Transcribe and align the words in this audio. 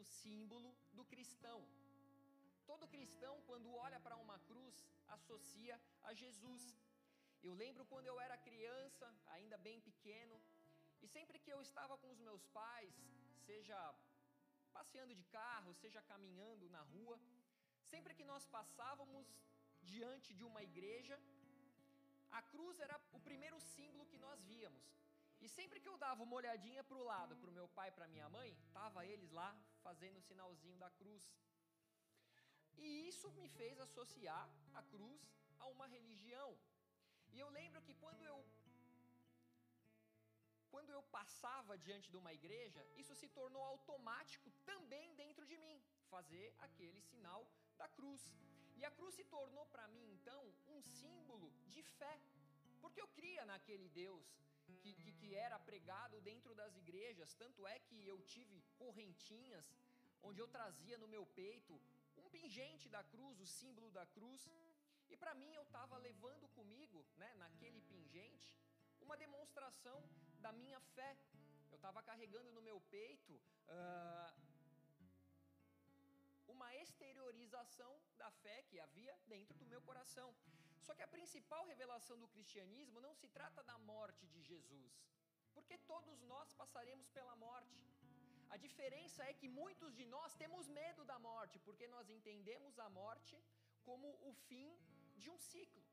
do 0.00 0.04
símbolo 0.22 0.70
do 0.98 1.04
cristão. 1.12 1.58
Todo 2.68 2.92
cristão, 2.94 3.34
quando 3.48 3.74
olha 3.86 3.98
para 4.04 4.16
uma 4.24 4.38
cruz, 4.48 4.76
associa 5.16 5.76
a 6.08 6.12
Jesus. 6.20 6.62
Eu 7.46 7.52
lembro 7.62 7.84
quando 7.90 8.08
eu 8.12 8.16
era 8.26 8.44
criança, 8.48 9.06
ainda 9.36 9.56
bem 9.66 9.78
pequeno, 9.88 10.36
e 11.02 11.06
sempre 11.16 11.38
que 11.44 11.52
eu 11.54 11.60
estava 11.68 11.94
com 12.02 12.10
os 12.14 12.20
meus 12.28 12.44
pais, 12.58 12.94
seja 13.48 13.78
passeando 14.76 15.14
de 15.20 15.24
carro, 15.38 15.78
seja 15.82 16.00
caminhando 16.12 16.66
na 16.76 16.82
rua, 16.94 17.16
sempre 17.92 18.14
que 18.18 18.28
nós 18.32 18.46
passávamos 18.58 19.28
diante 19.92 20.30
de 20.38 20.44
uma 20.50 20.62
igreja, 20.70 21.16
a 22.38 22.42
cruz 22.52 22.78
era 22.86 22.96
o 23.18 23.20
primeiro 23.28 23.58
símbolo 23.74 24.10
que 24.12 24.22
nós 24.26 24.40
víamos. 24.52 24.84
E 25.44 25.48
sempre 25.48 25.80
que 25.80 25.88
eu 25.88 25.96
dava 25.96 26.22
uma 26.22 26.36
olhadinha 26.40 26.82
para 26.84 26.98
o 27.02 27.06
lado, 27.12 27.36
para 27.40 27.50
o 27.50 27.56
meu 27.58 27.66
pai 27.78 27.90
para 27.96 28.08
minha 28.14 28.28
mãe, 28.36 28.50
tava 28.78 29.06
eles 29.12 29.30
lá 29.40 29.50
fazendo 29.86 30.18
o 30.18 30.26
sinalzinho 30.30 30.78
da 30.84 30.90
cruz. 30.90 31.24
E 32.76 32.86
isso 33.10 33.30
me 33.38 33.46
fez 33.58 33.78
associar 33.86 34.44
a 34.80 34.82
cruz 34.94 35.22
a 35.58 35.66
uma 35.74 35.86
religião. 35.86 36.50
E 37.32 37.38
eu 37.44 37.48
lembro 37.58 37.82
que 37.86 37.94
quando 37.94 38.24
eu 38.32 38.38
quando 40.72 40.90
eu 40.96 41.02
passava 41.18 41.76
diante 41.86 42.08
de 42.12 42.16
uma 42.20 42.32
igreja, 42.32 42.82
isso 42.96 43.14
se 43.20 43.28
tornou 43.38 43.62
automático 43.62 44.50
também 44.70 45.14
dentro 45.22 45.44
de 45.50 45.56
mim, 45.64 45.82
fazer 46.08 46.54
aquele 46.66 47.00
sinal 47.00 47.42
da 47.76 47.88
cruz. 47.88 48.22
E 48.76 48.84
a 48.84 48.90
cruz 48.98 49.14
se 49.14 49.24
tornou 49.24 49.64
para 49.66 49.88
mim 49.88 50.06
então 50.16 50.42
um 50.74 50.80
símbolo 50.98 51.48
de 51.74 51.82
fé, 51.82 52.14
porque 52.80 53.00
eu 53.00 53.08
cria 53.08 53.44
naquele 53.44 53.88
Deus 53.88 54.28
que, 54.82 54.92
que, 54.94 55.12
que, 55.12 55.34
era 55.34 55.58
pregado 55.58 56.20
dentro 56.20 56.54
das 56.54 56.76
igrejas, 56.76 57.34
tanto 57.34 57.66
é 57.66 57.78
que 57.78 58.06
eu 58.06 58.18
tive 58.22 58.62
correntinhas 58.78 59.66
onde 60.22 60.40
eu 60.40 60.48
trazia 60.48 60.98
no 60.98 61.08
meu 61.08 61.24
peito 61.26 61.80
um 62.16 62.28
pingente 62.28 62.88
da 62.88 63.02
cruz, 63.02 63.40
o 63.40 63.46
símbolo 63.46 63.90
da 63.90 64.04
cruz, 64.06 64.48
e 65.08 65.16
para 65.16 65.34
mim 65.34 65.52
eu 65.54 65.62
estava 65.62 65.96
levando 65.98 66.48
comigo, 66.48 67.04
né, 67.16 67.34
naquele 67.34 67.80
pingente, 67.82 68.54
uma 69.00 69.16
demonstração 69.16 69.98
da 70.40 70.52
minha 70.52 70.80
fé. 70.96 71.16
Eu 71.70 71.76
estava 71.76 72.02
carregando 72.02 72.52
no 72.52 72.62
meu 72.62 72.80
peito 72.96 73.32
uh, 73.68 74.30
uma 76.48 76.74
exteriorização 76.76 77.92
da 78.18 78.30
fé 78.42 78.62
que 78.68 78.78
havia 78.78 79.16
dentro 79.26 79.56
do 79.58 79.66
meu 79.66 79.80
coração. 79.82 80.34
Só 80.86 80.94
que 80.94 81.06
a 81.06 81.14
principal 81.16 81.62
revelação 81.72 82.16
do 82.22 82.28
cristianismo 82.34 83.00
não 83.06 83.14
se 83.20 83.28
trata 83.28 83.62
da 83.70 83.78
morte 83.92 84.26
de 84.34 84.42
Jesus, 84.50 84.92
porque 85.54 85.76
todos 85.92 86.22
nós 86.32 86.52
passaremos 86.60 87.08
pela 87.10 87.34
morte. 87.36 87.78
A 88.54 88.56
diferença 88.56 89.22
é 89.30 89.32
que 89.40 89.48
muitos 89.48 89.94
de 89.98 90.04
nós 90.14 90.34
temos 90.34 90.68
medo 90.68 91.04
da 91.04 91.18
morte, 91.18 91.58
porque 91.66 91.86
nós 91.88 92.08
entendemos 92.10 92.78
a 92.78 92.88
morte 92.90 93.36
como 93.88 94.08
o 94.28 94.32
fim 94.48 94.68
de 95.16 95.30
um 95.30 95.38
ciclo. 95.38 95.84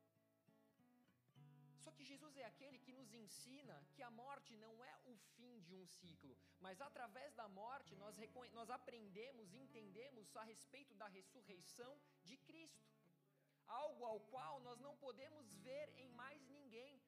Só 1.88 1.92
que 1.96 2.04
Jesus 2.04 2.36
é 2.36 2.44
aquele 2.44 2.78
que 2.78 2.92
nos 2.92 3.12
ensina 3.14 3.76
que 3.94 4.02
a 4.02 4.10
morte 4.10 4.56
não 4.56 4.72
é 4.84 4.94
o 5.06 5.14
fim 5.34 5.60
de 5.60 5.74
um 5.74 5.86
ciclo, 5.86 6.36
mas 6.60 6.80
através 6.80 7.32
da 7.34 7.48
morte 7.48 7.94
nós, 7.96 8.16
nós 8.52 8.68
aprendemos, 8.68 9.54
entendemos 9.54 10.36
a 10.36 10.42
respeito 10.42 10.94
da 10.94 11.06
ressurreição 11.06 11.92
de 12.24 12.36
Cristo. 12.48 12.97
Algo 13.68 14.04
ao 14.04 14.20
qual 14.32 14.60
nós 14.60 14.78
não 14.80 14.96
podemos 14.96 15.46
ver 15.68 15.88
em 15.96 16.08
mais 16.10 16.40
ninguém, 16.48 17.00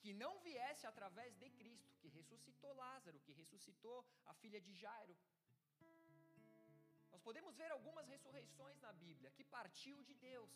que 0.00 0.12
não 0.12 0.38
viesse 0.40 0.86
através 0.86 1.34
de 1.36 1.50
Cristo, 1.50 1.96
que 2.00 2.08
ressuscitou 2.08 2.74
Lázaro, 2.74 3.20
que 3.20 3.32
ressuscitou 3.32 4.04
a 4.26 4.34
filha 4.34 4.60
de 4.60 4.74
Jairo. 4.74 5.16
Nós 7.10 7.22
podemos 7.22 7.56
ver 7.56 7.70
algumas 7.72 8.06
ressurreições 8.06 8.78
na 8.80 8.92
Bíblia 8.92 9.30
que 9.30 9.44
partiu 9.44 10.02
de 10.04 10.14
Deus, 10.14 10.50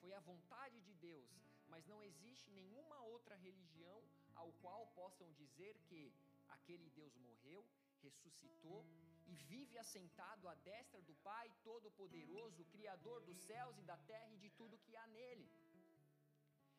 foi 0.00 0.12
a 0.12 0.20
vontade 0.20 0.80
de 0.80 0.94
Deus, 0.94 1.28
mas 1.68 1.86
não 1.86 2.02
existe 2.02 2.50
nenhuma 2.50 2.98
outra 3.02 3.36
religião 3.36 4.02
ao 4.34 4.52
qual 4.62 4.86
possam 4.88 5.30
dizer 5.32 5.78
que 5.88 6.12
aquele 6.48 6.88
Deus 6.90 7.14
morreu, 7.16 7.64
ressuscitou 8.02 8.84
e 9.32 9.34
vive 9.52 9.76
assentado 9.78 10.48
à 10.48 10.54
destra 10.68 11.00
do 11.08 11.14
Pai 11.28 11.46
Todo-Poderoso, 11.68 12.64
Criador 12.74 13.20
dos 13.28 13.38
céus 13.50 13.78
e 13.78 13.82
da 13.90 13.96
terra 14.12 14.32
e 14.34 14.38
de 14.44 14.50
tudo 14.58 14.82
que 14.84 14.96
há 14.96 15.06
nele. 15.18 15.46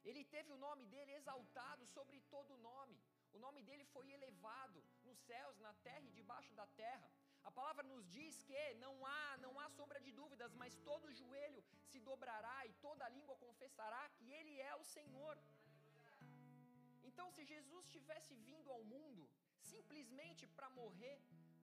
Ele 0.10 0.24
teve 0.36 0.52
o 0.54 0.62
nome 0.68 0.86
dele 0.94 1.14
exaltado 1.20 1.86
sobre 1.96 2.20
todo 2.34 2.64
nome. 2.72 2.98
O 3.36 3.40
nome 3.46 3.62
dele 3.68 3.86
foi 3.94 4.06
elevado 4.18 4.80
nos 5.08 5.18
céus, 5.30 5.60
na 5.60 5.74
terra 5.88 6.06
e 6.08 6.16
debaixo 6.20 6.54
da 6.60 6.68
terra. 6.84 7.10
A 7.44 7.52
palavra 7.58 7.84
nos 7.92 8.06
diz 8.18 8.42
que 8.48 8.62
não 8.86 8.94
há, 9.06 9.38
não 9.46 9.54
há 9.60 9.68
sombra 9.70 10.00
de 10.06 10.12
dúvidas, 10.12 10.54
mas 10.62 10.78
todo 10.90 11.14
joelho 11.22 11.64
se 11.92 12.00
dobrará 12.00 12.58
e 12.66 12.74
toda 12.86 13.14
língua 13.18 13.36
confessará 13.46 14.04
que 14.16 14.26
ele 14.40 14.56
é 14.60 14.74
o 14.76 14.84
Senhor. 14.96 15.38
Então, 17.10 17.28
se 17.32 17.44
Jesus 17.54 17.86
tivesse 17.96 18.34
vindo 18.50 18.72
ao 18.72 18.84
mundo 18.84 19.30
simplesmente 19.74 20.44
para 20.56 20.70
morrer 20.82 21.18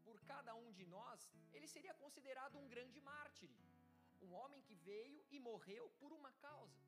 por 0.07 0.17
cada 0.33 0.55
um 0.55 0.71
de 0.79 0.87
nós, 0.97 1.31
ele 1.53 1.69
seria 1.75 1.95
considerado 2.05 2.59
um 2.63 2.69
grande 2.75 3.01
mártir, 3.01 3.51
um 4.23 4.33
homem 4.41 4.61
que 4.63 4.75
veio 4.91 5.21
e 5.31 5.39
morreu 5.39 5.87
por 6.01 6.13
uma 6.13 6.33
causa. 6.47 6.85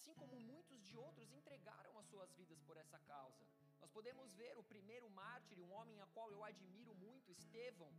assim 0.00 0.14
como 0.14 0.36
muitos 0.40 0.80
de 0.88 0.96
outros 0.96 1.30
entregaram 1.38 1.92
as 1.98 2.06
suas 2.06 2.30
vidas 2.32 2.60
por 2.66 2.76
essa 2.82 2.98
causa. 3.00 3.44
Nós 3.80 3.90
podemos 3.90 4.32
ver 4.34 4.56
o 4.56 4.62
primeiro 4.62 5.08
mártir, 5.10 5.58
um 5.60 5.72
homem 5.78 6.00
a 6.00 6.06
qual 6.14 6.30
eu 6.32 6.42
admiro 6.42 6.94
muito, 6.94 7.30
Estevão, 7.30 7.92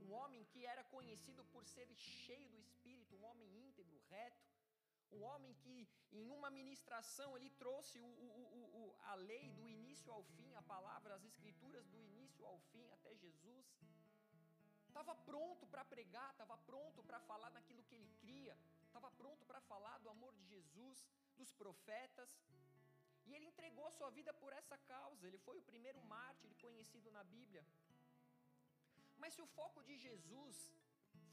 um 0.00 0.12
homem 0.12 0.44
que 0.52 0.64
era 0.64 0.82
conhecido 0.84 1.44
por 1.52 1.64
ser 1.66 1.88
cheio 1.94 2.48
do 2.48 2.58
Espírito, 2.58 3.16
um 3.16 3.24
homem 3.30 3.48
íntegro, 3.66 4.00
reto, 4.08 4.42
um 5.16 5.22
homem 5.22 5.54
que 5.62 5.88
em 6.12 6.30
uma 6.30 6.50
ministração 6.50 7.36
ele 7.36 7.50
trouxe 7.50 7.98
o, 7.98 8.06
o, 8.06 8.60
o, 8.80 8.96
a 9.12 9.14
lei 9.14 9.50
do 9.50 9.68
início 9.68 10.12
ao 10.12 10.22
fim, 10.36 10.54
a 10.54 10.62
palavra, 10.62 11.14
as 11.14 11.24
escrituras 11.24 11.86
do 11.86 11.98
início 12.00 12.44
ao 12.46 12.58
fim 12.70 12.90
até 12.92 13.14
Jesus. 13.14 13.66
Estava 14.88 15.14
pronto 15.14 15.66
para 15.66 15.84
pregar, 15.84 16.30
estava 16.32 16.56
pronto 16.58 17.02
para 17.02 17.20
falar 17.20 17.50
naquilo 17.50 17.84
que 17.84 17.94
ele 17.94 18.10
cria, 18.20 18.56
estava 18.86 19.10
pronto 19.10 19.44
para 19.46 19.60
falar 19.62 19.98
do 19.98 20.10
amor 20.10 20.34
de 20.34 20.44
Jesus 20.44 20.98
dos 21.36 21.52
profetas, 21.52 22.30
e 23.26 23.34
ele 23.34 23.46
entregou 23.46 23.90
sua 23.90 24.10
vida 24.10 24.32
por 24.34 24.52
essa 24.52 24.76
causa. 24.92 25.26
Ele 25.26 25.38
foi 25.38 25.56
o 25.58 25.62
primeiro 25.70 26.00
mártir 26.02 26.54
conhecido 26.64 27.10
na 27.10 27.24
Bíblia. 27.24 27.64
Mas 29.16 29.34
se 29.34 29.42
o 29.42 29.46
foco 29.58 29.82
de 29.88 29.96
Jesus 29.96 30.56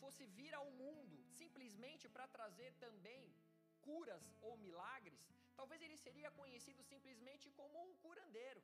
fosse 0.02 0.26
vir 0.38 0.54
ao 0.54 0.70
mundo 0.82 1.18
simplesmente 1.42 2.08
para 2.08 2.28
trazer 2.28 2.72
também 2.86 3.24
curas 3.88 4.24
ou 4.42 4.58
milagres, 4.58 5.22
talvez 5.60 5.82
ele 5.82 5.98
seria 6.06 6.32
conhecido 6.32 6.84
simplesmente 6.84 7.50
como 7.60 7.76
um 7.86 7.96
curandeiro. 8.04 8.64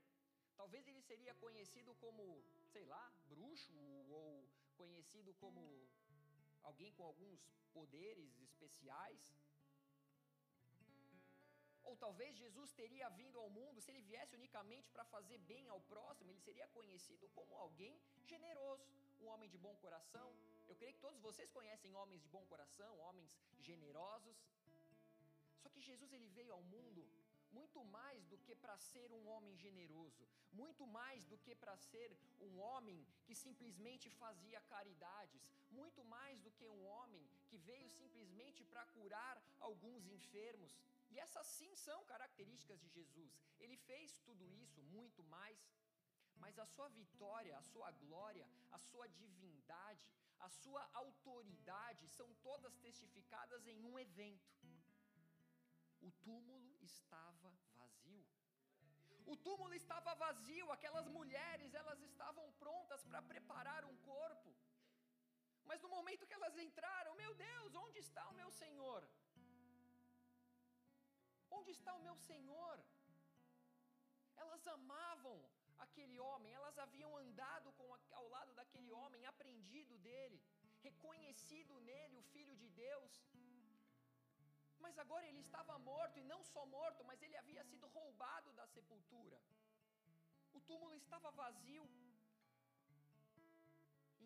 Talvez 0.62 0.88
ele 0.88 1.02
seria 1.02 1.34
conhecido 1.36 1.94
como, 2.04 2.24
sei 2.74 2.86
lá, 2.86 3.04
bruxo 3.32 3.74
ou 4.20 4.48
conhecido 4.82 5.34
como 5.44 5.62
alguém 6.64 6.92
com 6.94 7.04
alguns 7.04 7.40
poderes 7.74 8.40
especiais. 8.48 9.24
Ou 11.88 11.96
talvez 12.06 12.36
Jesus 12.44 12.72
teria 12.74 13.08
vindo 13.10 13.40
ao 13.40 13.50
mundo, 13.58 13.82
se 13.82 13.92
ele 13.92 14.02
viesse 14.02 14.36
unicamente 14.36 14.90
para 14.90 15.06
fazer 15.16 15.38
bem 15.52 15.68
ao 15.70 15.80
próximo, 15.82 16.32
ele 16.32 16.46
seria 16.48 16.68
conhecido 16.70 17.30
como 17.38 17.54
alguém 17.66 17.96
generoso, 18.32 18.88
um 19.22 19.28
homem 19.28 19.50
de 19.50 19.58
bom 19.66 19.76
coração. 19.76 20.30
Eu 20.68 20.76
creio 20.76 20.96
que 20.96 21.06
todos 21.08 21.20
vocês 21.28 21.52
conhecem 21.52 21.96
homens 21.96 22.22
de 22.24 22.30
bom 22.36 22.44
coração, 22.48 22.92
homens 23.08 23.38
generosos. 23.60 24.36
Só 25.66 25.72
que 25.76 25.82
Jesus 25.90 26.14
ele 26.14 26.28
veio 26.38 26.54
ao 26.54 26.64
mundo 26.76 27.04
muito 27.58 27.80
mais 27.98 28.24
do 28.32 28.38
que 28.46 28.54
para 28.64 28.76
ser 28.90 29.08
um 29.18 29.24
homem 29.34 29.54
generoso, 29.64 30.24
muito 30.60 30.84
mais 30.86 31.26
do 31.32 31.38
que 31.44 31.54
para 31.62 31.76
ser 31.76 32.10
um 32.48 32.60
homem 32.66 33.00
que 33.26 33.36
simplesmente 33.44 34.08
fazia 34.24 34.60
caridades, 34.74 35.44
muito 35.78 36.04
mais 36.16 36.40
do 36.46 36.52
que 36.58 36.68
um 36.76 36.84
homem 36.96 37.24
que 37.50 37.58
veio 37.70 37.90
simplesmente 37.90 38.62
para 38.72 38.86
curar 38.98 39.36
alguns 39.60 40.06
enfermos. 40.18 40.78
E 41.10 41.18
essas 41.26 41.48
sim 41.58 41.74
são 41.88 42.00
características 42.14 42.80
de 42.84 42.90
Jesus. 42.98 43.34
Ele 43.60 43.78
fez 43.90 44.20
tudo 44.28 44.46
isso, 44.64 44.84
muito 44.98 45.24
mais. 45.24 45.60
Mas 46.44 46.60
a 46.60 46.68
sua 46.76 46.90
vitória, 46.90 47.58
a 47.58 47.66
sua 47.72 47.90
glória, 48.04 48.48
a 48.72 48.80
sua 48.90 49.08
divindade, 49.08 50.06
a 50.48 50.50
sua 50.62 50.88
autoridade 50.94 52.08
são 52.10 52.30
todas 52.50 52.78
testificadas 52.88 53.66
em 53.66 53.84
um 53.84 53.98
evento. 53.98 54.46
O 56.08 56.12
túmulo 56.28 56.72
estava 56.90 57.50
vazio. 57.80 58.26
O 59.34 59.36
túmulo 59.46 59.74
estava 59.74 60.14
vazio, 60.24 60.72
aquelas 60.72 61.08
mulheres, 61.18 61.74
elas 61.82 62.00
estavam 62.10 62.46
prontas 62.64 63.04
para 63.04 63.22
preparar 63.32 63.84
um 63.92 63.98
corpo. 64.12 64.52
Mas 65.70 65.82
no 65.84 65.90
momento 65.90 66.28
que 66.28 66.38
elas 66.40 66.58
entraram, 66.66 67.16
meu 67.24 67.34
Deus, 67.34 67.74
onde 67.86 68.00
está 68.08 68.24
o 68.32 68.38
meu 68.42 68.50
Senhor? 68.62 69.02
Onde 71.58 71.72
está 71.78 71.92
o 71.96 72.04
meu 72.08 72.18
Senhor? 72.30 72.76
Elas 74.44 74.64
amavam 74.78 75.38
aquele 75.86 76.20
homem, 76.28 76.54
elas 76.54 76.78
haviam 76.78 77.12
andado 77.18 77.72
com, 77.74 77.88
ao 78.20 78.28
lado 78.36 78.54
daquele 78.54 78.92
homem, 79.00 79.26
aprendido 79.26 79.98
dele, 80.10 80.40
reconhecido 80.88 81.80
nele 81.90 82.18
o 82.18 82.28
Filho 82.34 82.56
de 82.64 82.70
Deus. 82.70 83.14
Mas 84.86 84.98
agora 85.04 85.26
ele 85.30 85.42
estava 85.48 85.76
morto, 85.92 86.20
e 86.20 86.30
não 86.32 86.42
só 86.54 86.64
morto, 86.78 87.04
mas 87.10 87.22
ele 87.26 87.38
havia 87.42 87.64
sido 87.70 87.86
roubado 87.96 88.50
da 88.60 88.66
sepultura. 88.74 89.38
O 90.58 90.60
túmulo 90.70 90.96
estava 91.04 91.30
vazio. 91.44 91.86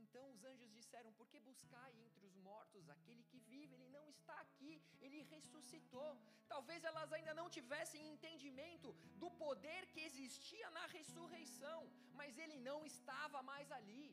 Então 0.02 0.24
os 0.34 0.44
anjos 0.52 0.70
disseram: 0.80 1.12
Por 1.20 1.28
que 1.32 1.40
buscai 1.50 1.92
entre 2.06 2.26
os 2.30 2.36
mortos 2.50 2.90
aquele 2.96 3.24
que 3.32 3.40
vive? 3.54 3.76
Ele 3.76 3.90
não 3.98 4.06
está 4.16 4.36
aqui, 4.46 4.74
ele 5.06 5.22
ressuscitou. 5.34 6.12
Talvez 6.54 6.84
elas 6.92 7.12
ainda 7.18 7.34
não 7.40 7.48
tivessem 7.58 8.10
entendimento 8.14 8.92
do 9.24 9.30
poder 9.44 9.82
que 9.94 10.08
existia 10.10 10.70
na 10.78 10.86
ressurreição, 10.98 11.80
mas 12.22 12.38
ele 12.46 12.58
não 12.70 12.80
estava 12.94 13.42
mais 13.52 13.72
ali. 13.80 14.08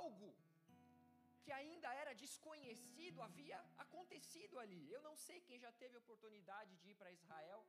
Algo 0.00 0.30
que 1.48 1.54
ainda 1.60 1.90
era 2.00 2.12
desconhecido 2.22 3.22
havia 3.26 3.58
acontecido 3.84 4.54
ali. 4.62 4.80
Eu 4.94 5.00
não 5.06 5.14
sei 5.26 5.38
quem 5.46 5.58
já 5.64 5.70
teve 5.82 5.96
oportunidade 5.96 6.72
de 6.80 6.90
ir 6.90 6.96
para 7.00 7.14
Israel. 7.18 7.60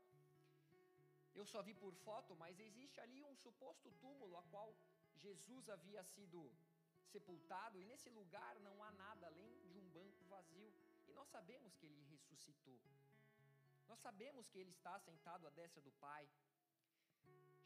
Eu 1.39 1.45
só 1.51 1.59
vi 1.67 1.73
por 1.83 1.93
foto, 2.07 2.35
mas 2.41 2.59
existe 2.67 2.99
ali 3.05 3.19
um 3.29 3.37
suposto 3.45 3.93
túmulo 4.01 4.35
a 4.41 4.43
qual 4.51 4.69
Jesus 5.25 5.69
havia 5.75 6.03
sido 6.15 6.41
sepultado, 7.13 7.79
e 7.79 7.85
nesse 7.91 8.09
lugar 8.19 8.53
não 8.67 8.75
há 8.83 8.91
nada 9.05 9.27
além 9.27 9.55
de 9.71 9.77
um 9.83 9.87
banco 9.97 10.25
vazio. 10.35 10.69
E 11.07 11.13
nós 11.13 11.29
sabemos 11.37 11.77
que 11.77 11.85
ele 11.85 12.03
ressuscitou. 12.13 12.79
Nós 13.87 14.01
sabemos 14.07 14.49
que 14.49 14.59
ele 14.59 14.73
está 14.77 14.95
sentado 15.07 15.47
à 15.47 15.51
destra 15.61 15.81
do 15.87 15.93
Pai. 16.07 16.23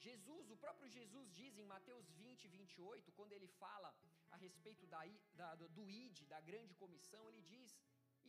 Jesus, 0.08 0.52
o 0.52 0.62
próprio 0.66 0.88
Jesus 0.98 1.34
diz 1.42 1.58
em 1.58 1.66
Mateus 1.76 2.08
20, 2.12 2.48
28, 2.60 3.12
quando 3.14 3.34
ele 3.34 3.48
fala 3.64 3.92
a 4.34 4.38
respeito 4.46 4.86
da, 4.94 5.02
da, 5.40 5.50
do 5.78 5.84
ID, 5.90 6.20
da 6.34 6.40
grande 6.50 6.74
comissão, 6.84 7.24
ele 7.30 7.44
diz: 7.54 7.72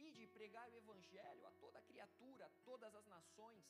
Ide 0.06 0.27
pregar 0.39 0.67
o 0.71 0.77
evangelho 0.83 1.47
a 1.47 1.53
toda 1.62 1.87
criatura, 1.91 2.47
a 2.47 2.55
todas 2.69 2.95
as 3.01 3.06
nações, 3.06 3.65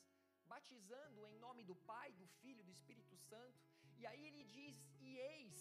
batizando 0.53 1.27
em 1.27 1.37
nome 1.45 1.63
do 1.63 1.75
Pai, 1.91 2.11
do 2.21 2.27
Filho 2.41 2.63
do 2.63 2.71
Espírito 2.77 3.17
Santo. 3.29 3.59
E 3.99 4.05
aí 4.09 4.23
ele 4.29 4.43
diz: 4.57 4.75
E 4.99 5.17
eis 5.35 5.55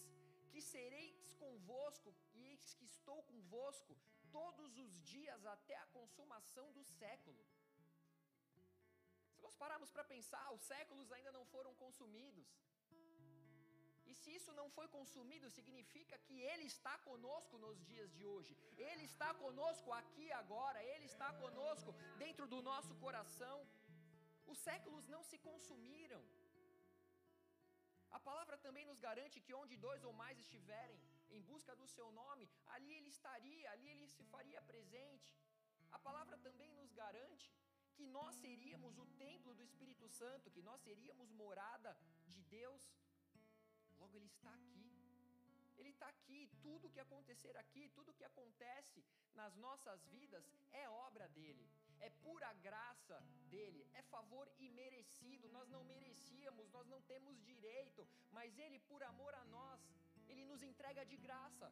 que 0.51 0.63
sereis 0.63 1.33
convosco, 1.45 2.11
e 2.33 2.45
eis 2.51 2.75
que 2.75 2.85
estou 2.85 3.23
convosco 3.33 3.97
todos 4.39 4.77
os 4.85 4.93
dias 5.13 5.45
até 5.57 5.77
a 5.79 5.91
consumação 5.99 6.67
do 6.73 6.85
século. 6.85 7.45
Se 9.35 9.41
nós 9.47 9.57
pararmos 9.63 9.91
para 9.95 10.05
pensar, 10.15 10.47
os 10.53 10.63
séculos 10.63 11.13
ainda 11.13 11.33
não 11.33 11.45
foram 11.55 11.73
consumidos. 11.75 12.49
E 14.15 14.19
se 14.23 14.33
isso 14.39 14.53
não 14.59 14.67
foi 14.75 14.87
consumido, 14.97 15.55
significa 15.59 16.17
que 16.27 16.37
Ele 16.51 16.67
está 16.73 16.93
conosco 17.07 17.55
nos 17.65 17.79
dias 17.91 18.11
de 18.17 18.25
hoje. 18.33 18.53
Ele 18.89 19.05
está 19.13 19.31
conosco 19.45 19.91
aqui 20.01 20.27
agora. 20.43 20.81
Ele 20.93 21.07
está 21.13 21.31
conosco 21.43 21.93
dentro 22.25 22.47
do 22.53 22.61
nosso 22.71 22.95
coração. 23.05 23.57
Os 24.53 24.59
séculos 24.69 25.09
não 25.15 25.23
se 25.31 25.39
consumiram. 25.49 26.23
A 28.17 28.21
palavra 28.29 28.57
também 28.67 28.87
nos 28.91 29.01
garante 29.07 29.43
que 29.45 29.57
onde 29.63 29.83
dois 29.87 30.05
ou 30.09 30.13
mais 30.23 30.39
estiverem 30.45 31.01
em 31.37 31.43
busca 31.51 31.73
do 31.81 31.87
seu 31.95 32.09
nome, 32.23 32.45
ali 32.75 32.91
ele 32.99 33.11
estaria, 33.17 33.67
ali 33.73 33.89
ele 33.95 34.07
se 34.17 34.25
faria 34.35 34.63
presente. 34.73 35.31
A 35.97 35.99
palavra 36.09 36.37
também 36.47 36.71
nos 36.81 36.93
garante 37.03 37.49
que 37.97 38.07
nós 38.19 38.35
seríamos 38.45 38.95
o 38.99 39.07
templo 39.25 39.53
do 39.59 39.65
Espírito 39.71 40.07
Santo, 40.21 40.53
que 40.55 40.63
nós 40.69 40.81
seríamos 40.89 41.33
morada 41.43 41.91
de 42.33 42.43
Deus. 42.59 42.83
Ele 44.17 44.27
está 44.27 44.53
aqui. 44.61 44.91
Ele 45.79 45.91
está 45.95 46.09
aqui. 46.09 46.41
Tudo 46.67 46.91
que 46.95 47.01
acontecer 47.07 47.57
aqui, 47.57 47.89
tudo 47.99 48.15
que 48.19 48.25
acontece 48.33 49.05
nas 49.41 49.55
nossas 49.57 50.05
vidas 50.17 50.45
é 50.73 50.89
obra 50.89 51.29
dele 51.39 51.67
é 52.07 52.11
pura 52.25 52.53
graça 52.69 53.17
dele, 53.53 53.83
é 53.95 54.03
favor 54.15 54.47
imerecido, 54.69 55.49
nós 55.57 55.69
não 55.75 55.83
merecíamos, 55.85 56.71
nós 56.77 56.87
não 56.93 57.01
temos 57.13 57.43
direito, 57.51 58.07
mas 58.37 58.59
ele, 58.59 58.79
por 58.91 59.03
amor 59.03 59.33
a 59.35 59.45
nós, 59.57 59.81
ele 60.29 60.45
nos 60.51 60.63
entrega 60.63 61.05
de 61.05 61.17
graça. 61.17 61.69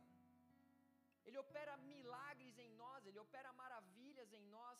Ele 1.27 1.39
opera 1.39 1.77
milagres 1.77 2.59
em 2.59 2.71
nós, 2.83 3.07
ele 3.07 3.19
opera 3.27 3.53
maravilhas 3.53 4.33
em 4.33 4.45
nós. 4.57 4.79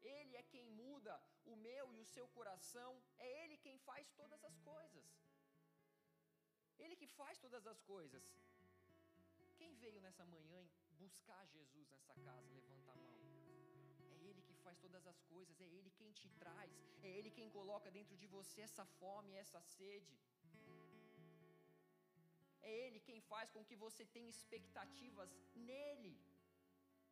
Ele 0.00 0.36
é 0.36 0.42
quem 0.42 0.68
muda 0.70 1.14
o 1.44 1.54
meu 1.56 1.84
e 1.94 2.00
o 2.00 2.10
seu 2.14 2.26
coração, 2.28 2.90
é 3.18 3.44
ele 3.44 3.56
quem 3.66 3.76
faz 3.88 4.10
todas 4.20 4.42
as 4.44 4.56
coisas. 4.70 5.04
Ele 6.82 6.96
que 7.02 7.08
faz 7.20 7.38
todas 7.44 7.66
as 7.72 7.80
coisas. 7.92 8.24
Quem 9.58 9.72
veio 9.84 10.00
nessa 10.06 10.26
manhã 10.34 10.60
buscar 11.02 11.42
Jesus 11.56 11.86
nessa 11.94 12.14
casa? 12.26 12.48
Levanta 12.58 12.92
a 12.92 12.96
mão 12.96 13.12
faz 14.72 14.78
todas 14.84 15.04
as 15.12 15.20
coisas, 15.32 15.60
é 15.60 15.68
Ele 15.76 15.90
quem 15.98 16.10
te 16.18 16.28
traz, 16.40 16.72
é 17.06 17.10
Ele 17.16 17.30
quem 17.38 17.48
coloca 17.56 17.88
dentro 17.98 18.16
de 18.20 18.26
você 18.34 18.58
essa 18.68 18.84
fome, 18.98 19.38
essa 19.44 19.60
sede. 19.76 20.14
É 22.70 22.72
Ele 22.84 23.00
quem 23.08 23.20
faz 23.30 23.50
com 23.54 23.64
que 23.68 23.76
você 23.84 24.04
tenha 24.16 24.30
expectativas 24.36 25.30
nele, 25.70 26.12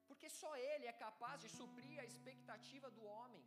porque 0.09 0.29
só 0.41 0.53
Ele 0.71 0.87
é 0.93 0.95
capaz 1.07 1.37
de 1.45 1.49
suprir 1.61 1.97
a 2.03 2.09
expectativa 2.13 2.91
do 2.99 3.05
homem. 3.15 3.45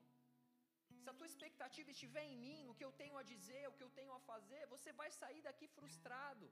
Se 1.03 1.09
a 1.11 1.17
tua 1.19 1.29
expectativa 1.31 1.89
estiver 1.95 2.25
em 2.31 2.37
mim, 2.45 2.59
no 2.67 2.75
que 2.77 2.85
eu 2.87 2.91
tenho 3.01 3.15
a 3.21 3.23
dizer, 3.31 3.63
o 3.67 3.75
que 3.77 3.85
eu 3.87 3.93
tenho 3.99 4.11
a 4.17 4.21
fazer, 4.31 4.61
você 4.75 4.91
vai 5.01 5.09
sair 5.21 5.41
daqui 5.47 5.67
frustrado. 5.77 6.45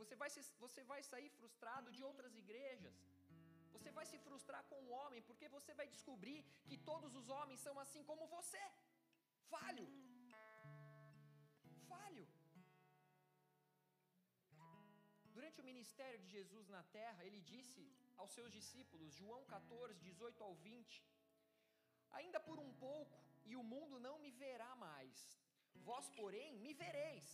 Você 0.00 0.14
vai, 0.20 0.30
se, 0.34 0.42
você 0.64 0.82
vai 0.92 1.00
sair 1.10 1.28
frustrado 1.38 1.88
de 1.96 2.02
outras 2.10 2.34
igrejas. 2.42 2.96
Você 3.74 3.90
vai 3.98 4.06
se 4.12 4.18
frustrar 4.26 4.62
com 4.70 4.78
o 4.84 4.92
homem, 4.98 5.20
porque 5.28 5.48
você 5.56 5.74
vai 5.80 5.86
descobrir 5.94 6.38
que 6.68 6.78
todos 6.90 7.14
os 7.20 7.28
homens 7.36 7.60
são 7.66 7.76
assim 7.84 8.02
como 8.10 8.30
você. 8.36 8.64
Falho. 9.54 9.86
Falho. 11.92 12.26
Durante 15.36 15.60
o 15.60 15.68
ministério 15.70 16.18
de 16.22 16.28
Jesus 16.36 16.68
na 16.76 16.82
terra, 16.98 17.24
ele 17.28 17.40
disse 17.52 17.82
aos 18.16 18.32
seus 18.36 18.50
discípulos, 18.58 19.14
João 19.20 19.42
14, 19.56 19.98
18 20.10 20.42
ao 20.48 20.54
20: 20.54 21.02
Ainda 22.20 22.40
por 22.48 22.58
um 22.66 22.72
pouco, 22.86 23.18
e 23.44 23.56
o 23.56 23.62
mundo 23.62 23.98
não 23.98 24.18
me 24.18 24.30
verá 24.30 24.74
mais, 24.76 25.40
vós, 25.74 26.08
porém, 26.10 26.58
me 26.58 26.72
vereis, 26.74 27.28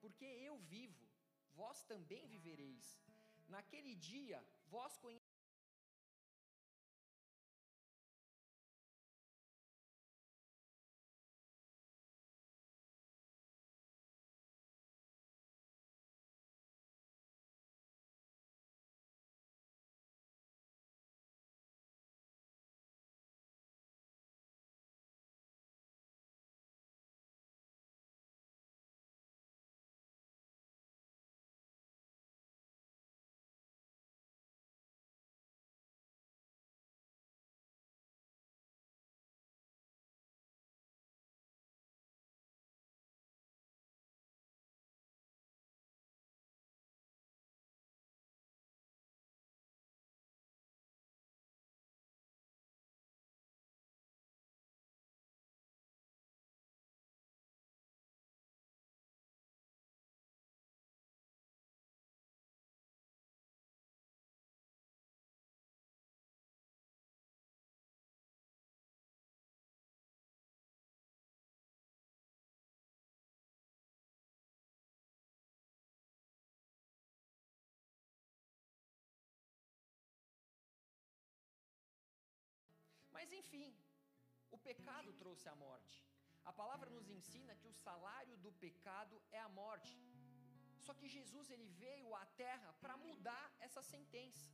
porque 0.00 0.24
eu 0.24 0.56
vivo, 0.58 1.04
vós 1.54 1.82
também 1.84 2.26
vivereis. 2.26 2.86
Naquele 3.48 3.94
dia, 3.94 4.44
vós 4.66 4.96
conhecereis 4.96 5.33
Mas 83.24 83.32
enfim, 83.40 83.68
o 84.54 84.58
pecado 84.66 85.10
trouxe 85.20 85.46
a 85.52 85.54
morte. 85.66 85.94
A 86.50 86.52
palavra 86.58 86.88
nos 86.96 87.06
ensina 87.14 87.54
que 87.60 87.68
o 87.70 87.76
salário 87.84 88.34
do 88.44 88.50
pecado 88.64 89.14
é 89.38 89.40
a 89.44 89.52
morte. 89.60 89.94
Só 90.86 90.92
que 90.98 91.08
Jesus 91.14 91.46
ele 91.54 91.68
veio 91.84 92.08
à 92.22 92.24
terra 92.42 92.70
para 92.82 92.98
mudar 93.04 93.46
essa 93.66 93.82
sentença. 93.92 94.50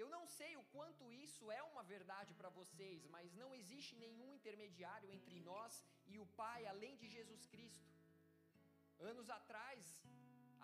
Eu 0.00 0.08
não 0.14 0.24
sei 0.38 0.50
o 0.56 0.64
quanto 0.74 1.12
isso 1.26 1.52
é 1.58 1.62
uma 1.70 1.84
verdade 1.92 2.34
para 2.40 2.50
vocês, 2.58 3.06
mas 3.14 3.36
não 3.42 3.50
existe 3.60 3.94
nenhum 4.04 4.32
intermediário 4.38 5.12
entre 5.18 5.38
nós 5.50 5.76
e 6.12 6.18
o 6.24 6.26
Pai 6.42 6.66
além 6.66 6.96
de 7.02 7.08
Jesus 7.16 7.46
Cristo. 7.54 7.92
Anos 9.12 9.30
atrás, 9.38 9.84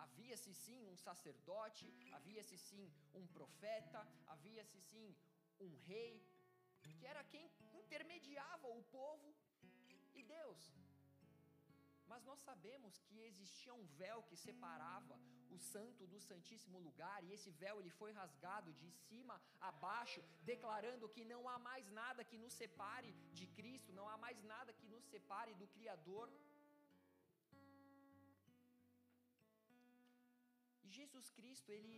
havia-se 0.06 0.52
sim 0.64 0.80
um 0.92 0.98
sacerdote, 1.06 1.86
havia-se 2.18 2.58
sim 2.58 2.84
um 3.14 3.24
profeta, 3.38 4.02
havia-se 4.34 4.80
sim 4.90 5.08
um 5.60 5.72
rei, 5.90 6.12
que 6.82 7.06
era 7.12 7.22
quem 7.32 7.46
intermediava 7.82 8.66
o 8.68 8.82
povo 8.98 9.28
e 10.14 10.22
Deus. 10.22 10.62
Mas 12.10 12.24
nós 12.28 12.40
sabemos 12.48 12.94
que 13.06 13.16
existia 13.30 13.72
um 13.80 13.86
véu 14.02 14.18
que 14.28 14.36
separava 14.36 15.16
o 15.56 15.58
santo 15.72 16.06
do 16.12 16.18
santíssimo 16.28 16.78
lugar, 16.86 17.18
e 17.22 17.32
esse 17.36 17.50
véu 17.62 17.74
ele 17.80 17.92
foi 18.00 18.10
rasgado 18.20 18.70
de 18.80 18.88
cima 19.06 19.36
a 19.68 19.70
baixo, 19.86 20.22
declarando 20.52 21.08
que 21.14 21.24
não 21.32 21.42
há 21.48 21.58
mais 21.58 21.86
nada 22.00 22.24
que 22.30 22.38
nos 22.44 22.54
separe 22.62 23.12
de 23.38 23.46
Cristo, 23.58 23.92
não 23.98 24.08
há 24.08 24.16
mais 24.26 24.42
nada 24.54 24.72
que 24.72 24.88
nos 24.94 25.04
separe 25.14 25.54
do 25.54 25.68
Criador. 25.76 26.28
E 30.84 30.90
Jesus 30.98 31.28
Cristo, 31.38 31.70
ele 31.78 31.96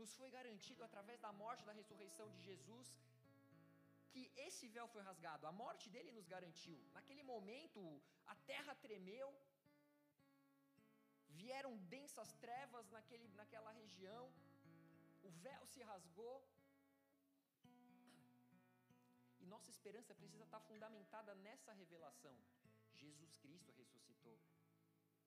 nos 0.00 0.14
foi 0.20 0.30
garantido 0.38 0.82
através 0.88 1.18
da 1.26 1.32
morte 1.42 1.62
e 1.62 1.68
da 1.70 1.78
ressurreição 1.80 2.26
de 2.34 2.40
Jesus 2.48 2.88
que 4.12 4.22
esse 4.46 4.66
véu 4.76 4.86
foi 4.94 5.02
rasgado, 5.08 5.46
a 5.46 5.52
morte 5.62 5.86
dele 5.94 6.10
nos 6.18 6.26
garantiu. 6.34 6.78
Naquele 6.96 7.22
momento, 7.32 7.80
a 8.26 8.34
terra 8.50 8.74
tremeu, 8.86 9.28
vieram 11.40 11.72
densas 11.94 12.30
trevas 12.44 12.86
naquele, 12.96 13.26
naquela 13.40 13.70
região, 13.82 14.24
o 15.22 15.30
véu 15.46 15.62
se 15.72 15.82
rasgou. 15.90 16.36
E 19.40 19.46
nossa 19.46 19.70
esperança 19.70 20.14
precisa 20.20 20.44
estar 20.44 20.60
fundamentada 20.60 21.34
nessa 21.46 21.72
revelação. 21.72 22.36
Jesus 23.02 23.36
Cristo 23.36 23.70
ressuscitou. 23.80 24.36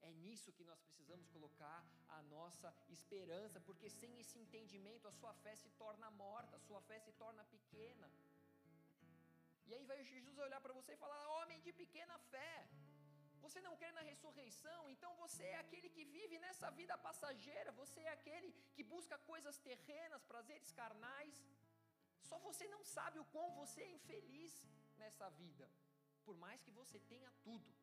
É 0.10 0.12
nisso 0.24 0.54
que 0.58 0.64
nós 0.70 0.80
precisamos 0.88 1.28
colocar 1.36 1.80
a 2.18 2.22
nossa 2.36 2.70
esperança, 2.90 3.60
porque 3.68 3.90
sem 3.90 4.20
esse 4.20 4.38
entendimento 4.44 5.08
a 5.08 5.12
sua 5.20 5.34
fé 5.44 5.56
se 5.56 5.70
torna 5.84 6.10
morta, 6.12 6.56
a 6.58 6.66
sua 6.68 6.82
fé 6.90 7.00
se 7.00 7.12
torna 7.24 7.44
pequena. 7.56 8.10
E 9.68 9.74
aí 9.76 9.84
vai 9.92 10.04
Jesus 10.14 10.38
olhar 10.46 10.62
para 10.62 10.74
você 10.80 10.94
e 10.94 11.04
falar: 11.04 11.20
Homem 11.38 11.60
de 11.66 11.72
pequena 11.82 12.18
fé, 12.34 12.54
você 13.44 13.60
não 13.68 13.76
crê 13.82 13.92
na 13.98 14.04
ressurreição, 14.10 14.82
então 14.94 15.12
você 15.24 15.44
é 15.44 15.60
aquele 15.60 15.90
que 15.96 16.04
vive 16.18 16.38
nessa 16.46 16.70
vida 16.80 16.98
passageira, 17.08 17.72
você 17.84 18.00
é 18.02 18.12
aquele 18.18 18.52
que 18.76 18.84
busca 18.84 19.18
coisas 19.32 19.58
terrenas, 19.70 20.28
prazeres 20.34 20.72
carnais. 20.82 21.38
Só 22.30 22.38
você 22.40 22.68
não 22.68 22.84
sabe 22.96 23.20
o 23.20 23.26
quão 23.34 23.48
você 23.62 23.82
é 23.82 23.92
infeliz 23.98 24.54
nessa 24.98 25.30
vida, 25.42 25.68
por 26.26 26.36
mais 26.38 26.62
que 26.62 26.72
você 26.72 27.00
tenha 27.14 27.32
tudo. 27.48 27.81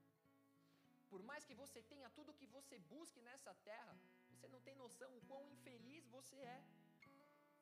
Por 1.13 1.23
mais 1.31 1.45
que 1.49 1.55
você 1.63 1.81
tenha 1.93 2.09
tudo 2.17 2.39
que 2.41 2.49
você 2.57 2.77
busque 2.95 3.21
nessa 3.29 3.53
terra, 3.71 3.95
você 4.33 4.49
não 4.55 4.61
tem 4.67 4.75
noção 4.85 5.11
o 5.17 5.25
quão 5.31 5.43
infeliz 5.55 6.07
você 6.17 6.37
é. 6.57 6.61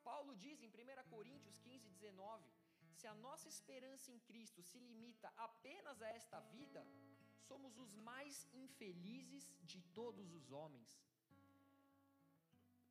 Paulo 0.09 0.33
diz 0.43 0.61
em 0.61 0.69
1 0.69 1.09
Coríntios 1.13 1.57
15, 1.59 1.89
19: 1.89 2.45
se 2.99 3.05
a 3.13 3.15
nossa 3.25 3.47
esperança 3.53 4.07
em 4.11 4.19
Cristo 4.29 4.61
se 4.69 4.79
limita 4.87 5.27
apenas 5.47 6.01
a 6.01 6.09
esta 6.19 6.39
vida, 6.55 6.81
somos 7.49 7.73
os 7.83 7.93
mais 8.09 8.35
infelizes 8.63 9.45
de 9.71 9.79
todos 9.99 10.33
os 10.37 10.45
homens. 10.57 10.91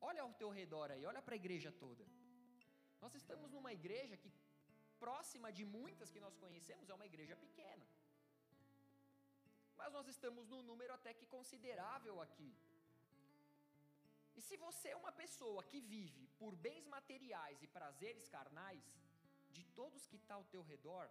Olha 0.09 0.21
ao 0.23 0.33
teu 0.41 0.49
redor 0.59 0.87
aí, 0.91 1.05
olha 1.11 1.21
para 1.25 1.35
a 1.35 1.41
igreja 1.43 1.71
toda. 1.85 2.05
Nós 3.03 3.13
estamos 3.19 3.51
numa 3.55 3.73
igreja 3.79 4.15
que, 4.21 4.31
próxima 5.03 5.51
de 5.57 5.65
muitas 5.77 6.11
que 6.13 6.23
nós 6.25 6.35
conhecemos, 6.43 6.89
é 6.89 6.93
uma 6.99 7.09
igreja 7.11 7.35
pequena. 7.45 7.85
Mas 9.87 9.97
nós 9.97 10.07
estamos 10.13 10.45
num 10.51 10.63
número 10.69 10.93
até 10.93 11.11
que 11.17 11.25
considerável 11.33 12.15
aqui. 12.23 12.53
E 14.37 14.41
se 14.47 14.55
você 14.63 14.89
é 14.89 14.97
uma 15.01 15.13
pessoa 15.19 15.61
que 15.69 15.79
vive 15.79 16.23
por 16.39 16.53
bens 16.65 16.85
materiais 16.95 17.61
e 17.63 17.67
prazeres 17.75 18.27
carnais, 18.27 18.83
de 19.57 19.63
todos 19.79 20.07
que 20.09 20.17
está 20.17 20.33
ao 20.35 20.43
teu 20.53 20.61
redor, 20.71 21.05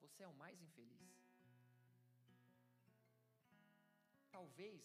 você 0.00 0.24
é 0.24 0.26
o 0.32 0.34
mais 0.42 0.60
infeliz. 0.66 1.14
Talvez 4.36 4.82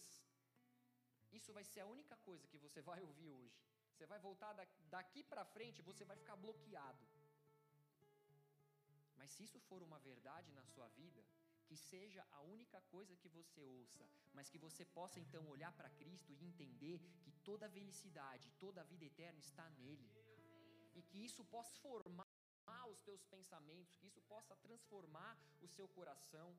isso 1.40 1.52
vai 1.58 1.66
ser 1.72 1.80
a 1.80 1.92
única 1.96 2.18
coisa 2.18 2.48
que 2.52 2.60
você 2.66 2.84
vai 2.92 3.02
ouvir 3.02 3.32
hoje. 3.32 3.60
Você 3.94 4.06
vai 4.06 4.20
voltar 4.20 4.54
daqui 4.98 5.24
para 5.24 5.50
frente, 5.56 5.88
você 5.92 6.06
vai 6.06 6.18
ficar 6.24 6.36
bloqueado. 6.36 7.04
Mas 9.18 9.32
se 9.32 9.44
isso 9.44 9.60
for 9.62 9.82
uma 9.82 9.98
verdade 10.12 10.52
na 10.60 10.68
sua 10.76 10.88
vida, 10.90 11.26
que 11.68 11.78
seja 11.92 12.22
a 12.38 12.42
única 12.56 12.80
coisa 12.94 13.20
que 13.22 13.30
você 13.38 13.62
ouça, 13.80 14.06
mas 14.36 14.50
que 14.52 14.64
você 14.66 14.84
possa 14.98 15.20
então 15.24 15.44
olhar 15.56 15.72
para 15.80 15.96
Cristo 16.02 16.32
e 16.32 16.46
entender 16.50 16.98
que 17.24 17.32
toda 17.50 17.66
a 17.68 17.74
felicidade, 17.78 18.54
toda 18.66 18.82
a 18.82 18.90
vida 18.92 19.06
eterna 19.12 19.40
está 19.48 19.66
nele. 19.82 20.10
E 20.98 21.02
que 21.10 21.20
isso 21.28 21.44
possa 21.56 21.74
formar 21.86 22.28
os 22.94 23.02
teus 23.08 23.24
pensamentos, 23.36 23.96
que 24.00 24.08
isso 24.12 24.22
possa 24.34 24.56
transformar 24.66 25.34
o 25.66 25.68
seu 25.76 25.88
coração. 25.98 26.50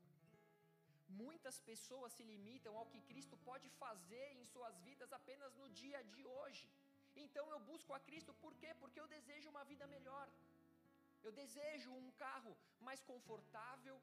Muitas 1.22 1.58
pessoas 1.70 2.12
se 2.16 2.24
limitam 2.32 2.76
ao 2.76 2.86
que 2.92 3.00
Cristo 3.10 3.36
pode 3.48 3.68
fazer 3.82 4.28
em 4.40 4.44
suas 4.54 4.76
vidas 4.88 5.12
apenas 5.20 5.54
no 5.60 5.68
dia 5.80 6.02
de 6.14 6.22
hoje. 6.36 6.64
Então 7.24 7.44
eu 7.54 7.60
busco 7.70 7.92
a 7.94 8.00
Cristo 8.08 8.32
por 8.42 8.54
quê? 8.60 8.70
Porque 8.82 9.00
eu 9.00 9.08
desejo 9.16 9.48
uma 9.54 9.64
vida 9.72 9.86
melhor. 9.96 10.26
Eu 11.26 11.32
desejo 11.32 11.90
um 11.90 12.10
carro 12.24 12.52
mais 12.80 13.00
confortável. 13.10 13.96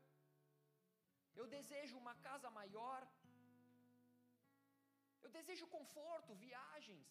Eu 1.42 1.48
desejo 1.58 1.96
uma 2.04 2.16
casa 2.28 2.50
maior. 2.60 3.02
Eu 5.26 5.30
desejo 5.38 5.68
conforto, 5.78 6.42
viagens 6.48 7.08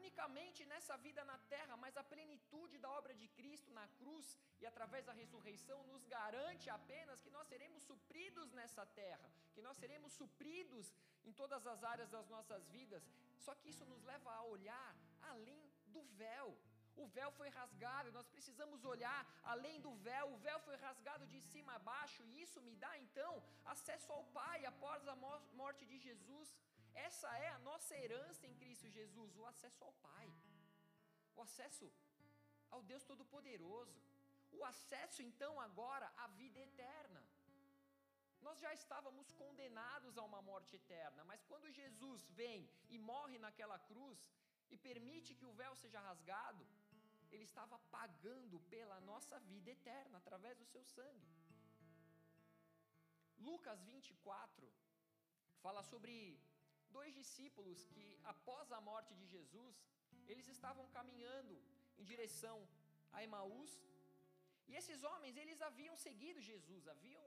unicamente 0.00 0.60
nessa 0.72 0.94
vida 1.06 1.22
na 1.30 1.38
terra, 1.54 1.74
mas 1.82 1.96
a 1.96 2.04
plenitude 2.12 2.76
da 2.84 2.90
obra 2.98 3.14
de 3.20 3.28
Cristo 3.38 3.70
na 3.78 3.86
cruz 3.98 4.26
e 4.60 4.66
através 4.70 5.04
da 5.08 5.14
ressurreição 5.20 5.78
nos 5.90 6.04
garante 6.16 6.68
apenas 6.78 7.20
que 7.20 7.30
nós 7.36 7.46
seremos 7.52 7.82
supridos 7.90 8.52
nessa 8.58 8.84
terra, 9.02 9.28
que 9.54 9.62
nós 9.66 9.76
seremos 9.82 10.12
supridos 10.12 10.92
em 11.24 11.32
todas 11.32 11.66
as 11.66 11.82
áreas 11.92 12.10
das 12.10 12.28
nossas 12.28 12.66
vidas. 12.76 13.08
Só 13.38 13.54
que 13.54 13.70
isso 13.72 13.84
nos 13.92 14.02
leva 14.02 14.30
a 14.32 14.42
olhar 14.42 14.90
além 15.32 15.62
do 15.86 16.02
véu. 16.22 16.48
O 16.96 17.06
véu 17.06 17.30
foi 17.32 17.48
rasgado, 17.48 18.12
nós 18.12 18.28
precisamos 18.34 18.84
olhar 18.84 19.20
além 19.42 19.80
do 19.80 19.92
véu. 20.08 20.26
O 20.32 20.38
véu 20.46 20.58
foi 20.60 20.76
rasgado 20.76 21.26
de 21.26 21.40
cima 21.40 21.74
a 21.74 21.78
baixo, 21.78 22.22
e 22.24 22.42
isso 22.42 22.60
me 22.60 22.74
dá 22.76 22.92
então 22.98 23.42
acesso 23.64 24.12
ao 24.12 24.24
Pai 24.38 24.64
após 24.64 25.06
a 25.08 25.16
morte 25.62 25.84
de 25.86 25.98
Jesus. 25.98 26.54
Essa 26.94 27.28
é 27.38 27.48
a 27.48 27.58
nossa 27.60 27.96
herança 27.96 28.46
em 28.46 28.54
Cristo 28.54 28.88
Jesus, 28.90 29.36
o 29.36 29.46
acesso 29.46 29.82
ao 29.84 29.92
Pai, 30.08 30.30
o 31.36 31.42
acesso 31.42 31.90
ao 32.70 32.82
Deus 32.82 33.04
Todo-Poderoso, 33.04 34.00
o 34.52 34.64
acesso 34.64 35.22
então 35.22 35.52
agora 35.60 36.12
à 36.16 36.26
vida 36.40 36.58
eterna. 36.60 37.22
Nós 38.46 38.58
já 38.58 38.72
estávamos 38.74 39.32
condenados 39.32 40.18
a 40.18 40.22
uma 40.28 40.42
morte 40.42 40.74
eterna, 40.76 41.22
mas 41.24 41.44
quando 41.44 41.70
Jesus 41.70 42.22
vem 42.40 42.68
e 42.90 42.98
morre 42.98 43.38
naquela 43.38 43.78
cruz 43.90 44.20
e 44.70 44.76
permite 44.76 45.34
que 45.34 45.46
o 45.46 45.56
véu 45.60 45.74
seja 45.76 46.00
rasgado, 46.00 46.66
ele 47.32 47.46
estava 47.50 47.76
pagando 47.96 48.58
pela 48.74 48.98
nossa 49.10 49.36
vida 49.50 49.70
eterna 49.76 50.18
através 50.18 50.54
do 50.60 50.66
seu 50.72 50.84
sangue. 50.96 51.30
Lucas 53.48 53.80
24 53.82 54.72
fala 55.64 55.82
sobre 55.92 56.14
dois 56.96 57.12
discípulos 57.20 57.78
que, 57.92 58.06
após 58.32 58.70
a 58.70 58.80
morte 58.90 59.12
de 59.20 59.26
Jesus, 59.34 59.76
eles 60.32 60.48
estavam 60.54 60.86
caminhando 60.96 61.54
em 61.98 62.04
direção 62.12 62.56
a 63.16 63.22
Emaús. 63.28 63.72
E 64.68 64.74
esses 64.80 65.02
homens, 65.10 65.36
eles 65.42 65.60
haviam 65.68 65.96
seguido 66.06 66.48
Jesus, 66.50 66.86
haviam 66.94 67.24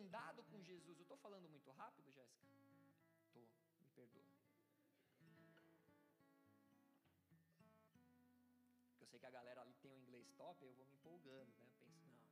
andado 0.00 0.42
com 0.50 0.62
Jesus. 0.70 0.98
Eu 0.98 1.06
estou 1.08 1.20
falando 1.26 1.48
muito 1.54 1.70
rápido, 1.82 2.10
Jéssica? 2.18 2.48
Sei 9.10 9.20
que 9.22 9.30
a 9.30 9.36
galera 9.38 9.60
ali 9.62 9.74
tem 9.82 9.90
um 9.92 10.02
inglês 10.04 10.28
top, 10.42 10.64
eu 10.64 10.74
vou 10.78 10.86
me 10.90 10.96
empolgando, 10.98 11.52
né? 11.58 11.64
Eu 11.66 11.76
penso, 11.82 12.06
nossa. 12.12 12.30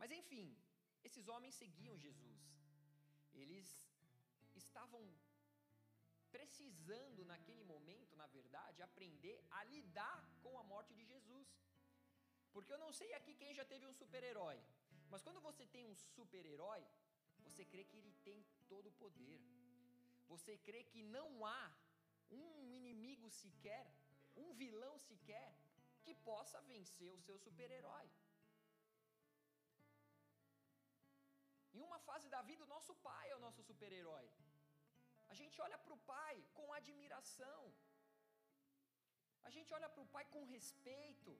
Mas 0.00 0.10
enfim, 0.20 0.46
esses 1.08 1.26
homens 1.32 1.54
seguiam 1.62 2.02
Jesus. 2.06 2.40
Eles 3.42 3.68
estavam 4.62 5.02
precisando 6.36 7.24
naquele 7.32 7.64
momento, 7.72 8.16
na 8.22 8.26
verdade, 8.36 8.82
aprender 8.82 9.36
a 9.58 9.62
lidar 9.74 10.18
com 10.42 10.54
a 10.58 10.64
morte 10.72 10.92
de 10.98 11.04
Jesus. 11.12 11.48
Porque 12.54 12.72
eu 12.74 12.82
não 12.84 12.92
sei 13.00 13.10
aqui 13.14 13.32
quem 13.40 13.54
já 13.60 13.64
teve 13.72 13.86
um 13.90 13.96
super-herói, 14.02 14.58
mas 15.10 15.22
quando 15.26 15.40
você 15.48 15.64
tem 15.74 15.84
um 15.92 15.96
super-herói, 16.16 16.82
você 17.46 17.64
crê 17.72 17.82
que 17.84 17.98
ele 18.00 18.12
tem 18.28 18.38
todo 18.72 18.88
o 18.88 18.98
poder. 19.02 19.40
Você 20.32 20.52
crê 20.66 20.80
que 20.92 21.02
não 21.16 21.28
há 21.46 21.62
um 22.30 22.48
inimigo 22.78 23.28
sequer, 23.30 23.84
um 24.42 24.52
vilão 24.62 24.94
sequer, 25.08 25.50
que 26.04 26.14
possa 26.28 26.60
vencer 26.72 27.10
o 27.12 27.22
seu 27.26 27.36
super-herói. 27.46 28.06
Em 31.76 31.82
uma 31.88 31.98
fase 32.08 32.28
da 32.34 32.40
vida, 32.48 32.64
o 32.64 32.72
nosso 32.74 32.94
pai 33.08 33.24
é 33.30 33.36
o 33.36 33.44
nosso 33.46 33.62
super-herói. 33.70 34.26
A 35.32 35.34
gente 35.40 35.56
olha 35.66 35.78
para 35.84 35.94
o 35.96 36.02
pai 36.12 36.34
com 36.56 36.72
admiração. 36.80 37.62
A 39.48 39.50
gente 39.56 39.72
olha 39.76 39.88
para 39.94 40.02
o 40.04 40.10
pai 40.14 40.24
com 40.34 40.44
respeito. 40.56 41.32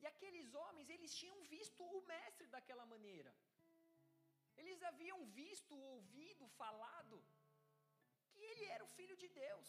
E 0.00 0.06
aqueles 0.12 0.48
homens, 0.60 0.88
eles 0.96 1.14
tinham 1.20 1.38
visto 1.54 1.82
o 1.98 2.00
mestre 2.12 2.46
daquela 2.54 2.86
maneira. 2.94 3.32
Eles 4.60 4.82
haviam 4.90 5.18
visto, 5.40 5.74
ouvido, 5.92 6.46
falado 6.62 7.16
que 8.30 8.40
ele 8.50 8.64
era 8.76 8.84
o 8.84 8.94
filho 8.96 9.16
de 9.22 9.28
Deus. 9.44 9.68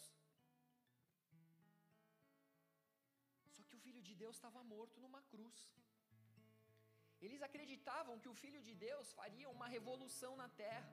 De 4.09 4.15
Deus 4.23 4.35
estava 4.37 4.61
morto 4.73 5.01
numa 5.05 5.21
cruz. 5.33 5.57
Eles 7.25 7.41
acreditavam 7.47 8.15
que 8.21 8.29
o 8.33 8.37
filho 8.43 8.61
de 8.67 8.73
Deus 8.87 9.07
faria 9.19 9.49
uma 9.55 9.67
revolução 9.75 10.31
na 10.41 10.47
terra. 10.63 10.91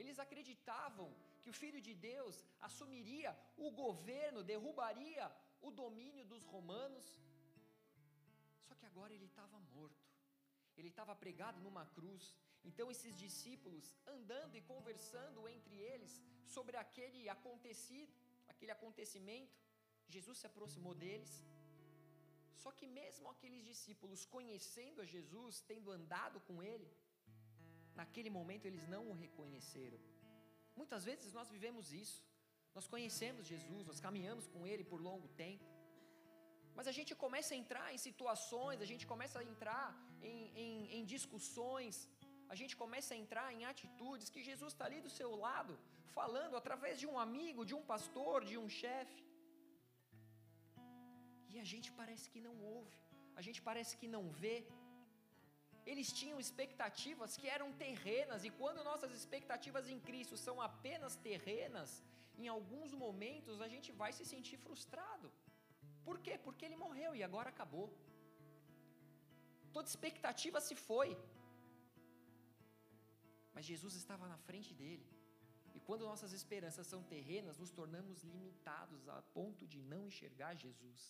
Eles 0.00 0.18
acreditavam 0.24 1.08
que 1.42 1.50
o 1.52 1.58
filho 1.62 1.80
de 1.88 1.94
Deus 2.10 2.36
assumiria 2.68 3.30
o 3.66 3.70
governo, 3.84 4.46
derrubaria 4.52 5.26
o 5.68 5.70
domínio 5.82 6.24
dos 6.32 6.44
romanos. 6.54 7.06
Só 8.66 8.74
que 8.78 8.86
agora 8.90 9.14
ele 9.16 9.28
estava 9.32 9.58
morto. 9.76 10.04
Ele 10.78 10.90
estava 10.94 11.14
pregado 11.24 11.60
numa 11.66 11.84
cruz. 11.96 12.24
Então 12.68 12.86
esses 12.94 13.14
discípulos 13.24 13.84
andando 14.16 14.56
e 14.56 14.66
conversando 14.72 15.48
entre 15.54 15.76
eles 15.92 16.12
sobre 16.56 16.76
aquele 16.84 17.22
acontecido, 17.36 18.12
aquele 18.52 18.72
acontecimento, 18.78 19.56
Jesus 20.14 20.38
se 20.38 20.46
aproximou 20.50 20.94
deles. 21.04 21.32
Só 22.62 22.70
que 22.78 22.86
mesmo 23.00 23.26
aqueles 23.32 23.62
discípulos 23.70 24.24
conhecendo 24.36 25.00
a 25.04 25.10
Jesus, 25.14 25.60
tendo 25.70 25.92
andado 25.98 26.38
com 26.46 26.56
ele, 26.72 26.88
naquele 28.00 28.30
momento 28.38 28.66
eles 28.70 28.86
não 28.94 29.02
o 29.10 29.18
reconheceram. 29.24 30.00
Muitas 30.80 31.04
vezes 31.08 31.32
nós 31.38 31.48
vivemos 31.54 31.92
isso. 32.02 32.18
Nós 32.76 32.86
conhecemos 32.94 33.48
Jesus, 33.52 33.82
nós 33.90 34.00
caminhamos 34.06 34.46
com 34.54 34.60
ele 34.70 34.84
por 34.90 35.00
longo 35.08 35.28
tempo. 35.44 35.66
Mas 36.76 36.86
a 36.90 36.94
gente 36.96 37.12
começa 37.24 37.50
a 37.54 37.60
entrar 37.62 37.86
em 37.94 38.00
situações, 38.08 38.80
a 38.86 38.88
gente 38.90 39.04
começa 39.12 39.36
a 39.40 39.44
entrar 39.52 39.86
em, 40.30 40.38
em, 40.64 40.74
em 40.96 41.04
discussões, 41.14 41.96
a 42.52 42.54
gente 42.60 42.74
começa 42.82 43.10
a 43.14 43.20
entrar 43.22 43.46
em 43.54 43.64
atitudes 43.72 44.30
que 44.34 44.42
Jesus 44.50 44.72
está 44.72 44.84
ali 44.88 45.00
do 45.06 45.10
seu 45.18 45.30
lado, 45.46 45.74
falando 46.18 46.54
através 46.60 46.94
de 47.00 47.06
um 47.12 47.18
amigo, 47.26 47.66
de 47.70 47.74
um 47.78 47.84
pastor, 47.92 48.44
de 48.50 48.56
um 48.62 48.68
chefe. 48.82 49.18
E 51.52 51.58
a 51.64 51.66
gente 51.72 51.88
parece 52.00 52.26
que 52.32 52.40
não 52.46 52.54
ouve, 52.76 52.98
a 53.40 53.42
gente 53.46 53.60
parece 53.68 53.94
que 54.00 54.08
não 54.16 54.24
vê. 54.42 54.56
Eles 55.90 56.08
tinham 56.20 56.38
expectativas 56.44 57.36
que 57.40 57.48
eram 57.56 57.68
terrenas, 57.84 58.44
e 58.48 58.50
quando 58.60 58.86
nossas 58.90 59.12
expectativas 59.18 59.86
em 59.94 60.00
Cristo 60.08 60.36
são 60.46 60.56
apenas 60.68 61.14
terrenas, 61.28 61.90
em 62.42 62.48
alguns 62.56 62.92
momentos 63.04 63.62
a 63.66 63.68
gente 63.74 63.90
vai 64.02 64.12
se 64.18 64.24
sentir 64.32 64.58
frustrado. 64.66 65.28
Por 66.06 66.18
quê? 66.24 66.34
Porque 66.46 66.64
ele 66.66 66.82
morreu 66.84 67.10
e 67.14 67.22
agora 67.28 67.48
acabou. 67.54 67.88
Toda 69.76 69.88
expectativa 69.92 70.58
se 70.68 70.74
foi. 70.88 71.10
Mas 73.54 73.64
Jesus 73.70 73.94
estava 74.02 74.26
na 74.32 74.38
frente 74.48 74.72
dele. 74.80 75.06
E 75.76 75.80
quando 75.86 76.08
nossas 76.10 76.32
esperanças 76.38 76.86
são 76.92 77.02
terrenas, 77.14 77.58
nos 77.62 77.72
tornamos 77.78 78.22
limitados 78.34 79.08
a 79.08 79.20
ponto 79.38 79.66
de 79.72 79.80
não 79.92 80.00
enxergar 80.10 80.52
Jesus. 80.54 81.02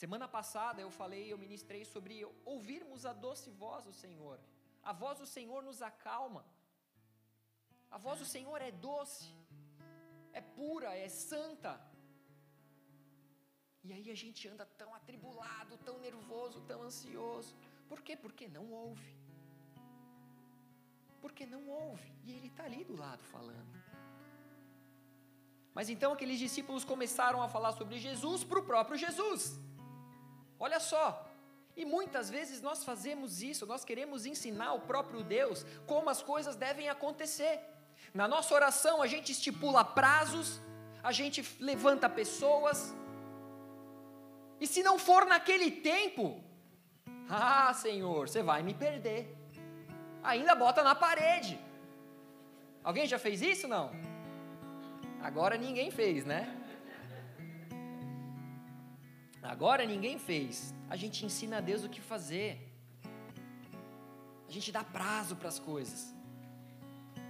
Semana 0.00 0.26
passada 0.26 0.80
eu 0.80 0.90
falei, 0.98 1.24
eu 1.30 1.36
ministrei 1.44 1.82
sobre 1.84 2.14
ouvirmos 2.52 3.04
a 3.10 3.12
doce 3.24 3.48
voz 3.62 3.82
do 3.88 3.92
Senhor. 4.02 4.36
A 4.90 4.92
voz 5.02 5.18
do 5.22 5.26
Senhor 5.26 5.60
nos 5.66 5.82
acalma. 5.90 6.42
A 7.90 7.98
voz 7.98 8.18
do 8.22 8.24
Senhor 8.34 8.58
é 8.68 8.70
doce, 8.70 9.26
é 10.32 10.40
pura, 10.40 10.90
é 10.96 11.08
santa. 11.10 11.72
E 13.84 13.92
aí 13.92 14.10
a 14.10 14.18
gente 14.22 14.48
anda 14.52 14.64
tão 14.82 14.90
atribulado, 14.94 15.76
tão 15.88 15.98
nervoso, 15.98 16.62
tão 16.72 16.80
ansioso. 16.88 17.54
Por 17.86 18.00
quê? 18.00 18.16
Porque 18.16 18.48
não 18.48 18.66
ouve. 18.72 19.14
Porque 21.20 21.44
não 21.54 21.64
ouve. 21.68 22.10
E 22.24 22.32
ele 22.36 22.46
está 22.46 22.64
ali 22.64 22.84
do 22.84 22.96
lado 22.96 23.22
falando. 23.34 23.74
Mas 25.74 25.90
então 25.90 26.14
aqueles 26.14 26.38
discípulos 26.38 26.86
começaram 26.86 27.42
a 27.42 27.50
falar 27.56 27.72
sobre 27.72 27.98
Jesus 27.98 28.44
para 28.44 28.60
o 28.60 28.68
próprio 28.72 28.96
Jesus. 28.96 29.60
Olha 30.60 30.78
só. 30.78 31.26
E 31.76 31.84
muitas 31.84 32.28
vezes 32.28 32.60
nós 32.60 32.84
fazemos 32.84 33.42
isso, 33.42 33.66
nós 33.66 33.84
queremos 33.84 34.26
ensinar 34.26 34.74
o 34.74 34.80
próprio 34.80 35.22
Deus 35.24 35.64
como 35.86 36.10
as 36.10 36.22
coisas 36.22 36.54
devem 36.54 36.88
acontecer. 36.88 37.58
Na 38.12 38.28
nossa 38.28 38.54
oração 38.54 39.00
a 39.00 39.06
gente 39.06 39.32
estipula 39.32 39.84
prazos, 39.84 40.60
a 41.02 41.10
gente 41.10 41.40
levanta 41.58 42.08
pessoas, 42.08 42.94
e 44.60 44.66
se 44.66 44.82
não 44.82 44.98
for 44.98 45.24
naquele 45.24 45.70
tempo, 45.70 46.44
ah, 47.28 47.72
Senhor, 47.72 48.28
você 48.28 48.42
vai 48.42 48.62
me 48.62 48.74
perder. 48.74 49.34
Ainda 50.22 50.54
bota 50.54 50.82
na 50.82 50.94
parede. 50.94 51.58
Alguém 52.84 53.06
já 53.06 53.18
fez 53.18 53.40
isso? 53.40 53.66
Não? 53.66 53.90
Agora 55.22 55.56
ninguém 55.56 55.90
fez, 55.90 56.26
né? 56.26 56.59
Agora 59.42 59.84
ninguém 59.86 60.18
fez. 60.18 60.74
A 60.88 60.96
gente 60.96 61.24
ensina 61.24 61.58
a 61.58 61.60
Deus 61.60 61.84
o 61.84 61.88
que 61.88 62.00
fazer. 62.00 62.70
A 64.48 64.52
gente 64.52 64.70
dá 64.70 64.84
prazo 64.84 65.36
para 65.36 65.48
as 65.48 65.58
coisas. 65.58 66.14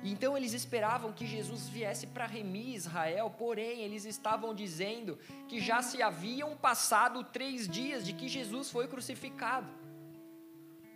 Então 0.03 0.37
eles 0.37 0.55
esperavam 0.55 1.13
que 1.13 1.27
Jesus 1.27 1.69
viesse 1.69 2.07
para 2.07 2.25
remir 2.27 2.75
Israel, 2.75 3.31
porém 3.39 3.83
eles 3.83 4.07
estavam 4.07 4.55
dizendo 4.55 5.19
que 5.47 5.61
já 5.61 5.83
se 5.83 6.03
haviam 6.03 6.57
passado 6.57 7.23
três 7.23 7.69
dias 7.69 8.05
de 8.05 8.15
que 8.15 8.27
Jesus 8.27 8.71
foi 8.71 8.89
crucificado. 8.89 9.71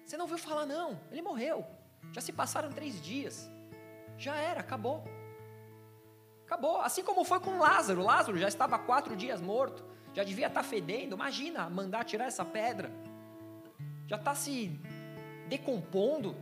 Você 0.05 0.16
não 0.16 0.24
ouviu 0.24 0.38
falar, 0.38 0.64
não, 0.64 0.98
ele 1.11 1.20
morreu. 1.20 1.66
Já 2.12 2.20
se 2.20 2.33
passaram 2.33 2.72
três 2.72 3.00
dias. 3.00 3.50
Já 4.16 4.37
era, 4.37 4.61
acabou. 4.61 5.05
Acabou. 6.46 6.81
Assim 6.81 7.03
como 7.03 7.24
foi 7.24 7.40
com 7.40 7.59
Lázaro. 7.59 8.03
Lázaro 8.03 8.38
já 8.38 8.48
estava 8.48 8.79
quatro 8.79 9.16
dias 9.16 9.40
morto. 9.40 9.85
Já 10.14 10.24
devia 10.24 10.46
estar 10.46 10.62
tá 10.62 10.68
fedendo. 10.68 11.14
Imagina 11.14 11.68
mandar 11.68 12.05
tirar 12.05 12.27
essa 12.27 12.44
pedra. 12.44 12.90
Já 14.07 14.16
está 14.16 14.35
se 14.35 14.79
decompondo. 15.48 16.37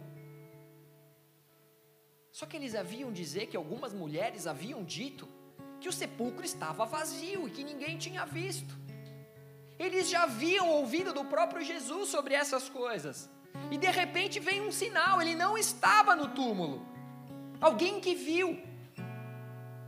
Só 2.30 2.46
que 2.46 2.56
eles 2.56 2.74
haviam 2.74 3.12
dizer 3.12 3.46
que 3.46 3.56
algumas 3.56 3.92
mulheres 3.92 4.46
haviam 4.46 4.84
dito 4.84 5.28
que 5.80 5.88
o 5.88 5.92
sepulcro 5.92 6.44
estava 6.44 6.84
vazio 6.84 7.48
e 7.48 7.50
que 7.50 7.64
ninguém 7.64 7.98
tinha 7.98 8.24
visto. 8.24 8.74
Eles 9.78 10.08
já 10.08 10.22
haviam 10.24 10.68
ouvido 10.68 11.12
do 11.12 11.24
próprio 11.24 11.62
Jesus 11.62 12.08
sobre 12.08 12.34
essas 12.34 12.68
coisas. 12.68 13.28
E 13.70 13.76
de 13.76 13.90
repente 13.90 14.38
vem 14.38 14.60
um 14.60 14.70
sinal, 14.70 15.20
ele 15.20 15.34
não 15.34 15.58
estava 15.58 16.14
no 16.14 16.28
túmulo. 16.28 16.86
Alguém 17.60 18.00
que 18.00 18.14
viu. 18.14 18.62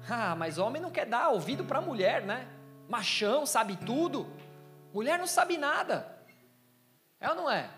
Ah, 0.09 0.35
mas 0.37 0.59
homem 0.59 0.83
não 0.83 0.91
quer 0.91 1.07
dar 1.07 1.29
ouvido 1.29 1.65
para 1.65 1.81
mulher, 1.81 2.23
né? 2.23 2.49
Machão 2.89 3.47
sabe 3.47 3.77
tudo. 3.77 4.27
Mulher 4.93 5.19
não 5.19 5.27
sabe 5.27 5.57
nada. 5.57 6.19
É 7.21 7.29
ou 7.29 7.35
não 7.35 7.51
é? 7.51 7.71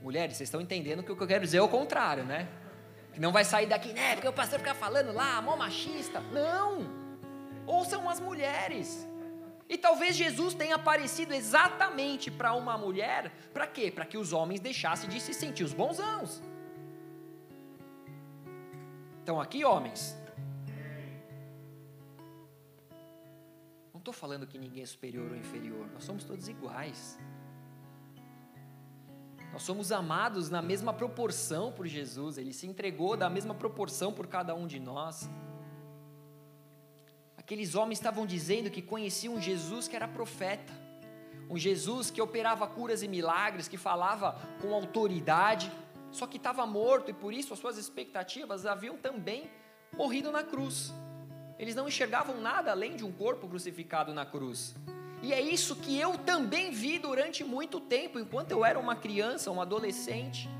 Mulheres, 0.00 0.36
vocês 0.36 0.48
estão 0.48 0.60
entendendo 0.60 1.02
que 1.02 1.12
o 1.12 1.16
que 1.16 1.22
eu 1.22 1.28
quero 1.28 1.44
dizer 1.44 1.58
é 1.58 1.62
o 1.62 1.68
contrário, 1.68 2.24
né? 2.24 2.48
Que 3.12 3.20
não 3.20 3.30
vai 3.30 3.44
sair 3.44 3.66
daqui, 3.66 3.92
né? 3.92 4.14
Porque 4.14 4.28
o 4.28 4.32
pastor 4.32 4.58
fica 4.58 4.74
falando 4.74 5.12
lá, 5.12 5.40
mó 5.40 5.56
machista. 5.56 6.20
Não! 6.20 6.84
Ouçam 7.66 8.08
as 8.10 8.18
mulheres. 8.18 9.06
E 9.68 9.78
talvez 9.78 10.16
Jesus 10.16 10.54
tenha 10.54 10.74
aparecido 10.74 11.32
exatamente 11.32 12.30
para 12.30 12.52
uma 12.52 12.76
mulher, 12.76 13.32
para 13.54 13.66
quê? 13.66 13.90
Para 13.90 14.04
que 14.04 14.18
os 14.18 14.32
homens 14.32 14.60
deixassem 14.60 15.08
de 15.08 15.20
se 15.20 15.32
sentir 15.32 15.64
os 15.64 15.72
bonzãos. 15.72 16.42
Então 19.22 19.40
aqui, 19.40 19.64
homens. 19.64 20.20
Estou 24.02 24.12
falando 24.12 24.46
que 24.46 24.58
ninguém 24.58 24.82
é 24.82 24.86
superior 24.86 25.30
ou 25.30 25.36
inferior, 25.36 25.88
nós 25.92 26.04
somos 26.04 26.24
todos 26.24 26.48
iguais. 26.48 27.18
Nós 29.52 29.62
somos 29.62 29.92
amados 29.92 30.50
na 30.50 30.62
mesma 30.62 30.92
proporção 30.92 31.70
por 31.70 31.86
Jesus, 31.86 32.38
ele 32.38 32.52
se 32.52 32.66
entregou 32.66 33.16
da 33.16 33.28
mesma 33.30 33.54
proporção 33.54 34.12
por 34.12 34.26
cada 34.26 34.54
um 34.54 34.66
de 34.66 34.80
nós. 34.80 35.28
Aqueles 37.36 37.74
homens 37.74 37.98
estavam 37.98 38.24
dizendo 38.26 38.70
que 38.70 38.80
conheciam 38.80 39.40
Jesus 39.40 39.86
que 39.86 39.94
era 39.94 40.08
profeta, 40.08 40.72
um 41.50 41.58
Jesus 41.58 42.10
que 42.10 42.20
operava 42.20 42.66
curas 42.66 43.02
e 43.02 43.08
milagres, 43.08 43.68
que 43.68 43.76
falava 43.76 44.38
com 44.60 44.72
autoridade, 44.72 45.70
só 46.10 46.26
que 46.26 46.38
estava 46.38 46.66
morto 46.66 47.10
e 47.10 47.14
por 47.14 47.32
isso 47.32 47.52
as 47.52 47.58
suas 47.58 47.76
expectativas 47.76 48.64
haviam 48.64 48.96
também 48.96 49.50
morrido 49.92 50.32
na 50.32 50.42
cruz. 50.42 50.92
Eles 51.62 51.76
não 51.76 51.86
enxergavam 51.86 52.40
nada 52.40 52.72
além 52.72 52.96
de 52.96 53.04
um 53.04 53.12
corpo 53.12 53.46
crucificado 53.46 54.12
na 54.12 54.26
cruz. 54.26 54.74
E 55.22 55.32
é 55.32 55.40
isso 55.40 55.76
que 55.76 55.96
eu 55.96 56.18
também 56.18 56.72
vi 56.72 56.98
durante 56.98 57.44
muito 57.44 57.78
tempo, 57.78 58.18
enquanto 58.18 58.50
eu 58.50 58.64
era 58.64 58.80
uma 58.80 58.96
criança, 58.96 59.48
um 59.48 59.60
adolescente. 59.60 60.50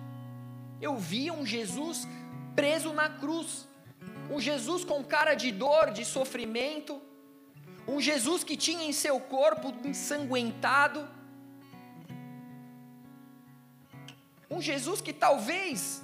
Eu 0.80 0.96
via 0.96 1.32
um 1.32 1.44
Jesus 1.44 2.06
preso 2.54 2.92
na 2.92 3.08
cruz, 3.08 3.66
um 4.30 4.38
Jesus 4.38 4.84
com 4.84 5.02
cara 5.02 5.34
de 5.34 5.50
dor, 5.50 5.90
de 5.90 6.04
sofrimento, 6.04 7.02
um 7.88 8.00
Jesus 8.00 8.44
que 8.44 8.56
tinha 8.56 8.84
em 8.84 8.92
seu 8.92 9.18
corpo 9.18 9.74
ensanguentado, 9.84 11.08
um 14.48 14.60
Jesus 14.60 15.00
que 15.00 15.12
talvez 15.12 16.00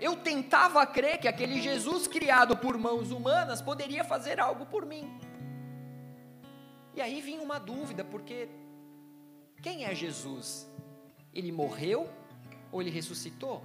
eu 0.00 0.16
tentava 0.16 0.84
crer 0.86 1.18
que 1.18 1.28
aquele 1.28 1.60
Jesus 1.60 2.06
criado 2.06 2.56
por 2.56 2.78
mãos 2.78 3.10
humanas 3.10 3.60
poderia 3.60 4.02
fazer 4.02 4.40
algo 4.40 4.64
por 4.66 4.86
mim. 4.86 5.20
E 6.94 7.00
aí 7.00 7.20
vinha 7.20 7.42
uma 7.42 7.58
dúvida, 7.58 8.02
porque 8.04 8.48
quem 9.62 9.84
é 9.84 9.94
Jesus? 9.94 10.66
Ele 11.34 11.52
morreu 11.52 12.10
ou 12.72 12.80
ele 12.80 12.90
ressuscitou? 12.90 13.62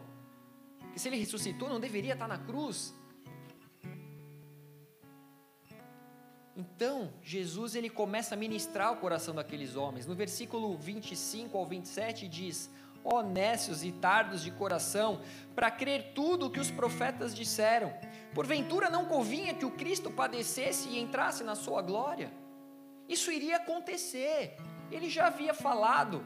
E 0.93 0.99
se 0.99 1.07
ele 1.07 1.17
ressuscitou, 1.17 1.69
não 1.69 1.79
deveria 1.79 2.13
estar 2.13 2.27
na 2.27 2.37
cruz? 2.37 2.93
Então, 6.55 7.13
Jesus 7.21 7.75
ele 7.75 7.89
começa 7.89 8.33
a 8.33 8.37
ministrar 8.37 8.93
o 8.93 8.97
coração 8.97 9.35
daqueles 9.35 9.75
homens. 9.75 10.05
No 10.05 10.15
versículo 10.15 10.77
25 10.77 11.57
ao 11.57 11.65
27 11.65 12.29
diz: 12.29 12.69
Honestos 13.05 13.83
e 13.83 13.91
tardos 13.91 14.41
de 14.41 14.49
coração, 14.49 15.21
para 15.55 15.69
crer 15.69 16.13
tudo 16.15 16.47
o 16.47 16.49
que 16.49 16.59
os 16.59 16.71
profetas 16.71 17.35
disseram. 17.35 17.93
Porventura 18.33 18.89
não 18.89 19.05
convinha 19.05 19.53
que 19.53 19.63
o 19.63 19.71
Cristo 19.71 20.09
padecesse 20.09 20.89
e 20.89 20.99
entrasse 20.99 21.43
na 21.43 21.53
sua 21.53 21.83
glória? 21.83 22.33
Isso 23.07 23.31
iria 23.31 23.57
acontecer. 23.57 24.57
Ele 24.91 25.07
já 25.07 25.27
havia 25.27 25.53
falado. 25.53 26.25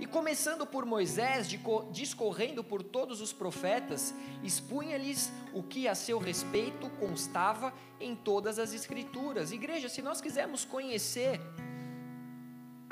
E 0.00 0.06
começando 0.06 0.66
por 0.66 0.84
Moisés, 0.84 1.46
discorrendo 1.92 2.64
por 2.64 2.82
todos 2.82 3.20
os 3.20 3.32
profetas, 3.32 4.12
expunha-lhes 4.42 5.32
o 5.54 5.62
que 5.62 5.86
a 5.86 5.94
seu 5.94 6.18
respeito 6.18 6.90
constava 6.98 7.72
em 8.00 8.16
todas 8.16 8.58
as 8.58 8.74
Escrituras. 8.74 9.52
Igreja, 9.52 9.88
se 9.88 10.02
nós 10.02 10.20
quisermos 10.20 10.64
conhecer 10.64 11.40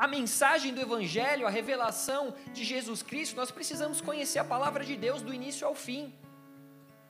a 0.05 0.07
mensagem 0.09 0.73
do 0.73 0.81
Evangelho, 0.81 1.47
a 1.47 1.51
revelação 1.51 2.23
de 2.55 2.65
Jesus 2.65 3.03
Cristo, 3.03 3.37
nós 3.37 3.51
precisamos 3.51 4.01
conhecer 4.01 4.39
a 4.39 4.51
palavra 4.55 4.83
de 4.83 4.97
Deus 4.97 5.21
do 5.21 5.35
início 5.39 5.67
ao 5.67 5.75
fim. 5.75 6.03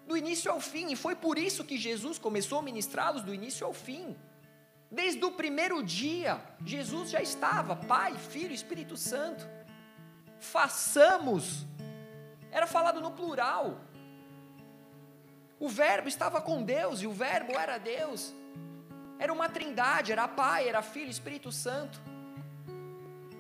Do 0.09 0.17
início 0.17 0.51
ao 0.51 0.61
fim, 0.61 0.91
e 0.91 0.97
foi 0.97 1.15
por 1.15 1.39
isso 1.39 1.63
que 1.63 1.79
Jesus 1.79 2.19
começou 2.19 2.59
a 2.59 2.63
ministrá-los 2.63 3.23
do 3.23 3.33
início 3.33 3.65
ao 3.65 3.73
fim. 3.73 4.17
Desde 4.91 5.25
o 5.25 5.31
primeiro 5.31 5.85
dia, 5.85 6.41
Jesus 6.65 7.11
já 7.11 7.23
estava, 7.23 7.77
Pai, 7.77 8.13
Filho, 8.33 8.53
Espírito 8.53 8.97
Santo 8.97 9.49
façamos, 10.41 11.67
era 12.51 12.67
falado 12.67 13.01
no 13.01 13.13
plural. 13.13 13.83
O 15.61 15.69
Verbo 15.69 16.09
estava 16.09 16.41
com 16.41 16.63
Deus 16.63 17.03
e 17.03 17.07
o 17.07 17.13
Verbo 17.13 17.53
era 17.53 17.79
Deus. 17.79 18.35
Era 19.17 19.33
uma 19.33 19.49
trindade, 19.49 20.11
era 20.11 20.27
Pai, 20.27 20.69
era 20.69 20.83
Filho, 20.83 21.11
Espírito 21.11 21.53
Santo. 21.53 22.10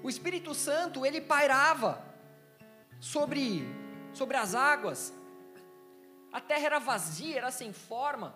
O 0.03 0.09
Espírito 0.09 0.55
Santo, 0.55 1.05
ele 1.05 1.21
pairava 1.21 2.03
sobre, 2.99 3.63
sobre 4.15 4.37
as 4.37 4.55
águas. 4.55 5.13
A 6.33 6.41
terra 6.41 6.67
era 6.67 6.79
vazia, 6.79 7.37
era 7.37 7.51
sem 7.51 7.73
forma. 7.73 8.35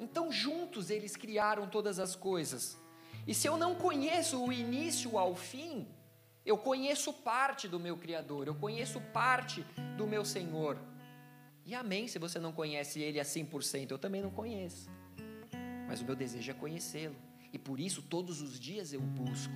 Então, 0.00 0.32
juntos 0.32 0.90
eles 0.90 1.16
criaram 1.16 1.68
todas 1.68 1.98
as 1.98 2.16
coisas. 2.16 2.76
E 3.26 3.34
se 3.34 3.46
eu 3.46 3.56
não 3.56 3.74
conheço 3.74 4.42
o 4.42 4.52
início 4.52 5.18
ao 5.18 5.36
fim, 5.36 5.86
eu 6.44 6.56
conheço 6.56 7.12
parte 7.12 7.68
do 7.68 7.78
meu 7.78 7.96
Criador, 7.96 8.46
eu 8.46 8.54
conheço 8.54 9.00
parte 9.12 9.62
do 9.96 10.06
meu 10.06 10.24
Senhor. 10.24 10.78
E 11.66 11.74
amém 11.74 12.08
se 12.08 12.18
você 12.18 12.38
não 12.38 12.52
conhece 12.52 13.00
Ele 13.00 13.20
a 13.20 13.24
100%, 13.24 13.90
eu 13.90 13.98
também 13.98 14.22
não 14.22 14.30
conheço. 14.30 14.88
Mas 15.86 16.00
o 16.00 16.04
meu 16.04 16.16
desejo 16.16 16.50
é 16.50 16.54
conhecê-lo. 16.54 17.27
E 17.52 17.58
por 17.58 17.80
isso 17.80 18.02
todos 18.02 18.40
os 18.40 18.58
dias 18.58 18.92
eu 18.92 19.00
busco. 19.00 19.54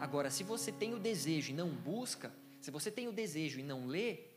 Agora, 0.00 0.30
se 0.30 0.44
você 0.44 0.70
tem 0.70 0.94
o 0.94 0.98
desejo 0.98 1.50
e 1.50 1.54
não 1.54 1.68
busca, 1.70 2.32
se 2.60 2.70
você 2.70 2.90
tem 2.90 3.08
o 3.08 3.12
desejo 3.12 3.58
e 3.58 3.62
não 3.62 3.86
lê, 3.86 4.28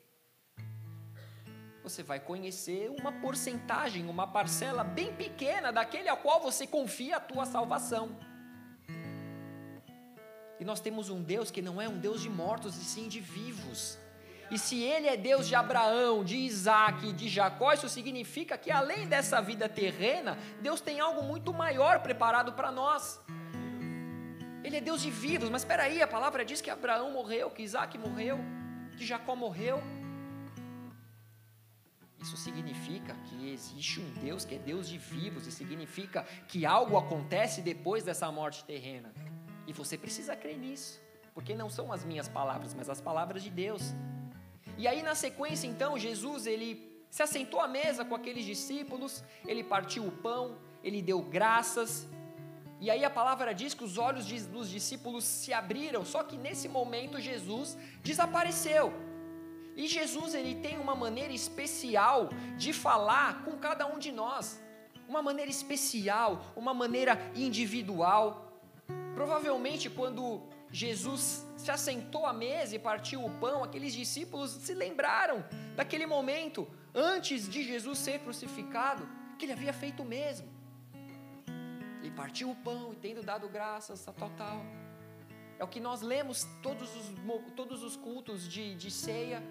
você 1.84 2.04
vai 2.04 2.20
conhecer 2.20 2.90
uma 2.90 3.12
porcentagem, 3.12 4.08
uma 4.08 4.28
parcela 4.28 4.84
bem 4.84 5.14
pequena 5.16 5.72
daquele 5.72 6.10
ao 6.10 6.18
qual 6.18 6.42
você 6.42 6.68
confia 6.68 7.18
a 7.18 7.20
tua 7.20 7.46
salvação. 7.46 8.18
E 10.60 10.64
nós 10.64 10.80
temos 10.80 11.10
um 11.10 11.24
Deus 11.24 11.50
que 11.50 11.62
não 11.62 11.82
é 11.82 11.90
um 11.90 11.98
Deus 11.98 12.22
de 12.22 12.30
mortos, 12.30 12.78
e 12.78 12.84
sim 12.84 13.08
de 13.08 13.20
vivos. 13.20 13.98
E 14.52 14.60
se 14.60 14.84
Ele 14.84 15.08
é 15.08 15.16
Deus 15.16 15.48
de 15.48 15.56
Abraão, 15.56 16.26
de 16.26 16.36
Isaac, 16.36 17.14
de 17.14 17.30
Jacó, 17.30 17.72
isso 17.72 17.88
significa 17.88 18.58
que 18.58 18.70
além 18.70 19.08
dessa 19.08 19.42
vida 19.42 19.70
terrena, 19.70 20.38
Deus 20.62 20.82
tem 20.82 21.00
algo 21.00 21.24
muito 21.24 21.54
maior 21.54 22.02
preparado 22.02 22.52
para 22.52 22.70
nós. 22.70 23.22
Ele 24.62 24.76
é 24.76 24.82
Deus 24.82 25.02
de 25.02 25.10
vivos, 25.10 25.50
mas 25.50 25.62
espera 25.62 25.84
aí, 25.84 26.02
a 26.02 26.08
palavra 26.08 26.44
diz 26.44 26.60
que 26.60 26.70
Abraão 26.70 27.12
morreu, 27.12 27.50
que 27.50 27.64
Isaac 27.64 27.98
morreu, 27.98 28.40
que 28.98 29.06
Jacó 29.06 29.38
morreu. 29.38 29.82
Isso 32.22 32.36
significa 32.36 33.16
que 33.26 33.52
existe 33.52 34.02
um 34.02 34.14
Deus 34.22 34.44
que 34.46 34.56
é 34.56 34.60
Deus 34.60 34.88
de 34.88 34.98
vivos, 34.98 35.48
e 35.48 35.52
significa 35.52 36.24
que 36.48 36.66
algo 36.66 36.98
acontece 36.98 37.62
depois 37.62 38.04
dessa 38.04 38.30
morte 38.32 38.66
terrena. 38.66 39.14
E 39.66 39.72
você 39.72 39.98
precisa 39.98 40.36
crer 40.36 40.58
nisso, 40.58 41.02
porque 41.34 41.56
não 41.56 41.70
são 41.70 41.92
as 41.92 42.04
minhas 42.04 42.28
palavras, 42.28 42.74
mas 42.74 42.90
as 42.90 43.00
palavras 43.00 43.42
de 43.42 43.50
Deus. 43.50 43.94
E 44.82 44.88
aí 44.88 45.02
na 45.08 45.14
sequência 45.14 45.68
então, 45.68 45.92
Jesus 46.06 46.48
ele 46.48 46.70
se 47.16 47.22
assentou 47.22 47.60
à 47.62 47.68
mesa 47.68 48.04
com 48.04 48.16
aqueles 48.16 48.46
discípulos, 48.52 49.24
ele 49.52 49.64
partiu 49.64 50.04
o 50.08 50.12
pão, 50.12 50.58
ele 50.84 51.04
deu 51.10 51.20
graças. 51.36 52.08
E 52.80 52.90
aí 52.90 53.04
a 53.06 53.12
palavra 53.20 53.54
diz 53.54 53.76
que 53.76 53.84
os 53.84 54.00
olhos 54.00 54.26
dos 54.56 54.68
discípulos 54.78 55.24
se 55.24 55.54
abriram, 55.54 56.04
só 56.04 56.24
que 56.24 56.36
nesse 56.36 56.68
momento 56.68 57.22
Jesus 57.30 57.78
desapareceu. 58.02 58.92
E 59.76 59.86
Jesus 59.86 60.34
ele 60.34 60.56
tem 60.56 60.80
uma 60.80 60.96
maneira 60.96 61.32
especial 61.42 62.30
de 62.58 62.74
falar 62.74 63.44
com 63.46 63.56
cada 63.68 63.86
um 63.86 64.00
de 64.00 64.12
nós, 64.12 64.60
uma 65.08 65.22
maneira 65.22 65.52
especial, 65.52 66.42
uma 66.56 66.74
maneira 66.74 67.14
individual. 67.36 68.26
Provavelmente, 69.14 69.92
quando 69.92 70.42
Jesus 70.72 71.46
se 71.58 71.70
assentou 71.70 72.26
à 72.26 72.34
mesa 72.34 72.76
e 72.76 72.80
partiu 72.80 73.24
o 73.24 73.30
pão, 73.40 73.64
aqueles 73.64 73.94
discípulos 73.94 74.52
se 74.52 74.74
lembraram 74.74 75.44
daquele 75.76 76.06
momento, 76.06 76.68
antes 76.96 77.48
de 77.48 77.64
Jesus 77.64 78.00
ser 78.00 78.20
crucificado, 78.20 79.08
que 79.38 79.46
ele 79.46 79.52
havia 79.54 79.74
feito 79.74 80.02
o 80.02 80.06
mesmo. 80.06 80.48
Ele 82.02 82.12
partiu 82.12 82.50
o 82.50 82.56
pão 82.56 82.94
e 82.94 82.96
tendo 82.96 83.22
dado 83.22 83.48
graças, 83.50 84.04
tal, 84.04 84.14
tal, 84.14 84.30
tal. 84.32 84.66
É 85.60 85.64
o 85.64 85.68
que 85.68 85.80
nós 85.80 86.02
lemos 86.02 86.48
todos 86.64 86.90
os, 86.96 87.12
todos 87.56 87.84
os 87.84 87.96
cultos 87.96 88.48
de, 88.48 88.74
de 88.76 88.90
ceia. 88.90 89.44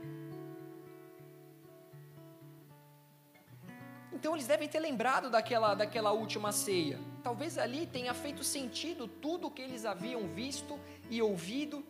Então 4.13 4.35
eles 4.35 4.47
devem 4.47 4.69
ter 4.69 4.81
lembrado 4.81 5.31
daquela, 5.31 5.75
daquela 5.75 6.13
última 6.13 6.51
ceia. 6.51 6.99
Talvez 7.23 7.59
ali 7.59 7.87
tenha 7.87 8.15
feito 8.15 8.43
sentido 8.43 9.07
tudo 9.07 9.49
o 9.49 9.51
que 9.51 9.61
eles 9.61 9.85
haviam 9.85 10.27
visto 10.29 10.79
e 11.11 11.21
ouvido. 11.21 11.85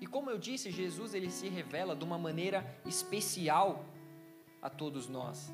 E 0.00 0.06
como 0.06 0.30
eu 0.30 0.38
disse, 0.38 0.70
Jesus 0.70 1.12
ele 1.12 1.30
se 1.30 1.48
revela 1.48 1.94
de 1.96 2.04
uma 2.04 2.18
maneira 2.18 2.64
especial 2.86 3.84
a 4.62 4.70
todos 4.70 5.08
nós. 5.08 5.52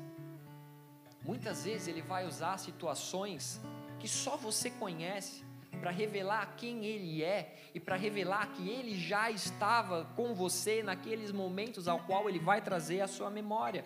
Muitas 1.23 1.65
vezes 1.65 1.87
ele 1.87 2.01
vai 2.01 2.25
usar 2.25 2.57
situações 2.57 3.59
que 3.99 4.07
só 4.07 4.37
você 4.37 4.69
conhece 4.69 5.43
para 5.81 5.91
revelar 5.91 6.55
quem 6.55 6.85
ele 6.85 7.23
é 7.23 7.55
e 7.73 7.79
para 7.79 7.95
revelar 7.95 8.47
que 8.53 8.69
ele 8.69 8.97
já 8.97 9.29
estava 9.29 10.05
com 10.15 10.33
você 10.33 10.81
naqueles 10.81 11.31
momentos 11.31 11.87
ao 11.87 11.99
qual 11.99 12.29
ele 12.29 12.39
vai 12.39 12.61
trazer 12.61 13.01
a 13.01 13.07
sua 13.07 13.29
memória 13.29 13.83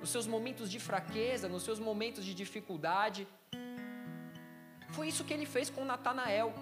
nos 0.00 0.10
seus 0.10 0.26
momentos 0.26 0.70
de 0.70 0.78
fraqueza, 0.78 1.48
nos 1.48 1.62
seus 1.62 1.78
momentos 1.78 2.24
de 2.24 2.34
dificuldade. 2.34 3.26
Foi 4.90 5.08
isso 5.08 5.24
que 5.24 5.34
ele 5.34 5.46
fez 5.46 5.70
com 5.70 5.84
Natanael. 5.84 6.52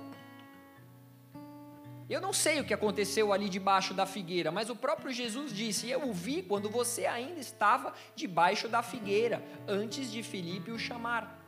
Eu 2.09 2.20
não 2.20 2.33
sei 2.33 2.61
o 2.61 2.64
que 2.64 2.72
aconteceu 2.72 3.33
ali 3.33 3.49
debaixo 3.49 3.92
da 3.92 4.07
figueira, 4.07 4.53
mas 4.53 4.70
o 4.70 4.77
próprio 4.77 5.12
Jesus 5.12 5.53
disse: 5.53 5.90
Eu 5.90 6.09
o 6.09 6.12
vi 6.12 6.42
quando 6.42 6.70
você 6.70 7.05
ainda 7.05 7.40
estava 7.40 7.92
debaixo 8.14 8.68
da 8.68 8.83
figueira, 8.83 9.42
antes 9.66 10.11
de 10.11 10.22
Filipe 10.22 10.70
o 10.70 10.79
chamar. 10.79 11.42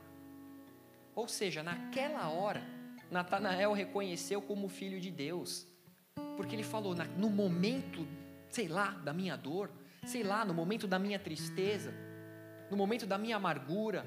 Ou 1.15 1.29
seja, 1.29 1.63
naquela 1.63 2.29
hora, 2.29 2.63
Natanael 3.11 3.73
reconheceu 3.73 4.43
como 4.43 4.69
filho 4.69 5.01
de 5.01 5.11
Deus. 5.11 5.67
Porque 6.37 6.57
ele 6.57 6.65
falou: 6.65 6.95
no 7.17 7.31
momento, 7.31 8.07
sei 8.51 8.67
lá, 8.67 8.91
da 8.91 9.13
minha 9.13 9.37
dor, 9.37 9.71
sei 10.09 10.23
lá, 10.23 10.45
no 10.45 10.55
momento 10.55 10.87
da 10.87 10.99
minha 10.99 11.19
tristeza, 11.19 11.93
no 12.71 12.77
momento 12.77 13.07
da 13.07 13.19
minha 13.19 13.37
amargura, 13.37 14.07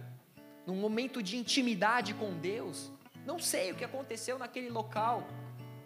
no 0.66 0.74
momento 0.74 1.22
de 1.22 1.38
intimidade 1.38 2.14
com 2.16 2.38
Deus, 2.38 2.92
não 3.26 3.38
sei 3.38 3.72
o 3.72 3.76
que 3.76 3.84
aconteceu 3.84 4.40
naquele 4.40 4.70
local, 4.70 5.28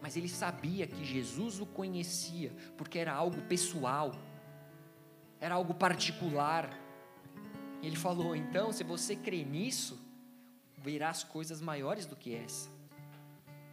mas 0.01 0.15
ele 0.15 0.29
sabia 0.29 0.87
que 0.87 1.03
Jesus 1.03 1.59
o 1.59 1.65
conhecia, 1.65 2.51
porque 2.77 2.97
era 2.97 3.13
algo 3.13 3.41
pessoal, 3.43 4.13
era 5.39 5.55
algo 5.55 5.73
particular. 5.73 6.69
Ele 7.83 7.95
falou: 7.95 8.35
então, 8.35 8.71
se 8.71 8.83
você 8.83 9.15
crê 9.15 9.43
nisso, 9.43 9.99
verás 10.77 11.23
coisas 11.23 11.59
maiores 11.59 12.05
do 12.05 12.15
que 12.15 12.33
essa. 12.33 12.69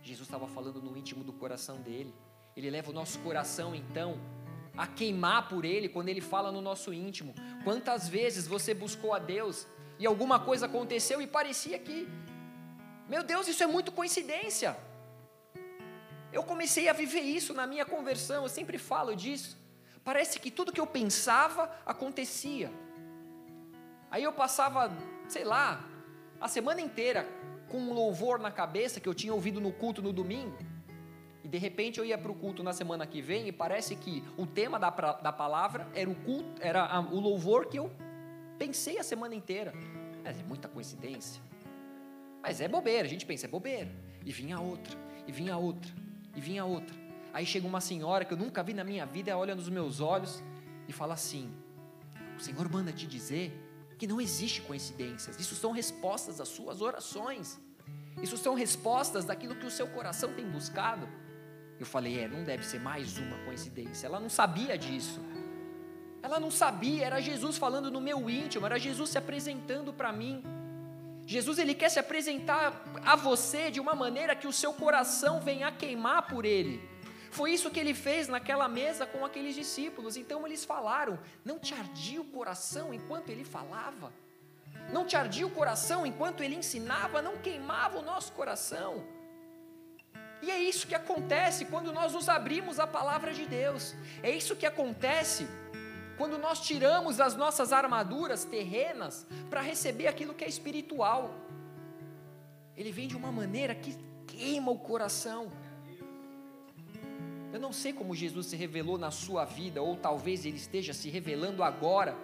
Jesus 0.03 0.27
estava 0.27 0.49
falando 0.49 0.83
no 0.83 0.97
íntimo 0.97 1.23
do 1.23 1.33
coração 1.33 1.81
dele. 1.81 2.13
Ele 2.57 2.69
leva 2.69 2.91
o 2.91 2.95
nosso 2.95 3.19
coração, 3.21 3.75
então, 3.75 4.19
a 4.77 4.87
queimar 4.87 5.49
por 5.49 5.65
Ele 5.65 5.89
quando 5.89 6.09
Ele 6.09 6.21
fala 6.21 6.51
no 6.51 6.61
nosso 6.61 6.93
íntimo. 6.93 7.35
Quantas 7.65 8.09
vezes 8.09 8.47
você 8.47 8.73
buscou 8.75 9.13
a 9.13 9.19
Deus 9.19 9.67
e 9.99 10.07
alguma 10.07 10.41
coisa 10.41 10.67
aconteceu 10.67 11.21
e 11.21 11.27
parecia 11.27 11.79
que, 11.79 12.09
meu 13.09 13.23
Deus, 13.23 13.47
isso 13.49 13.63
é 13.63 13.67
muito 13.67 13.93
coincidência. 13.93 14.77
Eu 16.33 16.43
comecei 16.43 16.89
a 16.89 16.93
viver 16.93 17.21
isso 17.21 17.53
na 17.53 17.67
minha 17.67 17.85
conversão, 17.85 18.43
eu 18.45 18.49
sempre 18.49 18.79
falo 18.79 19.15
disso. 19.15 19.57
Parece 20.03 20.41
que 20.41 20.51
tudo 20.51 20.73
que 20.73 20.81
eu 20.81 20.87
pensava 20.87 21.71
acontecia. 21.85 22.73
Aí 24.11 24.25
eu 24.25 24.33
passava, 24.33 24.91
sei 25.29 25.45
lá, 25.45 25.85
a 26.41 26.49
semana 26.49 26.81
inteira 26.81 27.29
com 27.69 27.79
um 27.79 27.93
louvor 27.93 28.39
na 28.39 28.51
cabeça 28.51 29.01
que 29.01 29.09
eu 29.09 29.15
tinha 29.15 29.33
ouvido 29.33 29.61
no 29.61 29.73
culto 29.73 30.03
no 30.03 30.13
domingo. 30.13 30.59
E 31.45 31.49
de 31.49 31.59
repente 31.59 31.99
eu 31.99 32.05
ia 32.05 32.17
para 32.17 32.31
o 32.31 32.35
culto 32.35 32.63
na 32.63 32.73
semana 32.73 33.07
que 33.07 33.21
vem 33.21 33.49
e 33.49 33.53
parece 33.53 33.97
que 33.97 34.23
o 34.37 34.47
tema 34.47 34.79
da, 34.79 34.91
da 34.91 35.33
palavra 35.33 35.89
era 35.95 36.09
o 36.09 36.15
culto, 36.15 36.63
era 36.63 36.85
a, 36.85 37.01
o 37.01 37.19
louvor 37.19 37.67
que 37.67 37.79
eu 37.79 37.91
pensei 38.59 38.99
a 38.99 39.03
semana 39.03 39.35
inteira. 39.35 39.73
Mas 40.23 40.39
é 40.39 40.43
muita 40.45 40.69
coincidência. 40.69 41.43
Mas 42.41 42.61
é 42.61 42.69
bobeira, 42.69 43.07
a 43.07 43.11
gente 43.11 43.27
pensa, 43.27 43.47
é 43.47 43.49
bobeira. 43.49 43.91
E 44.25 44.33
vinha 44.33 44.61
outra, 44.61 44.97
e 45.27 45.33
vinha 45.33 45.57
outra, 45.57 45.93
e 46.37 46.41
vinha 46.41 46.65
outra. 46.65 46.95
Aí 47.33 47.47
chega 47.47 47.67
uma 47.67 47.81
senhora 47.81 48.25
que 48.25 48.35
eu 48.35 48.39
nunca 48.39 48.63
vi 48.63 48.75
na 48.75 48.85
minha 48.85 49.07
vida, 49.07 49.37
olha 49.37 49.55
nos 49.55 49.69
meus 49.69 50.01
olhos 50.01 50.43
e 50.87 50.93
fala 50.93 51.15
assim: 51.15 51.51
O 52.37 52.41
Senhor 52.41 52.69
manda 52.69 52.93
te 52.93 53.07
dizer 53.07 53.53
que 53.99 54.07
não 54.07 54.21
existe 54.21 54.61
coincidências, 54.63 55.39
isso 55.39 55.55
são 55.55 55.71
respostas 55.71 56.41
às 56.41 56.49
suas 56.49 56.81
orações, 56.81 57.61
isso 58.21 58.37
são 58.37 58.55
respostas 58.55 59.25
daquilo 59.25 59.55
que 59.55 59.65
o 59.65 59.71
seu 59.71 59.87
coração 59.89 60.33
tem 60.35 60.49
buscado. 60.49 61.09
Eu 61.83 61.87
falei, 61.87 62.21
é, 62.21 62.29
não 62.29 62.45
deve 62.45 62.65
ser 62.65 62.79
mais 62.79 63.19
uma 63.19 63.37
coincidência. 63.39 64.07
Ela 64.07 64.21
não 64.21 64.29
sabia 64.29 64.79
disso. 64.79 65.21
Ela 66.23 66.39
não 66.39 66.49
sabia, 66.49 67.05
era 67.05 67.21
Jesus 67.21 67.59
falando 67.59 67.91
no 67.91 68.01
meu 68.01 68.31
íntimo, 68.31 68.65
era 68.65 68.79
Jesus 68.79 69.11
se 69.11 69.19
apresentando 69.19 69.93
para 69.93 70.13
mim. 70.13 70.45
Jesus 71.27 71.59
ele 71.59 71.75
quer 71.75 71.89
se 71.89 71.99
apresentar 71.99 72.85
a 73.05 73.17
você 73.17 73.69
de 73.69 73.81
uma 73.81 73.97
maneira 73.97 74.37
que 74.37 74.47
o 74.47 74.53
seu 74.53 74.73
coração 74.73 75.41
venha 75.41 75.67
a 75.67 75.73
queimar 75.73 76.29
por 76.29 76.45
ele. 76.45 76.81
Foi 77.33 77.53
isso 77.53 77.69
que 77.69 77.81
ele 77.81 77.95
fez 77.95 78.29
naquela 78.29 78.69
mesa 78.69 79.05
com 79.05 79.25
aqueles 79.25 79.57
discípulos. 79.57 80.17
Então 80.17 80.47
eles 80.47 80.65
falaram: 80.65 81.19
Não 81.45 81.59
te 81.59 81.75
ardia 81.75 82.21
o 82.21 82.25
coração 82.27 82.95
enquanto 82.95 83.31
ele 83.31 83.45
falava? 83.45 84.13
Não 84.93 85.05
te 85.05 85.17
ardia 85.17 85.49
o 85.49 85.51
coração 85.51 86.07
enquanto 86.07 86.45
ele 86.45 86.55
ensinava? 86.55 87.21
Não 87.21 87.39
queimava 87.39 87.99
o 87.99 88.03
nosso 88.03 88.31
coração? 88.35 89.05
E 90.43 90.51
é 90.51 90.59
isso 90.59 90.89
que 90.89 90.95
acontece 90.95 91.67
quando 91.67 91.93
nós 91.93 92.13
nos 92.13 92.29
abrimos 92.29 92.81
à 92.81 92.87
palavra 92.87 93.33
de 93.33 93.47
Deus. 93.47 93.95
É 94.23 94.31
isso 94.31 94.57
que 94.57 94.67
acontece 94.67 95.47
quando 96.19 96.37
nós 96.37 96.61
tiramos 96.61 97.21
as 97.21 97.37
nossas 97.37 97.73
armaduras 97.73 98.45
terrenas 98.45 99.25
para 99.49 99.61
receber 99.61 100.09
aquilo 100.09 100.35
que 100.35 100.45
é 100.45 100.49
espiritual. 100.49 101.33
Ele 102.77 102.91
vem 102.91 103.07
de 103.07 103.17
uma 103.17 103.31
maneira 103.31 103.73
que 103.73 103.97
queima 104.27 104.73
o 104.73 104.79
coração. 104.79 105.53
Eu 107.53 107.61
não 107.61 107.73
sei 107.73 107.93
como 107.93 108.15
Jesus 108.15 108.47
se 108.47 108.57
revelou 108.57 108.99
na 108.99 109.11
sua 109.11 109.45
vida, 109.45 109.81
ou 109.81 109.95
talvez 109.97 110.45
ele 110.45 110.57
esteja 110.57 110.93
se 110.93 111.09
revelando 111.09 111.63
agora. 111.63 112.17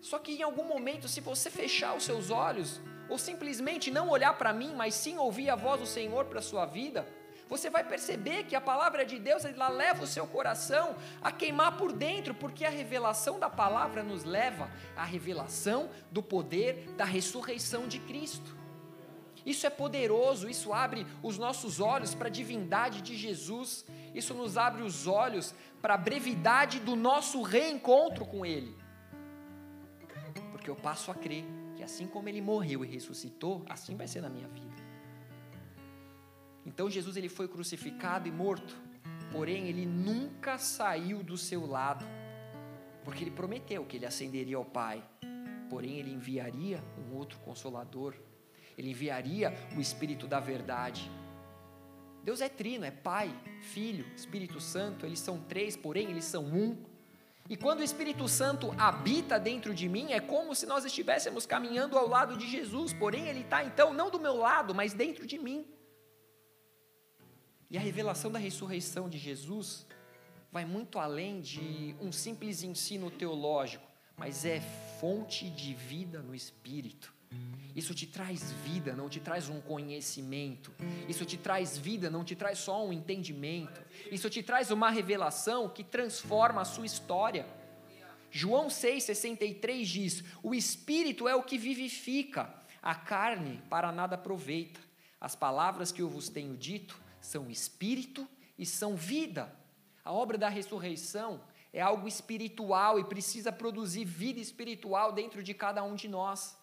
Só 0.00 0.18
que 0.18 0.32
em 0.32 0.42
algum 0.42 0.64
momento, 0.64 1.08
se 1.08 1.20
você 1.20 1.50
fechar 1.50 1.94
os 1.94 2.04
seus 2.04 2.30
olhos, 2.30 2.80
ou 3.10 3.18
simplesmente 3.18 3.90
não 3.90 4.08
olhar 4.08 4.32
para 4.38 4.52
mim, 4.52 4.72
mas 4.74 4.94
sim 4.94 5.18
ouvir 5.18 5.50
a 5.50 5.56
voz 5.56 5.80
do 5.80 5.86
Senhor 5.86 6.26
para 6.26 6.38
a 6.38 6.42
sua 6.42 6.64
vida, 6.64 7.06
você 7.48 7.68
vai 7.68 7.82
perceber 7.82 8.44
que 8.44 8.54
a 8.54 8.60
palavra 8.60 9.04
de 9.04 9.18
Deus 9.18 9.44
ela 9.44 9.68
leva 9.68 10.04
o 10.04 10.06
seu 10.06 10.24
coração 10.24 10.94
a 11.20 11.32
queimar 11.32 11.76
por 11.76 11.92
dentro, 11.92 12.32
porque 12.32 12.64
a 12.64 12.70
revelação 12.70 13.40
da 13.40 13.50
palavra 13.50 14.04
nos 14.04 14.22
leva 14.22 14.70
à 14.96 15.04
revelação 15.04 15.90
do 16.12 16.22
poder 16.22 16.94
da 16.96 17.04
ressurreição 17.04 17.88
de 17.88 17.98
Cristo. 17.98 18.56
Isso 19.44 19.66
é 19.66 19.70
poderoso, 19.70 20.48
isso 20.48 20.72
abre 20.72 21.04
os 21.24 21.38
nossos 21.38 21.80
olhos 21.80 22.14
para 22.14 22.28
a 22.28 22.30
divindade 22.30 23.02
de 23.02 23.16
Jesus, 23.16 23.84
isso 24.14 24.32
nos 24.32 24.56
abre 24.56 24.82
os 24.82 25.08
olhos 25.08 25.52
para 25.82 25.94
a 25.94 25.98
brevidade 25.98 26.78
do 26.78 26.94
nosso 26.94 27.42
reencontro 27.42 28.24
com 28.24 28.46
Ele. 28.46 28.78
Porque 30.52 30.70
eu 30.70 30.76
passo 30.76 31.10
a 31.10 31.14
crer 31.14 31.44
que 31.80 31.84
assim 31.84 32.06
como 32.06 32.28
ele 32.28 32.42
morreu 32.42 32.84
e 32.84 32.88
ressuscitou, 32.88 33.64
assim 33.66 33.96
vai 33.96 34.06
ser 34.06 34.20
na 34.20 34.28
minha 34.28 34.46
vida. 34.48 34.76
Então 36.66 36.90
Jesus 36.90 37.16
ele 37.16 37.30
foi 37.30 37.48
crucificado 37.48 38.28
e 38.28 38.30
morto, 38.30 38.76
porém 39.32 39.66
ele 39.66 39.86
nunca 39.86 40.58
saiu 40.58 41.22
do 41.22 41.38
seu 41.38 41.64
lado, 41.64 42.04
porque 43.02 43.24
ele 43.24 43.30
prometeu 43.30 43.82
que 43.86 43.96
ele 43.96 44.04
ascenderia 44.04 44.58
ao 44.58 44.64
Pai, 44.64 45.02
porém 45.70 45.98
ele 45.98 46.12
enviaria 46.12 46.84
um 46.98 47.16
outro 47.16 47.38
consolador, 47.38 48.14
ele 48.76 48.90
enviaria 48.90 49.54
o 49.74 49.80
Espírito 49.80 50.26
da 50.26 50.38
verdade. 50.38 51.10
Deus 52.22 52.42
é 52.42 52.50
trino, 52.50 52.84
é 52.84 52.90
Pai, 52.90 53.34
Filho, 53.62 54.04
Espírito 54.14 54.60
Santo, 54.60 55.06
eles 55.06 55.18
são 55.18 55.40
três, 55.40 55.78
porém 55.78 56.10
eles 56.10 56.26
são 56.26 56.44
um. 56.44 56.76
E 57.50 57.56
quando 57.56 57.80
o 57.80 57.82
Espírito 57.82 58.28
Santo 58.28 58.72
habita 58.78 59.36
dentro 59.36 59.74
de 59.74 59.88
mim, 59.88 60.12
é 60.12 60.20
como 60.20 60.54
se 60.54 60.66
nós 60.66 60.84
estivéssemos 60.84 61.46
caminhando 61.46 61.98
ao 61.98 62.06
lado 62.06 62.36
de 62.36 62.48
Jesus, 62.48 62.92
porém 62.92 63.26
ele 63.26 63.40
está 63.40 63.64
então 63.64 63.92
não 63.92 64.08
do 64.08 64.20
meu 64.20 64.36
lado, 64.36 64.72
mas 64.72 64.94
dentro 64.94 65.26
de 65.26 65.36
mim. 65.36 65.66
E 67.68 67.76
a 67.76 67.80
revelação 67.80 68.30
da 68.30 68.38
ressurreição 68.38 69.08
de 69.08 69.18
Jesus 69.18 69.84
vai 70.52 70.64
muito 70.64 70.96
além 71.00 71.40
de 71.40 71.96
um 72.00 72.12
simples 72.12 72.62
ensino 72.62 73.10
teológico, 73.10 73.84
mas 74.16 74.44
é 74.44 74.60
fonte 75.00 75.50
de 75.50 75.74
vida 75.74 76.22
no 76.22 76.36
espírito. 76.36 77.12
Isso 77.74 77.94
te 77.94 78.06
traz 78.06 78.52
vida, 78.52 78.94
não 78.94 79.08
te 79.08 79.20
traz 79.20 79.48
um 79.48 79.60
conhecimento. 79.60 80.72
Isso 81.08 81.24
te 81.24 81.36
traz 81.36 81.78
vida, 81.78 82.10
não 82.10 82.24
te 82.24 82.36
traz 82.36 82.58
só 82.58 82.84
um 82.84 82.92
entendimento. 82.92 83.80
Isso 84.10 84.28
te 84.28 84.42
traz 84.42 84.70
uma 84.70 84.90
revelação 84.90 85.68
que 85.68 85.82
transforma 85.82 86.60
a 86.60 86.64
sua 86.64 86.84
história. 86.84 87.46
João 88.30 88.68
6,63 88.68 89.84
diz: 89.84 90.24
O 90.42 90.54
espírito 90.54 91.26
é 91.26 91.34
o 91.34 91.42
que 91.42 91.56
vivifica, 91.56 92.52
a 92.82 92.94
carne 92.94 93.62
para 93.70 93.90
nada 93.90 94.14
aproveita. 94.14 94.80
As 95.20 95.34
palavras 95.34 95.92
que 95.92 96.02
eu 96.02 96.08
vos 96.08 96.28
tenho 96.28 96.56
dito 96.56 97.00
são 97.20 97.50
espírito 97.50 98.28
e 98.58 98.66
são 98.66 98.94
vida. 98.96 99.50
A 100.04 100.12
obra 100.12 100.36
da 100.36 100.48
ressurreição 100.48 101.40
é 101.72 101.80
algo 101.80 102.08
espiritual 102.08 102.98
e 102.98 103.04
precisa 103.04 103.52
produzir 103.52 104.04
vida 104.04 104.40
espiritual 104.40 105.12
dentro 105.12 105.42
de 105.42 105.54
cada 105.54 105.82
um 105.82 105.94
de 105.94 106.08
nós. 106.08 106.59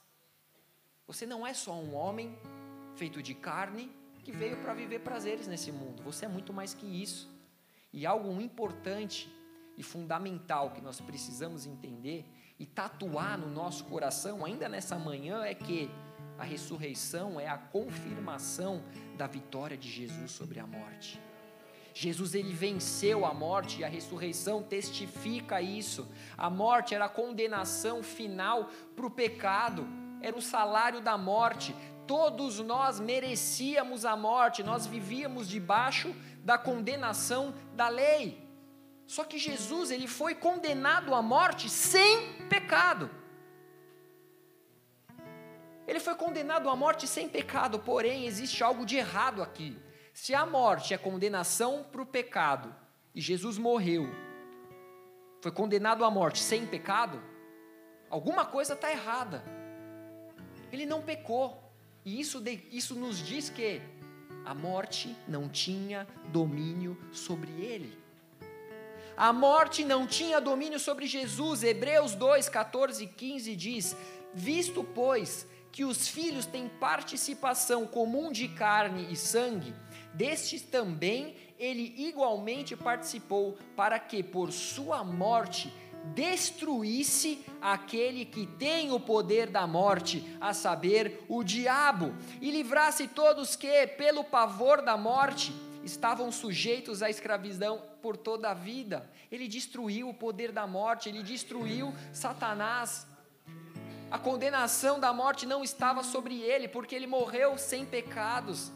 Você 1.08 1.26
não 1.26 1.48
é 1.48 1.54
só 1.54 1.74
um 1.74 1.96
homem 1.96 2.38
feito 2.98 3.24
de 3.24 3.34
carne 3.34 3.90
que 4.26 4.32
veio 4.32 4.58
para 4.58 4.74
viver 4.74 5.00
prazeres 5.00 5.48
nesse 5.48 5.72
mundo. 5.72 6.04
Você 6.04 6.26
é 6.26 6.28
muito 6.28 6.52
mais 6.52 6.74
que 6.74 6.86
isso. 6.86 7.32
E 7.94 8.06
algo 8.06 8.42
importante 8.42 9.34
e 9.78 9.84
fundamental 9.84 10.72
que 10.72 10.82
nós 10.82 11.00
precisamos 11.00 11.66
entender 11.66 12.26
e 12.60 12.66
tatuar 12.66 13.38
no 13.38 13.50
nosso 13.50 13.86
coração 13.86 14.44
ainda 14.44 14.68
nessa 14.68 14.98
manhã 14.98 15.46
é 15.46 15.54
que 15.54 15.90
a 16.38 16.44
ressurreição 16.44 17.40
é 17.40 17.48
a 17.48 17.58
confirmação 17.58 18.84
da 19.16 19.28
vitória 19.28 19.78
de 19.78 19.90
Jesus 19.90 20.32
sobre 20.32 20.60
a 20.60 20.68
morte. 20.68 21.22
Jesus 21.94 22.36
ele 22.36 22.54
venceu 22.54 23.26
a 23.26 23.34
morte 23.34 23.80
e 23.80 23.84
a 23.86 23.88
ressurreição 23.88 24.62
testifica 24.62 25.62
isso. 25.62 26.06
A 26.38 26.50
morte 26.50 26.94
era 26.94 27.06
a 27.06 27.10
condenação 27.10 28.04
final 28.04 28.70
para 28.94 29.06
o 29.06 29.10
pecado 29.10 29.88
era 30.22 30.38
o 30.38 30.42
salário 30.42 31.02
da 31.02 31.18
morte. 31.18 31.76
Todos 32.06 32.60
nós 32.60 33.00
merecíamos 33.00 34.06
a 34.06 34.16
morte, 34.16 34.64
nós 34.64 34.86
vivíamos 34.86 35.48
debaixo 35.48 36.16
da 36.44 36.58
condenação 36.58 37.54
da 37.74 37.90
lei. 37.90 38.48
Só 39.06 39.24
que 39.24 39.38
Jesus, 39.38 39.92
ele 39.92 40.08
foi 40.08 40.36
condenado 40.36 41.14
à 41.14 41.22
morte 41.22 41.70
sem 41.70 42.46
pecado. 42.50 43.10
Ele 45.88 46.00
foi 46.00 46.16
condenado 46.16 46.70
à 46.70 46.76
morte 46.76 47.08
sem 47.08 47.30
pecado, 47.30 47.80
porém 47.80 48.26
existe 48.26 48.62
algo 48.62 48.86
de 48.86 48.98
errado 48.98 49.42
aqui. 49.42 49.78
Se 50.14 50.36
a 50.36 50.46
morte 50.46 50.94
é 50.94 50.98
condenação 50.98 51.86
para 51.90 52.02
o 52.02 52.06
pecado 52.06 52.76
e 53.16 53.22
Jesus 53.22 53.58
morreu, 53.58 54.10
foi 55.42 55.52
condenado 55.52 56.04
à 56.04 56.12
morte 56.12 56.40
sem 56.40 56.66
pecado, 56.66 57.24
alguma 58.10 58.46
coisa 58.46 58.74
está 58.74 58.92
errada. 58.92 59.57
Ele 60.72 60.86
não 60.86 61.02
pecou. 61.02 61.64
E 62.06 62.20
isso, 62.20 62.42
isso 62.72 62.96
nos 62.96 63.18
diz 63.26 63.50
que 63.50 63.82
a 64.46 64.54
morte 64.54 65.16
não 65.28 65.50
tinha 65.50 66.08
domínio 66.32 66.98
sobre 67.12 67.52
ele. 67.52 67.98
A 69.18 69.34
morte 69.34 69.84
não 69.84 70.06
tinha 70.06 70.40
domínio 70.40 70.80
sobre 70.80 71.08
Jesus. 71.08 71.64
Hebreus 71.64 72.14
2, 72.16 72.48
14 72.48 73.04
e 73.04 73.08
15 73.08 73.56
diz: 73.56 73.96
Visto, 74.34 74.84
pois, 74.84 75.48
que 75.72 75.84
os 75.84 76.08
filhos 76.08 76.46
têm 76.46 76.70
participação 76.70 77.86
comum 77.86 78.32
de 78.32 78.48
carne 78.48 79.12
e 79.12 79.16
sangue, 79.16 79.74
destes 80.14 80.62
também 80.62 81.36
ele 81.60 81.94
igualmente 81.98 82.76
participou, 82.76 83.58
para 83.76 84.00
que 84.00 84.22
por 84.22 84.52
sua 84.52 85.04
morte 85.04 85.74
destruísse 86.14 87.46
aquele 87.62 88.26
que 88.26 88.46
tem 88.46 88.92
o 88.92 89.00
poder 89.00 89.48
da 89.50 89.66
morte, 89.66 90.26
a 90.40 90.54
saber, 90.54 91.24
o 91.28 91.44
diabo, 91.44 92.14
e 92.42 92.52
livrasse 92.52 93.08
todos 93.08 93.56
que, 93.56 93.88
pelo 93.88 94.24
pavor 94.24 94.82
da 94.82 94.98
morte, 94.98 95.54
estavam 95.84 96.32
sujeitos 96.32 97.02
à 97.02 97.10
escravidão 97.10 97.82
por 98.02 98.18
toda 98.18 98.52
a 98.52 98.54
vida. 98.54 99.10
Ele 99.32 99.48
destruiu 99.48 100.10
o 100.10 100.14
poder 100.14 100.52
da 100.52 100.68
morte, 100.68 101.10
ele 101.10 101.24
destruiu 101.24 101.94
Satanás. 102.14 103.08
A 104.10 104.18
condenação 104.18 105.00
da 105.00 105.12
morte 105.12 105.46
não 105.46 105.64
estava 105.64 106.04
sobre 106.04 106.40
ele, 106.42 106.68
porque 106.68 106.96
ele 106.96 107.08
morreu 107.08 107.58
sem 107.58 107.86
pecados. 107.86 108.72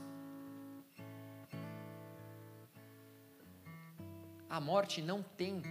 A 4.49 4.59
morte 4.59 5.01
não 5.01 5.23
tem 5.23 5.61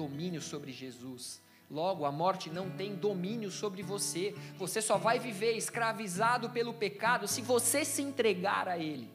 domínio 0.00 0.40
sobre 0.40 0.72
Jesus. 0.72 1.42
Logo, 1.70 2.04
a 2.04 2.10
morte 2.10 2.50
não 2.50 2.70
tem 2.70 2.94
domínio 2.94 3.50
sobre 3.50 3.82
você. 3.82 4.34
Você 4.56 4.80
só 4.80 4.96
vai 4.96 5.18
viver 5.18 5.52
escravizado 5.52 6.48
pelo 6.50 6.72
pecado 6.72 7.28
se 7.28 7.42
você 7.42 7.84
se 7.84 8.00
entregar 8.02 8.66
a 8.66 8.78
Ele. 8.78 9.08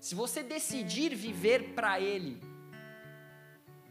Se 0.00 0.14
você 0.14 0.42
decidir 0.42 1.14
viver 1.14 1.74
para 1.74 2.00
Ele. 2.00 2.42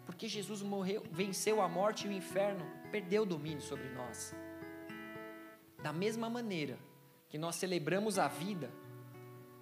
Porque 0.06 0.28
Jesus 0.28 0.62
morreu, 0.64 1.04
venceu 1.12 1.62
a 1.62 1.70
morte 1.70 2.08
e 2.08 2.10
o 2.10 2.12
inferno, 2.12 2.66
perdeu 2.92 3.22
o 3.24 3.26
domínio 3.26 3.62
sobre 3.62 3.88
nós. 3.90 4.36
Da 5.84 5.94
mesma 5.94 6.30
maneira 6.30 6.78
que 7.30 7.38
nós 7.38 7.56
celebramos 7.56 8.18
a 8.18 8.28
vida, 8.28 8.70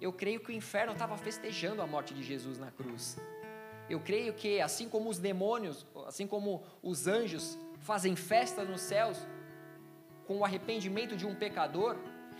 eu 0.00 0.12
creio 0.12 0.40
que 0.40 0.50
o 0.50 0.54
inferno 0.54 0.94
estava 0.94 1.16
festejando 1.18 1.82
a 1.82 1.86
morte 1.86 2.14
de 2.14 2.22
Jesus 2.22 2.58
na 2.58 2.70
cruz. 2.70 3.18
Eu 3.88 4.00
creio 4.00 4.32
que 4.34 4.60
assim 4.60 4.88
como 4.88 5.08
os 5.08 5.18
demônios, 5.18 5.86
assim 6.06 6.26
como 6.26 6.62
os 6.82 7.06
anjos 7.06 7.58
fazem 7.80 8.14
festa 8.16 8.64
nos 8.64 8.80
céus 8.82 9.18
com 10.26 10.38
o 10.38 10.44
arrependimento 10.44 11.16
de 11.16 11.26
um 11.26 11.34
pecador, 11.34 11.96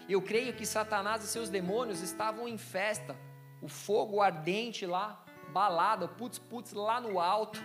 eu 0.09 0.21
creio 0.21 0.55
que 0.55 0.67
Satanás 0.67 1.25
e 1.25 1.27
seus 1.27 1.49
demônios 1.49 2.01
estavam 2.03 2.47
em 2.47 2.59
festa, 2.59 3.17
o 3.63 3.69
fogo 3.69 4.21
ardente 4.21 4.87
lá, 4.87 5.25
balada, 5.53 6.07
putz 6.07 6.39
putz 6.39 6.73
lá 6.73 7.01
no 7.01 7.19
alto. 7.19 7.59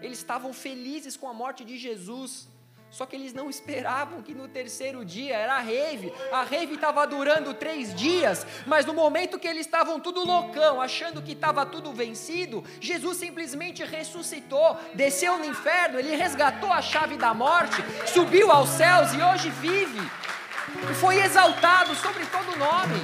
Eles 0.00 0.18
estavam 0.18 0.52
felizes 0.52 1.16
com 1.16 1.28
a 1.28 1.34
morte 1.34 1.64
de 1.64 1.76
Jesus. 1.76 2.48
Só 2.96 3.04
que 3.04 3.14
eles 3.14 3.34
não 3.34 3.50
esperavam 3.50 4.22
que 4.22 4.32
no 4.32 4.48
terceiro 4.48 5.04
dia 5.04 5.36
era 5.36 5.56
a 5.56 5.60
rave. 5.60 6.10
A 6.32 6.42
rave 6.44 6.76
estava 6.76 7.06
durando 7.06 7.52
três 7.52 7.94
dias, 7.94 8.46
mas 8.66 8.86
no 8.86 8.94
momento 8.94 9.38
que 9.38 9.46
eles 9.46 9.66
estavam 9.66 10.00
tudo 10.00 10.24
loucão, 10.24 10.80
achando 10.80 11.20
que 11.20 11.32
estava 11.32 11.66
tudo 11.66 11.92
vencido, 11.92 12.64
Jesus 12.80 13.18
simplesmente 13.18 13.84
ressuscitou, 13.84 14.78
desceu 14.94 15.36
no 15.36 15.44
inferno, 15.44 15.98
ele 15.98 16.16
resgatou 16.16 16.72
a 16.72 16.80
chave 16.80 17.18
da 17.18 17.34
morte, 17.34 17.84
subiu 18.06 18.50
aos 18.50 18.70
céus 18.70 19.12
e 19.12 19.20
hoje 19.20 19.50
vive. 19.50 20.00
E 20.90 20.94
foi 20.94 21.20
exaltado 21.20 21.94
sobre 21.96 22.24
todo 22.24 22.56
nome. 22.56 22.98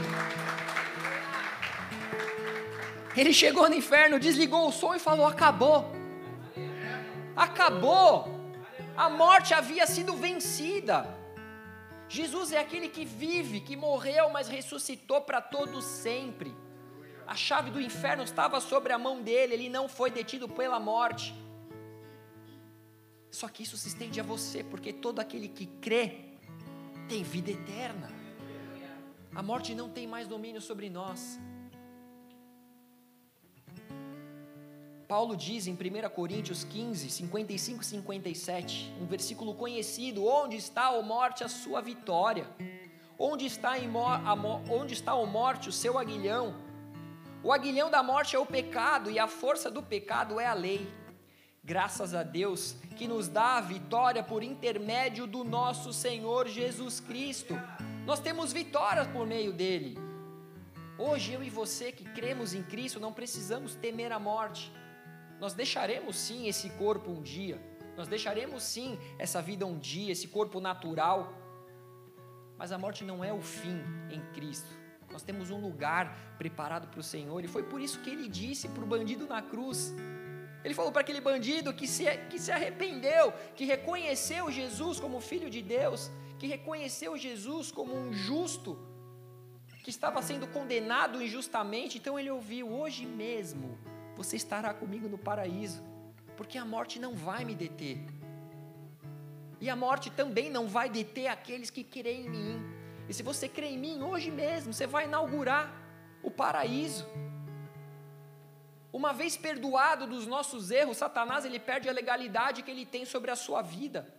Ele 3.15 3.35
chegou 3.35 3.69
no 3.69 3.75
inferno, 3.75 4.19
desligou 4.19 4.67
o 4.67 4.73
som 4.73 4.95
e 4.95 4.99
falou: 4.99 5.27
Acabou. 5.27 5.95
Acabou. 7.37 8.42
A 8.97 9.09
morte 9.09 9.55
havia 9.55 9.87
sido 9.87 10.15
vencida. 10.15 11.07
Jesus 12.09 12.53
é 12.53 12.59
aquele 12.59 12.89
que 12.89 13.05
vive, 13.05 13.61
que 13.61 13.75
morreu, 13.75 14.29
mas 14.31 14.49
ressuscitou 14.49 15.23
para 15.23 15.41
todos 15.41 15.85
sempre. 15.85 16.55
A 17.27 17.35
chave 17.35 17.71
do 17.71 17.81
inferno 17.81 18.23
estava 18.23 18.61
sobre 18.61 18.93
a 18.93 18.99
mão 18.99 19.23
dele, 19.23 19.55
ele 19.55 19.69
não 19.69 19.89
foi 19.89 20.11
detido 20.11 20.49
pela 20.49 20.79
morte. 20.79 21.35
Só 23.31 23.49
que 23.49 23.63
isso 23.63 23.79
se 23.79 23.89
estende 23.89 24.21
a 24.21 24.23
você, 24.23 24.63
porque 24.63 24.93
todo 24.93 25.21
aquele 25.21 25.49
que 25.49 25.65
crê 25.65 26.33
tem 27.09 27.23
vida 27.23 27.51
eterna. 27.51 28.11
A 29.35 29.43
morte 29.43 29.75
não 29.75 29.89
tem 29.89 30.07
mais 30.07 30.29
domínio 30.29 30.61
sobre 30.61 30.91
nós. 30.91 31.41
Paulo 35.13 35.37
diz 35.37 35.67
em 35.67 35.75
1 35.75 36.09
Coríntios 36.09 36.65
15, 36.65 37.11
55 37.11 37.83
e 37.83 37.85
57, 37.85 38.95
um 38.99 39.05
versículo 39.05 39.53
conhecido: 39.53 40.25
Onde 40.25 40.57
está, 40.57 40.87
a 40.87 41.03
morte, 41.03 41.45
a 41.45 41.51
sua 41.51 41.83
vitória? 41.83 42.47
Onde 43.19 43.45
está, 43.45 43.73
a, 43.75 44.35
onde 44.73 44.95
está, 44.95 45.15
morte, 45.27 45.69
o 45.69 45.73
seu 45.73 45.99
aguilhão? 45.99 46.55
O 47.45 47.53
aguilhão 47.53 47.91
da 47.91 48.03
morte 48.03 48.37
é 48.37 48.39
o 48.39 48.47
pecado 48.47 49.11
e 49.11 49.19
a 49.19 49.29
força 49.29 49.71
do 49.71 49.83
pecado 49.83 50.41
é 50.41 50.47
a 50.47 50.55
lei. 50.55 50.91
Graças 51.63 52.15
a 52.15 52.23
Deus 52.23 52.75
que 52.97 53.07
nos 53.07 53.29
dá 53.29 53.59
a 53.59 53.61
vitória 53.61 54.23
por 54.23 54.43
intermédio 54.43 55.27
do 55.27 55.45
nosso 55.45 55.93
Senhor 55.93 56.49
Jesus 56.49 57.01
Cristo. 57.01 57.55
Nós 58.07 58.19
temos 58.19 58.51
vitórias 58.51 59.07
por 59.09 59.27
meio 59.27 59.53
dele. 59.53 59.99
Hoje 60.97 61.35
eu 61.35 61.45
e 61.45 61.51
você 61.51 61.93
que 61.93 62.05
cremos 62.05 62.55
em 62.55 62.63
Cristo 62.63 62.99
não 62.99 63.13
precisamos 63.13 63.75
temer 63.75 64.11
a 64.11 64.19
morte. 64.19 64.73
Nós 65.43 65.55
deixaremos 65.55 66.15
sim 66.15 66.47
esse 66.47 66.71
corpo 66.83 67.11
um 67.11 67.21
dia, 67.21 67.61
nós 67.97 68.07
deixaremos 68.07 68.63
sim 68.63 68.97
essa 69.19 69.43
vida 69.43 69.67
um 69.67 69.77
dia, 69.77 70.13
esse 70.13 70.29
corpo 70.29 70.61
natural, 70.61 71.35
mas 72.57 72.71
a 72.71 72.79
morte 72.79 73.03
não 73.03 73.25
é 73.25 73.33
o 73.33 73.43
fim 73.43 73.79
em 74.09 74.21
Cristo. 74.35 74.71
Nós 75.11 75.25
temos 75.25 75.51
um 75.51 75.61
lugar 75.61 76.37
preparado 76.39 76.87
para 76.87 77.01
o 77.01 77.03
Senhor, 77.03 77.45
e 77.45 77.49
foi 77.49 77.65
por 77.65 77.81
isso 77.81 77.99
que 78.03 78.11
ele 78.11 78.29
disse 78.29 78.69
para 78.69 78.85
o 78.85 78.87
bandido 78.87 79.27
na 79.27 79.43
cruz. 79.43 79.93
Ele 80.63 80.75
falou 80.75 80.93
para 80.93 81.01
aquele 81.01 81.21
bandido 81.21 81.75
que 81.75 81.89
se, 81.89 82.05
que 82.31 82.39
se 82.39 82.53
arrependeu, 82.53 83.33
que 83.57 83.65
reconheceu 83.65 84.49
Jesus 84.49 85.01
como 85.01 85.21
Filho 85.21 85.51
de 85.51 85.61
Deus, 85.61 86.09
que 86.39 86.47
reconheceu 86.47 87.19
Jesus 87.19 87.73
como 87.73 87.93
um 87.97 88.13
justo, 88.13 88.79
que 89.83 89.91
estava 89.91 90.23
sendo 90.23 90.47
condenado 90.47 91.21
injustamente. 91.21 91.99
Então 91.99 92.17
ele 92.17 92.31
ouviu: 92.31 92.73
hoje 92.73 93.05
mesmo 93.05 93.77
você 94.23 94.37
estará 94.37 94.73
comigo 94.73 95.09
no 95.09 95.19
paraíso, 95.19 95.83
porque 96.37 96.57
a 96.59 96.65
morte 96.65 96.99
não 96.99 97.15
vai 97.15 97.45
me 97.45 97.55
deter. 97.55 97.99
E 99.61 99.71
a 99.71 99.77
morte 99.77 100.11
também 100.11 100.51
não 100.51 100.67
vai 100.67 100.89
deter 100.89 101.29
aqueles 101.29 101.71
que 101.71 101.85
creem 101.85 102.27
em 102.27 102.31
mim. 102.31 102.63
E 103.09 103.15
se 103.15 103.23
você 103.23 103.49
crê 103.49 103.69
em 103.69 103.79
mim, 103.79 104.03
hoje 104.03 104.31
mesmo 104.31 104.73
você 104.73 104.87
vai 104.87 105.05
inaugurar 105.05 105.73
o 106.23 106.31
paraíso. 106.31 107.07
Uma 108.93 109.13
vez 109.13 109.37
perdoado 109.37 110.07
dos 110.07 110.27
nossos 110.27 110.71
erros, 110.71 110.97
Satanás 110.99 111.45
ele 111.45 111.59
perde 111.59 111.89
a 111.89 111.93
legalidade 111.93 112.63
que 112.63 112.71
ele 112.71 112.85
tem 112.85 113.05
sobre 113.05 113.31
a 113.31 113.37
sua 113.37 113.63
vida. 113.63 114.13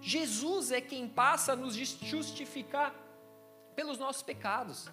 Jesus 0.00 0.72
é 0.72 0.80
quem 0.80 1.08
passa 1.08 1.52
a 1.52 1.56
nos 1.56 1.74
justificar 1.74 2.94
pelos 3.76 3.98
nossos 3.98 4.22
pecados. 4.22 4.90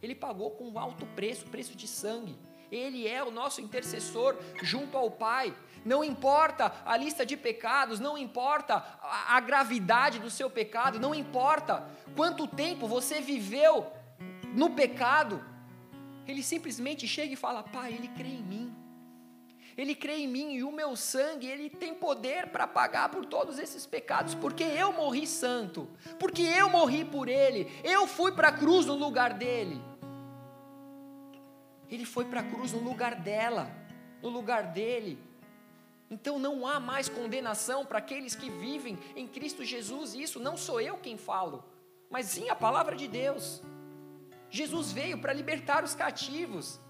Ele 0.00 0.14
pagou 0.14 0.52
com 0.52 0.68
um 0.68 0.78
alto 0.78 1.04
preço, 1.06 1.46
preço 1.46 1.74
de 1.74 1.88
sangue. 1.88 2.38
Ele 2.70 3.06
é 3.06 3.22
o 3.22 3.30
nosso 3.30 3.60
intercessor 3.60 4.36
junto 4.62 4.96
ao 4.96 5.10
Pai. 5.10 5.54
Não 5.84 6.02
importa 6.02 6.72
a 6.86 6.96
lista 6.96 7.26
de 7.26 7.36
pecados, 7.36 8.00
não 8.00 8.16
importa 8.16 8.82
a, 9.02 9.38
gravidade 9.40 10.18
do 10.18 10.30
seu 10.30 10.48
pecado, 10.48 10.98
não 10.98 11.14
importa 11.14 11.86
quanto 12.16 12.46
tempo 12.46 12.88
você 12.88 13.20
viveu 13.20 13.92
no 14.54 14.70
pecado. 14.70 15.44
Ele 16.26 16.42
simplesmente 16.42 17.06
chega 17.06 17.34
e 17.34 17.36
fala: 17.36 17.62
Pai, 17.62 17.92
ele 17.92 18.08
crê 18.08 18.28
em 18.28 18.42
mim. 18.42 18.84
Ele 19.76 19.94
crê 19.94 20.18
em 20.18 20.28
mim 20.28 20.52
e 20.52 20.62
o 20.62 20.70
meu 20.70 20.94
sangue, 20.94 21.48
ele 21.48 21.68
tem 21.68 21.94
poder 21.94 22.46
para 22.46 22.66
pagar 22.66 23.08
por 23.08 23.26
todos 23.26 23.58
esses 23.58 23.84
pecados, 23.84 24.34
porque 24.34 24.62
eu 24.62 24.92
morri 24.92 25.26
santo, 25.26 25.88
porque 26.18 26.42
eu 26.42 26.70
morri 26.70 27.04
por 27.04 27.28
ele, 27.28 27.68
eu 27.82 28.06
fui 28.06 28.30
para 28.30 28.48
a 28.48 28.52
cruz 28.52 28.86
no 28.86 28.94
lugar 28.94 29.34
dele. 29.34 29.82
Ele 31.94 32.04
foi 32.04 32.24
para 32.24 32.40
a 32.40 32.42
cruz 32.42 32.72
no 32.72 32.80
lugar 32.80 33.14
dela, 33.14 33.70
no 34.22 34.28
lugar 34.28 34.72
dele. 34.72 35.18
Então 36.10 36.38
não 36.38 36.66
há 36.66 36.78
mais 36.78 37.08
condenação 37.08 37.86
para 37.86 37.98
aqueles 37.98 38.34
que 38.34 38.50
vivem 38.50 38.98
em 39.16 39.26
Cristo 39.26 39.64
Jesus. 39.64 40.14
Isso 40.14 40.38
não 40.38 40.56
sou 40.56 40.80
eu 40.80 40.96
quem 40.98 41.16
falo, 41.16 41.64
mas 42.10 42.26
sim 42.26 42.48
a 42.50 42.54
palavra 42.54 42.94
de 42.96 43.08
Deus. 43.08 43.62
Jesus 44.50 44.92
veio 44.92 45.18
para 45.18 45.32
libertar 45.32 45.82
os 45.82 45.94
cativos. 45.94 46.80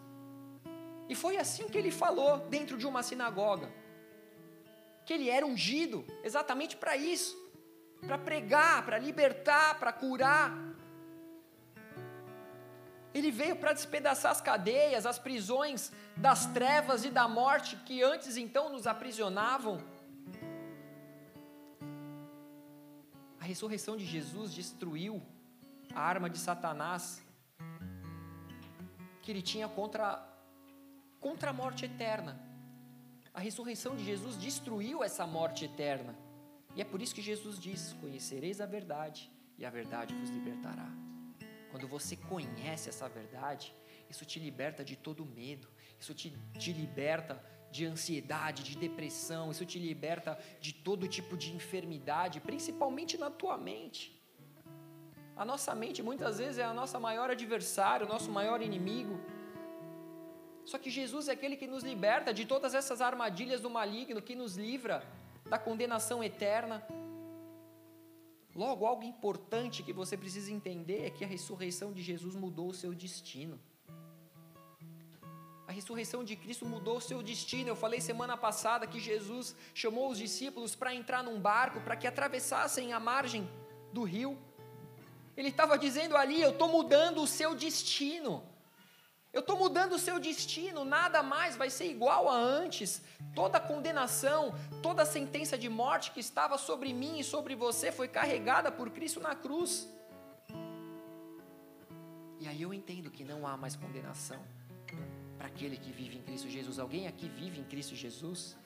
E 1.08 1.14
foi 1.14 1.36
assim 1.36 1.68
que 1.68 1.78
ele 1.78 1.90
falou 1.90 2.38
dentro 2.48 2.76
de 2.76 2.86
uma 2.86 3.02
sinagoga. 3.02 3.70
Que 5.06 5.12
ele 5.12 5.28
era 5.28 5.46
ungido 5.46 6.04
exatamente 6.22 6.76
para 6.76 6.96
isso 6.96 7.44
para 8.04 8.18
pregar, 8.18 8.84
para 8.84 8.98
libertar, 8.98 9.78
para 9.78 9.92
curar. 9.92 10.52
Ele 13.14 13.30
veio 13.30 13.54
para 13.54 13.72
despedaçar 13.72 14.32
as 14.32 14.40
cadeias, 14.40 15.06
as 15.06 15.18
prisões 15.18 15.92
das 16.16 16.46
trevas 16.46 17.04
e 17.04 17.10
da 17.10 17.28
morte 17.28 17.76
que 17.76 18.02
antes 18.02 18.36
então 18.36 18.68
nos 18.68 18.88
aprisionavam. 18.88 19.80
A 23.40 23.44
ressurreição 23.44 23.96
de 23.96 24.04
Jesus 24.04 24.52
destruiu 24.52 25.22
a 25.94 26.00
arma 26.00 26.28
de 26.28 26.38
Satanás 26.38 27.22
que 29.22 29.30
ele 29.30 29.42
tinha 29.42 29.68
contra, 29.68 30.22
contra 31.20 31.50
a 31.50 31.52
morte 31.52 31.84
eterna. 31.84 32.40
A 33.32 33.40
ressurreição 33.40 33.94
de 33.94 34.04
Jesus 34.04 34.36
destruiu 34.36 35.04
essa 35.04 35.26
morte 35.26 35.64
eterna. 35.64 36.16
E 36.74 36.80
é 36.80 36.84
por 36.84 37.00
isso 37.00 37.14
que 37.14 37.22
Jesus 37.22 37.60
diz: 37.60 37.92
Conhecereis 38.00 38.60
a 38.60 38.66
verdade, 38.66 39.30
e 39.56 39.64
a 39.64 39.70
verdade 39.70 40.14
vos 40.14 40.30
libertará. 40.30 40.88
Quando 41.74 41.88
você 41.88 42.14
conhece 42.14 42.88
essa 42.88 43.08
verdade, 43.08 43.74
isso 44.08 44.24
te 44.24 44.38
liberta 44.38 44.84
de 44.84 44.94
todo 44.94 45.26
medo, 45.26 45.66
isso 45.98 46.14
te, 46.14 46.32
te 46.56 46.72
liberta 46.72 47.44
de 47.68 47.84
ansiedade, 47.84 48.62
de 48.62 48.76
depressão, 48.76 49.50
isso 49.50 49.66
te 49.66 49.80
liberta 49.80 50.38
de 50.60 50.72
todo 50.72 51.08
tipo 51.08 51.36
de 51.36 51.52
enfermidade, 51.52 52.40
principalmente 52.40 53.18
na 53.18 53.28
tua 53.28 53.58
mente. 53.58 54.02
A 55.36 55.44
nossa 55.44 55.74
mente 55.74 56.00
muitas 56.00 56.38
vezes 56.38 56.58
é 56.58 56.62
a 56.62 56.72
nossa 56.72 57.00
maior 57.00 57.28
adversário, 57.28 58.06
o 58.06 58.08
nosso 58.08 58.30
maior 58.30 58.62
inimigo. 58.62 59.18
Só 60.64 60.78
que 60.78 60.90
Jesus 60.90 61.26
é 61.26 61.32
aquele 61.32 61.56
que 61.56 61.66
nos 61.66 61.82
liberta 61.82 62.32
de 62.32 62.46
todas 62.46 62.72
essas 62.72 63.00
armadilhas 63.00 63.60
do 63.60 63.68
maligno, 63.68 64.22
que 64.22 64.36
nos 64.36 64.54
livra 64.54 65.02
da 65.44 65.58
condenação 65.58 66.22
eterna. 66.22 66.86
Logo, 68.54 68.86
algo 68.86 69.02
importante 69.02 69.82
que 69.82 69.92
você 69.92 70.16
precisa 70.16 70.52
entender 70.52 71.04
é 71.04 71.10
que 71.10 71.24
a 71.24 71.26
ressurreição 71.26 71.92
de 71.92 72.02
Jesus 72.02 72.34
mudou 72.34 72.68
o 72.68 72.74
seu 72.74 72.94
destino. 72.94 73.58
A 75.66 75.72
ressurreição 75.72 76.22
de 76.22 76.36
Cristo 76.36 76.64
mudou 76.64 76.98
o 76.98 77.00
seu 77.00 77.22
destino. 77.22 77.70
Eu 77.70 77.76
falei 77.76 78.00
semana 78.00 78.36
passada 78.36 78.86
que 78.86 79.00
Jesus 79.00 79.56
chamou 79.72 80.10
os 80.10 80.18
discípulos 80.18 80.74
para 80.74 80.94
entrar 80.94 81.22
num 81.22 81.40
barco 81.40 81.80
para 81.80 81.96
que 81.96 82.06
atravessassem 82.06 82.92
a 82.92 83.00
margem 83.00 83.48
do 83.92 84.04
rio 84.04 84.38
ele 85.36 85.48
estava 85.48 85.76
dizendo 85.76 86.16
ali: 86.16 86.40
Eu 86.40 86.50
estou 86.50 86.68
mudando 86.68 87.22
o 87.22 87.26
seu 87.26 87.54
destino. 87.54 88.42
Eu 89.34 89.40
estou 89.40 89.58
mudando 89.58 89.94
o 89.94 89.98
seu 89.98 90.20
destino, 90.20 90.84
nada 90.84 91.20
mais 91.20 91.56
vai 91.56 91.68
ser 91.68 91.86
igual 91.90 92.28
a 92.28 92.36
antes. 92.36 93.02
Toda 93.34 93.58
condenação, 93.58 94.54
toda 94.80 95.04
sentença 95.04 95.58
de 95.58 95.68
morte 95.68 96.12
que 96.12 96.20
estava 96.20 96.56
sobre 96.56 96.92
mim 96.92 97.18
e 97.18 97.24
sobre 97.24 97.56
você 97.56 97.90
foi 97.90 98.06
carregada 98.06 98.70
por 98.70 98.90
Cristo 98.90 99.18
na 99.18 99.34
cruz. 99.34 99.88
E 102.38 102.46
aí 102.46 102.62
eu 102.62 102.72
entendo 102.72 103.10
que 103.10 103.24
não 103.24 103.44
há 103.44 103.56
mais 103.56 103.74
condenação 103.74 104.40
para 105.36 105.48
aquele 105.48 105.76
que 105.76 105.90
vive 105.90 106.18
em 106.18 106.22
Cristo 106.22 106.48
Jesus. 106.48 106.78
Alguém 106.78 107.08
aqui 107.08 107.28
vive 107.28 107.58
em 107.60 107.64
Cristo 107.64 107.96
Jesus? 107.96 108.56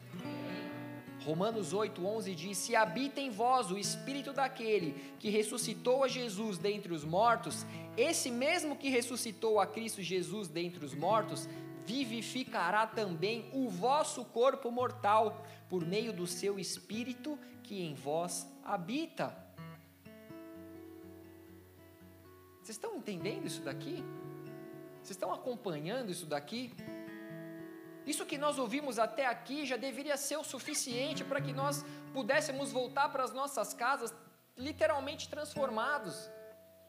Romanos 1.24 1.72
8, 1.72 2.04
11 2.04 2.34
diz: 2.34 2.58
Se 2.58 2.76
habita 2.76 3.20
em 3.20 3.30
vós 3.30 3.70
o 3.70 3.78
espírito 3.78 4.32
daquele 4.32 4.92
que 5.18 5.28
ressuscitou 5.28 6.04
a 6.04 6.08
Jesus 6.08 6.58
dentre 6.58 6.92
os 6.92 7.04
mortos, 7.04 7.66
esse 7.96 8.30
mesmo 8.30 8.76
que 8.76 8.88
ressuscitou 8.88 9.58
a 9.60 9.66
Cristo 9.66 10.02
Jesus 10.02 10.48
dentre 10.48 10.84
os 10.84 10.94
mortos, 10.94 11.48
vivificará 11.84 12.86
também 12.86 13.50
o 13.52 13.68
vosso 13.68 14.24
corpo 14.24 14.70
mortal, 14.70 15.44
por 15.68 15.84
meio 15.84 16.12
do 16.12 16.26
seu 16.26 16.58
espírito 16.58 17.38
que 17.62 17.82
em 17.82 17.94
vós 17.94 18.46
habita. 18.64 19.36
Vocês 22.62 22.76
estão 22.76 22.96
entendendo 22.96 23.46
isso 23.46 23.62
daqui? 23.62 24.04
Vocês 25.02 25.16
estão 25.16 25.32
acompanhando 25.32 26.10
isso 26.10 26.26
daqui? 26.26 26.74
Isso 28.10 28.24
que 28.24 28.38
nós 28.38 28.58
ouvimos 28.58 28.98
até 28.98 29.26
aqui 29.26 29.66
já 29.66 29.76
deveria 29.76 30.16
ser 30.16 30.38
o 30.38 30.48
suficiente 30.52 31.22
para 31.22 31.42
que 31.42 31.52
nós 31.52 31.84
pudéssemos 32.14 32.72
voltar 32.72 33.10
para 33.10 33.22
as 33.22 33.34
nossas 33.34 33.74
casas 33.74 34.14
literalmente 34.56 35.28
transformados, 35.28 36.30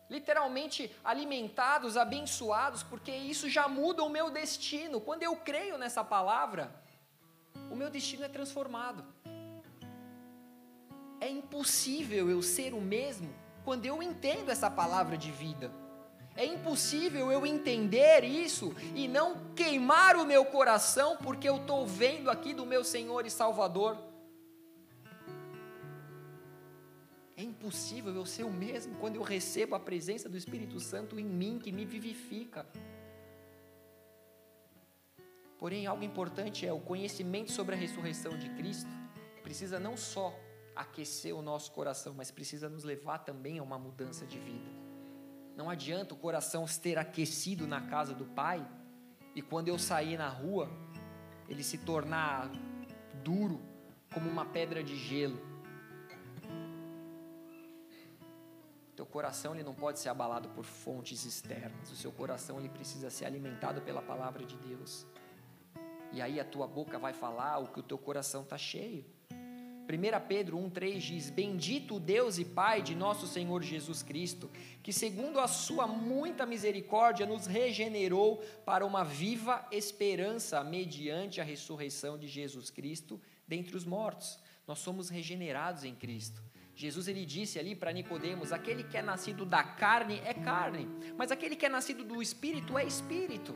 literalmente 0.09 0.89
alimentados, 1.03 1.97
abençoados, 1.97 2.83
porque 2.83 3.11
isso 3.11 3.49
já 3.49 3.67
muda 3.67 4.01
o 4.01 4.09
meu 4.09 4.29
destino. 4.29 5.01
Quando 5.01 5.23
eu 5.23 5.35
creio 5.35 5.77
nessa 5.77 6.05
palavra, 6.05 6.73
o 7.69 7.75
meu 7.75 7.89
destino 7.89 8.23
é 8.23 8.29
transformado. 8.29 9.03
É 11.19 11.29
impossível 11.29 12.29
eu 12.29 12.41
ser 12.41 12.73
o 12.73 12.79
mesmo 12.79 13.29
quando 13.65 13.85
eu 13.85 14.01
entendo 14.01 14.49
essa 14.49 14.71
palavra 14.71 15.17
de 15.17 15.31
vida. 15.31 15.69
É 16.39 16.45
impossível 16.45 17.29
eu 17.33 17.45
entender 17.45 18.23
isso 18.23 18.73
e 18.95 19.09
não 19.09 19.53
queimar 19.53 20.15
o 20.15 20.25
meu 20.25 20.45
coração 20.45 21.17
porque 21.17 21.49
eu 21.49 21.57
estou 21.57 21.85
vendo 21.85 22.29
aqui 22.29 22.53
do 22.53 22.65
meu 22.65 22.81
Senhor 22.81 23.25
e 23.25 23.29
Salvador. 23.29 23.97
É 27.35 27.43
impossível 27.43 28.15
eu 28.15 28.25
ser 28.25 28.45
o 28.45 28.49
mesmo 28.49 28.95
quando 28.99 29.17
eu 29.17 29.21
recebo 29.21 29.75
a 29.75 29.81
presença 29.81 30.29
do 30.29 30.37
Espírito 30.37 30.79
Santo 30.79 31.19
em 31.19 31.25
mim 31.25 31.59
que 31.59 31.73
me 31.73 31.83
vivifica. 31.83 32.65
Porém, 35.57 35.87
algo 35.87 36.05
importante 36.05 36.65
é 36.65 36.71
o 36.71 36.79
conhecimento 36.79 37.51
sobre 37.51 37.75
a 37.75 37.77
ressurreição 37.77 38.37
de 38.37 38.49
Cristo 38.51 38.89
precisa 39.43 39.77
não 39.77 39.97
só 39.97 40.33
aquecer 40.73 41.35
o 41.35 41.41
nosso 41.41 41.73
coração, 41.73 42.13
mas 42.13 42.31
precisa 42.31 42.69
nos 42.69 42.85
levar 42.85 43.17
também 43.17 43.59
a 43.59 43.63
uma 43.63 43.77
mudança 43.77 44.25
de 44.25 44.39
vida. 44.39 44.78
Não 45.59 45.69
adianta 45.69 46.13
o 46.13 46.17
coração 46.17 46.63
ter 46.81 46.97
aquecido 46.97 47.67
na 47.67 47.81
casa 47.81 48.13
do 48.13 48.23
Pai 48.23 48.65
e 49.35 49.41
quando 49.41 49.67
eu 49.67 49.77
sair 49.77 50.17
na 50.17 50.29
rua, 50.29 50.71
ele 51.49 51.65
se 51.65 51.77
tornar 51.79 52.49
duro 53.21 53.59
como 54.13 54.29
uma 54.29 54.45
pedra 54.45 54.81
de 54.81 54.95
gelo. 54.95 55.37
Teu 58.95 59.05
coração 59.05 59.53
ele 59.53 59.65
não 59.65 59.73
pode 59.73 59.99
ser 59.99 60.07
abalado 60.07 60.47
por 60.47 60.63
fontes 60.63 61.25
externas. 61.25 61.91
O 61.91 61.95
seu 61.97 62.13
coração 62.13 62.57
ele 62.57 62.69
precisa 62.69 63.09
ser 63.09 63.25
alimentado 63.25 63.81
pela 63.81 64.01
palavra 64.01 64.45
de 64.45 64.55
Deus. 64.55 65.05
E 66.13 66.21
aí 66.21 66.39
a 66.39 66.45
tua 66.45 66.67
boca 66.67 66.97
vai 66.97 67.11
falar 67.11 67.57
o 67.57 67.67
que 67.67 67.81
o 67.81 67.83
teu 67.83 67.97
coração 67.97 68.43
está 68.43 68.57
cheio. 68.57 69.03
1 69.89 70.27
Pedro 70.27 70.55
1,3 70.59 70.99
diz: 70.99 71.29
Bendito 71.31 71.95
o 71.95 71.99
Deus 71.99 72.37
e 72.37 72.45
Pai 72.45 72.79
de 72.79 72.93
nosso 72.93 73.25
Senhor 73.25 73.63
Jesus 73.63 74.03
Cristo, 74.03 74.47
que, 74.83 74.93
segundo 74.93 75.39
a 75.39 75.47
Sua 75.47 75.87
muita 75.87 76.45
misericórdia, 76.45 77.25
nos 77.25 77.47
regenerou 77.47 78.37
para 78.63 78.85
uma 78.85 79.03
viva 79.03 79.67
esperança 79.71 80.63
mediante 80.63 81.41
a 81.41 81.43
ressurreição 81.43 82.19
de 82.19 82.27
Jesus 82.27 82.69
Cristo 82.69 83.19
dentre 83.47 83.75
os 83.75 83.83
mortos. 83.83 84.37
Nós 84.67 84.77
somos 84.77 85.09
regenerados 85.09 85.83
em 85.83 85.95
Cristo. 85.95 86.39
Jesus 86.75 87.07
ele 87.07 87.25
disse 87.25 87.57
ali 87.57 87.75
para 87.75 87.91
Nicodemos: 87.91 88.53
aquele 88.53 88.83
que 88.83 88.95
é 88.95 89.01
nascido 89.01 89.43
da 89.43 89.63
carne 89.63 90.21
é 90.23 90.35
carne, 90.35 90.87
mas 91.17 91.31
aquele 91.31 91.55
que 91.55 91.65
é 91.65 91.69
nascido 91.69 92.03
do 92.03 92.21
espírito 92.21 92.77
é 92.77 92.85
espírito. 92.85 93.55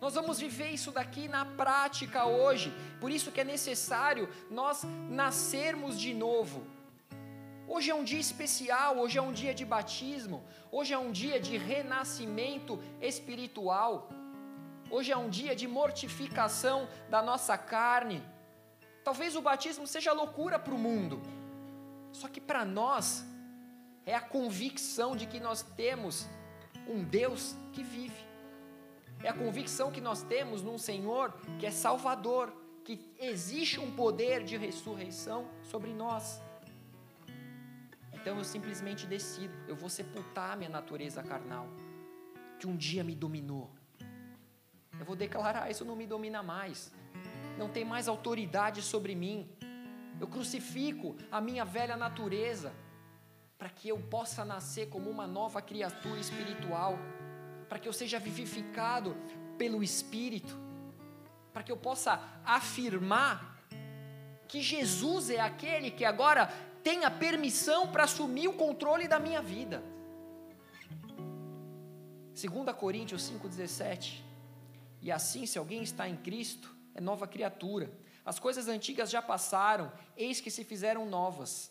Nós 0.00 0.14
vamos 0.14 0.38
viver 0.38 0.70
isso 0.70 0.90
daqui 0.90 1.28
na 1.28 1.44
prática 1.44 2.24
hoje. 2.24 2.72
Por 3.00 3.10
isso 3.10 3.30
que 3.30 3.40
é 3.40 3.44
necessário 3.44 4.28
nós 4.50 4.82
nascermos 5.08 6.00
de 6.00 6.14
novo. 6.14 6.66
Hoje 7.68 7.90
é 7.90 7.94
um 7.94 8.02
dia 8.02 8.18
especial, 8.18 8.98
hoje 8.98 9.18
é 9.18 9.22
um 9.22 9.32
dia 9.32 9.54
de 9.54 9.64
batismo, 9.64 10.42
hoje 10.72 10.92
é 10.92 10.98
um 10.98 11.12
dia 11.12 11.38
de 11.38 11.56
renascimento 11.56 12.82
espiritual. 13.00 14.08
Hoje 14.90 15.12
é 15.12 15.16
um 15.16 15.28
dia 15.28 15.54
de 15.54 15.68
mortificação 15.68 16.88
da 17.08 17.22
nossa 17.22 17.56
carne. 17.56 18.22
Talvez 19.04 19.36
o 19.36 19.42
batismo 19.42 19.86
seja 19.86 20.12
loucura 20.12 20.58
para 20.58 20.74
o 20.74 20.78
mundo, 20.78 21.22
só 22.12 22.26
que 22.26 22.40
para 22.40 22.64
nós 22.64 23.24
é 24.04 24.14
a 24.14 24.20
convicção 24.20 25.14
de 25.14 25.26
que 25.26 25.38
nós 25.38 25.62
temos 25.62 26.26
um 26.88 27.04
Deus 27.04 27.54
que 27.72 27.84
vive. 27.84 28.29
É 29.22 29.28
a 29.28 29.34
convicção 29.34 29.90
que 29.90 30.00
nós 30.00 30.22
temos 30.22 30.62
num 30.62 30.78
Senhor 30.78 31.32
que 31.58 31.66
é 31.66 31.70
Salvador, 31.70 32.52
que 32.84 32.98
existe 33.18 33.78
um 33.78 33.90
poder 33.94 34.42
de 34.42 34.56
ressurreição 34.56 35.48
sobre 35.62 35.92
nós. 35.92 36.40
Então 38.14 38.38
eu 38.38 38.44
simplesmente 38.44 39.06
decido, 39.06 39.54
eu 39.68 39.76
vou 39.76 39.88
sepultar 39.88 40.56
minha 40.56 40.70
natureza 40.70 41.22
carnal, 41.22 41.68
que 42.58 42.66
um 42.66 42.76
dia 42.76 43.04
me 43.04 43.14
dominou. 43.14 43.70
Eu 44.98 45.04
vou 45.04 45.16
declarar: 45.16 45.70
isso 45.70 45.84
não 45.84 45.96
me 45.96 46.06
domina 46.06 46.42
mais, 46.42 46.92
não 47.58 47.68
tem 47.68 47.84
mais 47.84 48.08
autoridade 48.08 48.82
sobre 48.82 49.14
mim. 49.14 49.48
Eu 50.18 50.26
crucifico 50.26 51.16
a 51.30 51.40
minha 51.40 51.64
velha 51.64 51.96
natureza. 51.96 52.72
para 53.60 53.68
que 53.68 53.90
eu 53.90 53.98
possa 53.98 54.42
nascer 54.42 54.88
como 54.88 55.10
uma 55.10 55.26
nova 55.26 55.60
criatura 55.60 56.18
espiritual, 56.18 56.98
para 57.70 57.78
que 57.78 57.88
eu 57.88 57.92
seja 57.92 58.18
vivificado 58.18 59.16
pelo 59.56 59.80
Espírito, 59.80 60.58
para 61.52 61.62
que 61.62 61.70
eu 61.70 61.76
possa 61.76 62.20
afirmar 62.44 63.64
que 64.48 64.60
Jesus 64.60 65.30
é 65.30 65.38
aquele 65.38 65.92
que 65.92 66.04
agora 66.04 66.48
tem 66.82 67.04
a 67.04 67.10
permissão 67.12 67.86
para 67.86 68.02
assumir 68.04 68.48
o 68.48 68.54
controle 68.54 69.06
da 69.06 69.20
minha 69.20 69.40
vida. 69.40 69.84
2 72.34 72.76
Coríntios 72.76 73.30
5,17. 73.30 74.20
E 75.00 75.12
assim, 75.12 75.46
se 75.46 75.56
alguém 75.56 75.80
está 75.80 76.08
em 76.08 76.16
Cristo, 76.16 76.74
é 76.92 77.00
nova 77.00 77.28
criatura. 77.28 77.88
As 78.24 78.40
coisas 78.40 78.66
antigas 78.66 79.10
já 79.10 79.22
passaram, 79.22 79.92
eis 80.16 80.40
que 80.40 80.50
se 80.50 80.64
fizeram 80.64 81.06
novas. 81.06 81.70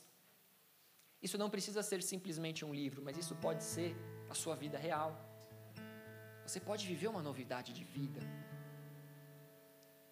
Isso 1.22 1.38
não 1.38 1.50
precisa 1.50 1.84
ser 1.84 2.02
simplesmente 2.02 2.64
um 2.64 2.74
livro, 2.74 3.02
mas 3.04 3.18
isso 3.18 3.36
pode 3.36 3.66
ser 3.66 3.93
a 4.30 4.34
sua 4.34 4.56
vida 4.56 4.78
real. 4.78 5.29
Você 6.50 6.60
pode 6.60 6.88
viver 6.88 7.08
uma 7.08 7.22
novidade 7.22 7.72
de 7.72 7.84
vida. 7.84 8.22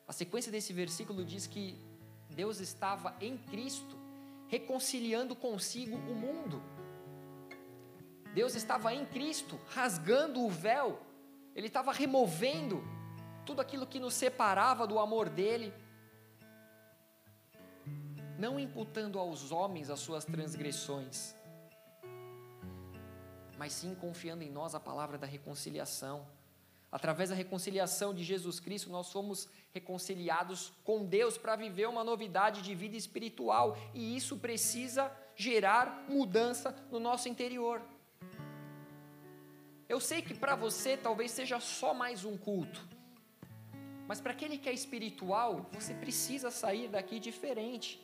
A 0.07 0.13
sequência 0.13 0.51
desse 0.51 0.71
versículo 0.71 1.25
diz 1.25 1.47
que 1.47 1.81
Deus 2.29 2.59
estava 2.59 3.15
em 3.19 3.39
Cristo, 3.39 3.97
reconciliando 4.47 5.35
consigo 5.35 5.95
o 5.95 6.13
mundo. 6.13 6.61
Deus 8.35 8.53
estava 8.53 8.93
em 8.93 9.03
Cristo, 9.03 9.59
rasgando 9.69 10.43
o 10.43 10.47
véu, 10.47 11.01
Ele 11.55 11.65
estava 11.65 11.91
removendo 11.91 12.83
tudo 13.43 13.59
aquilo 13.59 13.87
que 13.87 13.99
nos 13.99 14.13
separava 14.13 14.85
do 14.85 14.99
amor 14.99 15.29
dEle 15.29 15.73
não 18.37 18.59
imputando 18.59 19.17
aos 19.17 19.51
homens 19.51 19.89
as 19.89 19.99
suas 19.99 20.23
transgressões, 20.23 21.35
mas 23.57 23.73
sim 23.73 23.95
confiando 23.95 24.43
em 24.43 24.49
nós 24.49 24.75
a 24.75 24.79
palavra 24.79 25.17
da 25.17 25.27
reconciliação. 25.27 26.25
Através 26.91 27.29
da 27.29 27.35
reconciliação 27.35 28.13
de 28.13 28.23
Jesus 28.23 28.59
Cristo, 28.59 28.89
nós 28.89 29.11
fomos 29.11 29.49
reconciliados 29.73 30.71
com 30.83 31.05
Deus 31.05 31.37
para 31.37 31.55
viver 31.55 31.87
uma 31.87 32.03
novidade 32.03 32.61
de 32.61 32.73
vida 32.73 32.95
espiritual, 32.95 33.77
e 33.93 34.15
isso 34.15 34.37
precisa 34.37 35.11
gerar 35.35 36.05
mudança 36.07 36.71
no 36.89 36.99
nosso 36.99 37.27
interior. 37.27 37.81
Eu 39.89 39.99
sei 39.99 40.21
que 40.21 40.33
para 40.33 40.55
você 40.55 40.95
talvez 40.95 41.31
seja 41.31 41.59
só 41.59 41.93
mais 41.93 42.23
um 42.23 42.37
culto, 42.37 42.87
mas 44.07 44.21
para 44.21 44.31
aquele 44.31 44.57
que 44.57 44.69
é 44.69 44.73
espiritual, 44.73 45.69
você 45.73 45.93
precisa 45.93 46.49
sair 46.49 46.87
daqui 46.87 47.19
diferente. 47.19 48.01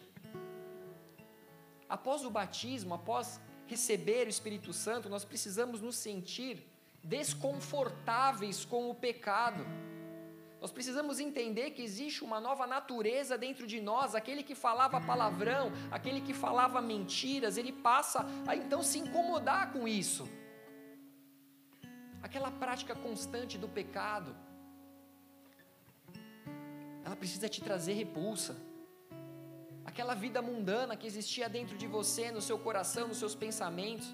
Após 1.88 2.26
o 2.26 2.30
batismo, 2.30 2.94
após 2.94 3.40
receber 3.68 4.28
o 4.28 4.30
Espírito 4.30 4.74
Santo, 4.74 5.10
nós 5.10 5.26
precisamos 5.26 5.82
nos 5.82 5.96
sentir 5.96 6.66
desconfortáveis 7.04 8.66
com 8.66 8.90
o 8.90 8.96
pecado. 8.96 9.66
Nós 10.62 10.72
precisamos 10.72 11.20
entender 11.20 11.72
que 11.72 11.82
existe 11.82 12.24
uma 12.24 12.40
nova 12.40 12.66
natureza 12.66 13.38
dentro 13.38 13.68
de 13.68 13.82
nós. 13.82 14.16
Aquele 14.16 14.44
que 14.44 14.56
falava 14.56 15.02
palavrão, 15.02 15.72
aquele 15.92 16.22
que 16.22 16.34
falava 16.34 16.82
mentiras, 16.82 17.58
ele 17.58 17.74
passa 17.74 18.26
a 18.48 18.56
então 18.56 18.82
se 18.82 18.98
incomodar 19.00 19.74
com 19.74 19.86
isso. 19.86 20.30
Aquela 22.22 22.50
prática 22.50 22.96
constante 22.96 23.58
do 23.58 23.68
pecado, 23.68 24.34
ela 27.04 27.18
precisa 27.18 27.50
te 27.50 27.62
trazer 27.62 27.94
repulsa 27.94 28.56
aquela 29.86 30.14
vida 30.14 30.42
mundana 30.42 30.96
que 30.96 31.08
existia 31.08 31.48
dentro 31.50 31.78
de 31.78 31.88
você, 31.88 32.32
no 32.32 32.42
seu 32.42 32.58
coração, 32.58 33.08
nos 33.08 33.18
seus 33.18 33.36
pensamentos. 33.36 34.08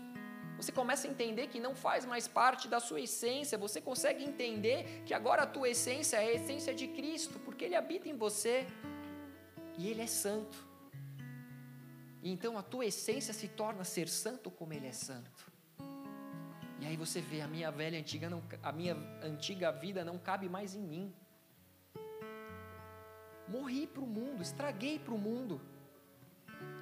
Você 0.57 0.71
começa 0.71 1.07
a 1.07 1.09
entender 1.09 1.47
que 1.47 1.59
não 1.59 1.73
faz 1.73 2.05
mais 2.05 2.27
parte 2.27 2.67
da 2.67 2.79
sua 2.79 2.99
essência, 2.99 3.57
você 3.57 3.79
consegue 3.79 4.23
entender 4.23 5.03
que 5.05 5.13
agora 5.13 5.43
a 5.43 5.47
tua 5.47 5.69
essência 5.69 6.17
é 6.17 6.27
a 6.27 6.33
essência 6.33 6.73
de 6.73 6.87
Cristo, 6.87 7.39
porque 7.39 7.63
Ele 7.65 7.75
habita 7.75 8.09
em 8.09 8.17
você 8.17 8.67
e 9.77 9.87
Ele 9.87 10.01
é 10.01 10.07
santo. 10.07 10.67
E 12.21 12.29
então 12.29 12.57
a 12.57 12.63
tua 12.63 12.85
essência 12.85 13.33
se 13.33 13.47
torna 13.47 13.83
ser 13.85 14.09
santo 14.09 14.51
como 14.51 14.73
Ele 14.73 14.87
é 14.87 14.91
santo. 14.91 15.49
E 16.81 16.85
aí 16.85 16.97
você 16.97 17.21
vê 17.21 17.41
a 17.41 17.47
minha 17.47 17.71
velha 17.71 17.97
antiga, 17.97 18.29
não, 18.29 18.41
a 18.61 18.71
minha 18.71 18.95
antiga 19.21 19.71
vida 19.71 20.03
não 20.03 20.17
cabe 20.17 20.49
mais 20.49 20.75
em 20.75 20.81
mim. 20.81 21.13
Morri 23.49 23.87
para 23.87 24.03
o 24.03 24.07
mundo, 24.07 24.41
estraguei 24.41 24.99
para 24.99 25.13
o 25.13 25.17
mundo. 25.17 25.59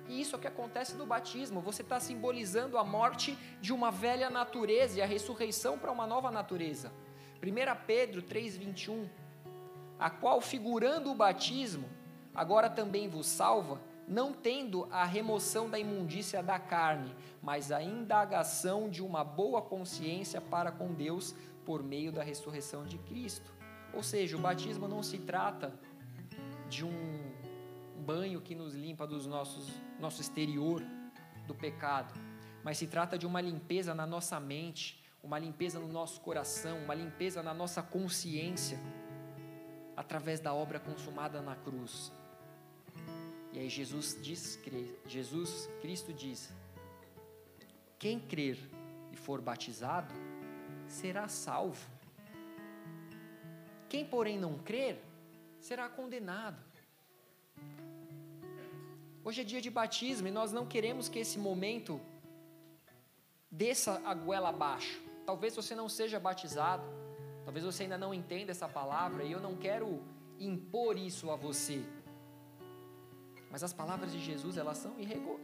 E 0.08 0.22
isso 0.22 0.36
é 0.36 0.38
o 0.38 0.42
que 0.42 0.48
acontece 0.48 0.96
no 0.96 1.06
batismo. 1.06 1.62
Você 1.62 1.82
está 1.82 2.00
simbolizando 2.00 2.78
a 2.78 2.84
morte 2.84 3.38
de 3.62 3.74
uma 3.74 3.92
velha 3.92 4.30
natureza 4.30 5.00
e 5.00 5.02
a 5.02 5.06
ressurreição 5.06 5.78
para 5.78 5.92
uma 5.92 6.08
nova 6.08 6.32
natureza. 6.32 6.92
1 7.42 7.86
Pedro 7.86 8.22
3,21 8.22 9.08
A 10.00 10.10
qual, 10.10 10.42
figurando 10.42 11.12
o 11.12 11.16
batismo, 11.16 11.90
agora 12.34 12.70
também 12.70 13.08
vos 13.08 13.28
salva, 13.28 13.82
não 14.08 14.32
tendo 14.32 14.88
a 14.90 15.04
remoção 15.04 15.70
da 15.70 15.78
imundícia 15.78 16.42
da 16.42 16.58
carne, 16.58 17.14
mas 17.42 17.72
a 17.72 17.82
indagação 17.82 18.90
de 18.90 19.04
uma 19.04 19.24
boa 19.24 19.62
consciência 19.62 20.40
para 20.40 20.72
com 20.72 20.94
Deus 20.94 21.36
por 21.66 21.84
meio 21.84 22.12
da 22.12 22.24
ressurreição 22.24 22.86
de 22.86 22.98
Cristo. 23.00 23.54
Ou 23.94 24.02
seja, 24.02 24.38
o 24.38 24.40
batismo 24.40 24.88
não 24.88 25.04
se 25.04 25.18
trata 25.18 25.74
de 26.70 26.86
um 26.86 27.34
banho 28.06 28.42
que 28.42 28.56
nos 28.56 28.74
limpa 28.74 29.06
dos 29.06 29.26
nossos 29.26 29.70
nosso 30.00 30.22
exterior 30.22 30.82
do 31.48 31.56
pecado, 31.56 32.14
mas 32.64 32.78
se 32.78 32.88
trata 32.88 33.18
de 33.18 33.26
uma 33.26 33.42
limpeza 33.42 33.96
na 33.96 34.06
nossa 34.06 34.40
mente, 34.40 35.04
uma 35.24 35.40
limpeza 35.40 35.80
no 35.80 35.88
nosso 35.88 36.22
coração, 36.22 36.78
uma 36.84 36.94
limpeza 36.94 37.42
na 37.42 37.54
nossa 37.54 37.82
consciência, 37.82 38.80
através 39.96 40.40
da 40.40 40.54
obra 40.54 40.80
consumada 40.80 41.42
na 41.42 41.56
cruz. 41.56 42.12
E 43.54 43.60
aí 43.60 43.70
Jesus 43.70 44.18
diz, 44.22 44.60
Jesus 45.08 45.70
Cristo 45.82 46.14
diz: 46.14 46.54
quem 47.98 48.20
crer 48.20 48.58
e 49.12 49.16
for 49.16 49.42
batizado 49.42 50.14
será 50.88 51.28
salvo. 51.28 51.90
Quem, 53.90 54.06
porém, 54.06 54.38
não 54.38 54.60
crer 54.60 55.02
será 55.60 55.90
condenado. 55.90 56.62
Hoje 59.24 59.42
é 59.42 59.44
dia 59.44 59.60
de 59.60 59.70
batismo 59.70 60.28
e 60.28 60.32
nós 60.32 60.54
não 60.54 60.66
queremos 60.66 61.10
que 61.10 61.20
esse 61.20 61.38
momento 61.38 62.00
desça 63.52 64.02
a 64.06 64.14
goela 64.14 64.50
abaixo. 64.50 65.02
Talvez 65.26 65.56
você 65.56 65.76
não 65.76 65.90
seja 65.90 66.20
batizado, 66.20 66.84
talvez 67.44 67.66
você 67.66 67.84
ainda 67.84 67.98
não 67.98 68.14
entenda 68.14 68.52
essa 68.52 68.70
palavra 68.70 69.24
e 69.24 69.32
eu 69.32 69.42
não 69.42 69.58
quero 69.58 70.02
impor 70.40 70.98
isso 70.98 71.30
a 71.30 71.36
você. 71.36 71.84
Mas 73.52 73.64
as 73.64 73.74
palavras 73.74 74.12
de 74.12 74.20
Jesus, 74.20 74.58
elas 74.58 74.78
são 74.78 74.96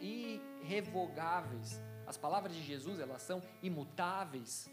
irrevogáveis. 0.02 1.82
As 2.06 2.18
palavras 2.18 2.54
de 2.54 2.62
Jesus, 2.62 3.00
elas 3.00 3.22
são 3.22 3.42
imutáveis. 3.62 4.70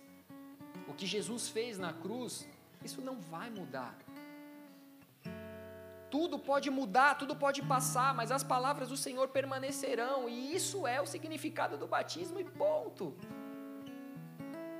O 0.88 0.94
que 0.94 1.06
Jesus 1.06 1.48
fez 1.48 1.78
na 1.78 1.92
cruz, 1.92 2.46
isso 2.84 3.00
não 3.00 3.20
vai 3.20 3.50
mudar. 3.50 3.96
Tudo 6.10 6.38
pode 6.38 6.68
mudar, 6.70 7.16
tudo 7.16 7.36
pode 7.36 7.62
passar, 7.62 8.12
mas 8.14 8.32
as 8.32 8.42
palavras 8.42 8.88
do 8.88 8.96
Senhor 8.96 9.28
permanecerão, 9.28 10.28
e 10.28 10.54
isso 10.54 10.86
é 10.86 11.00
o 11.00 11.06
significado 11.06 11.76
do 11.78 11.86
batismo, 11.86 12.40
e 12.40 12.44
ponto. 12.44 13.16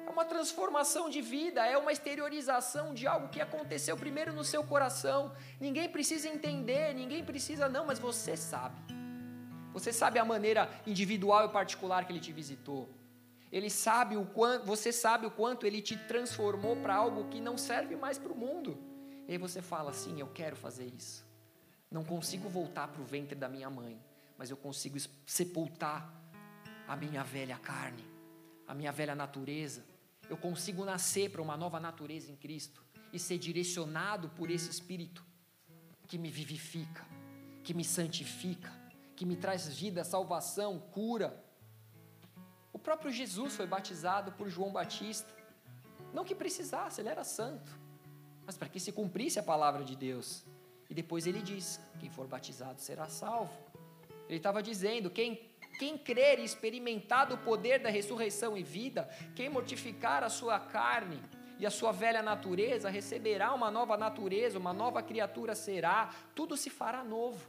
É 0.07 0.11
uma 0.11 0.25
transformação 0.25 1.09
de 1.09 1.21
vida, 1.21 1.65
é 1.65 1.79
uma 1.79 1.93
exteriorização 1.93 2.93
de 2.93 3.07
algo 3.07 3.29
que 3.29 3.41
aconteceu 3.41 3.97
primeiro 3.97 4.33
no 4.33 4.43
seu 4.43 4.65
coração. 4.65 5.33
Ninguém 5.61 5.89
precisa 5.89 6.29
entender, 6.29 6.93
ninguém 6.95 7.25
precisa, 7.25 7.69
não, 7.69 7.87
mas 7.87 8.01
você 8.01 8.37
sabe. 8.37 8.81
Você 9.73 9.93
sabe 9.93 10.19
a 10.19 10.25
maneira 10.25 10.69
individual 10.85 11.45
e 11.45 11.49
particular 11.51 12.05
que 12.05 12.13
ele 12.13 12.19
te 12.19 12.33
visitou. 12.33 12.89
Ele 13.53 13.71
sabe 13.71 14.17
o 14.17 14.25
quanto, 14.25 14.67
você 14.67 14.91
sabe 14.93 15.27
o 15.27 15.31
quanto 15.31 15.65
ele 15.65 15.81
te 15.81 15.97
transformou 15.97 16.75
para 16.77 16.97
algo 16.97 17.29
que 17.29 17.41
não 17.41 17.57
serve 17.57 17.95
mais 17.95 18.19
para 18.19 18.33
o 18.33 18.37
mundo. 18.37 18.90
E 19.31 19.35
aí 19.35 19.39
você 19.39 19.63
fala 19.63 19.91
assim: 19.93 20.19
Eu 20.19 20.27
quero 20.27 20.57
fazer 20.57 20.87
isso. 20.87 21.25
Não 21.89 22.03
consigo 22.03 22.49
voltar 22.49 22.89
para 22.89 23.01
o 23.01 23.05
ventre 23.05 23.37
da 23.37 23.49
minha 23.49 23.71
mãe, 23.71 24.03
mas 24.37 24.51
eu 24.51 24.57
consigo 24.57 24.99
sepultar 25.25 26.13
a 26.89 26.97
minha 26.97 27.23
velha 27.23 27.57
carne, 27.57 28.05
a 28.67 28.75
minha 28.75 28.91
velha 28.91 29.15
natureza. 29.15 29.85
Eu 30.29 30.37
consigo 30.37 30.85
nascer 30.85 31.31
para 31.31 31.41
uma 31.41 31.57
nova 31.57 31.79
natureza 31.79 32.29
em 32.33 32.35
Cristo 32.35 32.85
e 33.13 33.21
ser 33.21 33.39
direcionado 33.39 34.29
por 34.31 34.51
esse 34.51 34.69
Espírito 34.69 35.25
que 36.09 36.19
me 36.19 36.29
vivifica, 36.29 37.07
que 37.63 37.73
me 37.73 37.85
santifica, 37.85 38.73
que 39.15 39.25
me 39.25 39.37
traz 39.37 39.69
vida, 39.69 40.03
salvação, 40.03 40.81
cura. 40.91 41.41
O 42.73 42.81
próprio 42.81 43.13
Jesus 43.13 43.55
foi 43.55 43.69
batizado 43.69 44.33
por 44.33 44.49
João 44.49 44.73
Batista. 44.73 45.33
Não 46.13 46.25
que 46.25 46.35
precisasse, 46.35 47.01
ele 47.01 47.11
era 47.11 47.23
santo 47.23 47.80
mas 48.51 48.57
para 48.57 48.69
que 48.69 48.81
se 48.81 48.91
cumprisse 48.91 49.39
a 49.39 49.45
palavra 49.45 49.85
de 49.85 49.95
Deus. 49.95 50.45
E 50.89 50.93
depois 50.93 51.25
ele 51.25 51.41
diz: 51.41 51.81
quem 52.01 52.11
for 52.11 52.27
batizado 52.27 52.81
será 52.81 53.09
salvo. 53.09 53.53
Ele 54.29 54.39
estava 54.39 54.61
dizendo: 54.61 55.09
quem 55.09 55.41
Quem 55.79 55.97
crer 55.97 56.41
e 56.41 56.45
experimentar 56.45 57.33
o 57.33 57.39
poder 57.39 57.79
da 57.79 57.89
ressurreição 57.89 58.57
e 58.57 58.65
vida, 58.65 59.09
quem 59.37 59.49
mortificar 59.49 60.25
a 60.25 60.29
sua 60.29 60.59
carne 60.59 61.23
e 61.61 61.65
a 61.65 61.71
sua 61.71 61.93
velha 61.93 62.23
natureza, 62.23 62.91
receberá 62.91 63.55
uma 63.55 63.71
nova 63.71 63.97
natureza, 63.97 64.59
uma 64.59 64.73
nova 64.73 65.01
criatura 65.01 65.55
será, 65.55 66.11
tudo 66.35 66.57
se 66.57 66.71
fará 66.71 67.05
novo. 67.05 67.49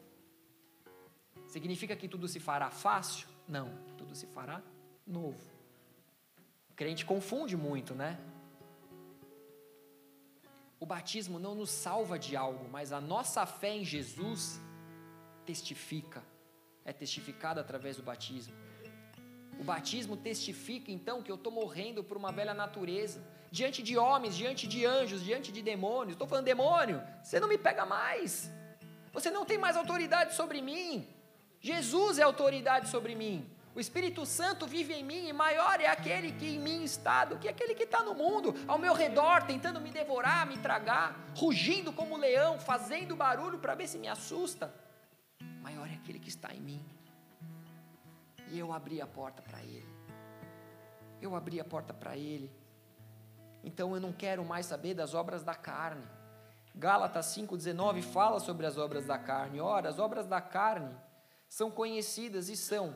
Significa 1.47 1.95
que 1.95 2.07
tudo 2.07 2.27
se 2.27 2.39
fará 2.39 2.69
fácil? 2.69 3.27
Não, 3.47 3.67
tudo 3.97 4.13
se 4.13 4.27
fará 4.27 4.61
novo. 5.07 5.41
O 6.69 6.75
crente 6.75 7.03
confunde 7.07 7.57
muito, 7.57 7.95
né? 7.95 8.19
O 10.81 10.85
batismo 10.85 11.37
não 11.37 11.53
nos 11.53 11.69
salva 11.69 12.17
de 12.17 12.35
algo, 12.35 12.67
mas 12.67 12.91
a 12.91 12.99
nossa 12.99 13.45
fé 13.45 13.69
em 13.69 13.85
Jesus 13.85 14.59
testifica 15.45 16.23
é 16.83 16.91
testificado 16.91 17.59
através 17.59 17.97
do 17.97 18.01
batismo. 18.01 18.55
O 19.59 19.63
batismo 19.63 20.17
testifica 20.17 20.91
então 20.91 21.21
que 21.21 21.31
eu 21.31 21.35
estou 21.35 21.51
morrendo 21.51 22.03
por 22.03 22.17
uma 22.17 22.31
velha 22.31 22.55
natureza, 22.55 23.21
diante 23.51 23.83
de 23.83 23.95
homens, 23.95 24.35
diante 24.35 24.67
de 24.67 24.83
anjos, 24.83 25.23
diante 25.23 25.51
de 25.51 25.61
demônios. 25.61 26.13
Estou 26.13 26.27
falando, 26.27 26.45
demônio, 26.45 26.99
você 27.23 27.39
não 27.39 27.47
me 27.47 27.59
pega 27.59 27.85
mais, 27.85 28.49
você 29.13 29.29
não 29.29 29.45
tem 29.45 29.59
mais 29.59 29.77
autoridade 29.77 30.33
sobre 30.33 30.63
mim. 30.63 31.07
Jesus 31.59 32.17
é 32.17 32.23
autoridade 32.23 32.89
sobre 32.89 33.13
mim. 33.13 33.47
O 33.73 33.79
Espírito 33.79 34.25
Santo 34.25 34.67
vive 34.67 34.93
em 34.93 35.03
mim 35.03 35.27
e 35.27 35.33
maior 35.33 35.79
é 35.79 35.87
aquele 35.87 36.31
que 36.33 36.55
em 36.55 36.59
mim 36.59 36.83
está 36.83 37.25
do 37.25 37.37
que 37.37 37.47
aquele 37.47 37.73
que 37.73 37.83
está 37.83 38.03
no 38.03 38.13
mundo, 38.13 38.53
ao 38.67 38.77
meu 38.77 38.93
redor, 38.93 39.43
tentando 39.43 39.79
me 39.79 39.91
devorar, 39.91 40.45
me 40.45 40.57
tragar, 40.57 41.17
rugindo 41.35 41.93
como 41.93 42.15
um 42.15 42.17
leão, 42.17 42.59
fazendo 42.59 43.15
barulho 43.15 43.59
para 43.59 43.75
ver 43.75 43.87
se 43.87 43.97
me 43.97 44.07
assusta 44.07 44.73
maior 45.61 45.87
é 45.89 45.93
aquele 45.93 46.19
que 46.19 46.29
está 46.29 46.53
em 46.53 46.59
mim. 46.59 46.85
E 48.49 48.59
eu 48.59 48.73
abri 48.73 49.01
a 49.01 49.07
porta 49.07 49.41
para 49.41 49.61
Ele. 49.61 49.87
Eu 51.21 51.35
abri 51.35 51.59
a 51.59 51.63
porta 51.63 51.93
para 51.93 52.17
Ele. 52.17 52.51
Então 53.63 53.93
eu 53.95 54.01
não 54.01 54.11
quero 54.11 54.43
mais 54.43 54.65
saber 54.65 54.93
das 54.93 55.13
obras 55.13 55.43
da 55.43 55.55
carne. 55.55 56.05
Gálatas 56.75 57.27
5,19 57.27 58.01
fala 58.01 58.39
sobre 58.39 58.65
as 58.65 58.77
obras 58.77 59.05
da 59.05 59.17
carne. 59.17 59.61
Ora, 59.61 59.89
as 59.89 59.99
obras 59.99 60.27
da 60.27 60.41
carne 60.41 60.93
são 61.47 61.69
conhecidas 61.69 62.49
e 62.49 62.57
são 62.57 62.95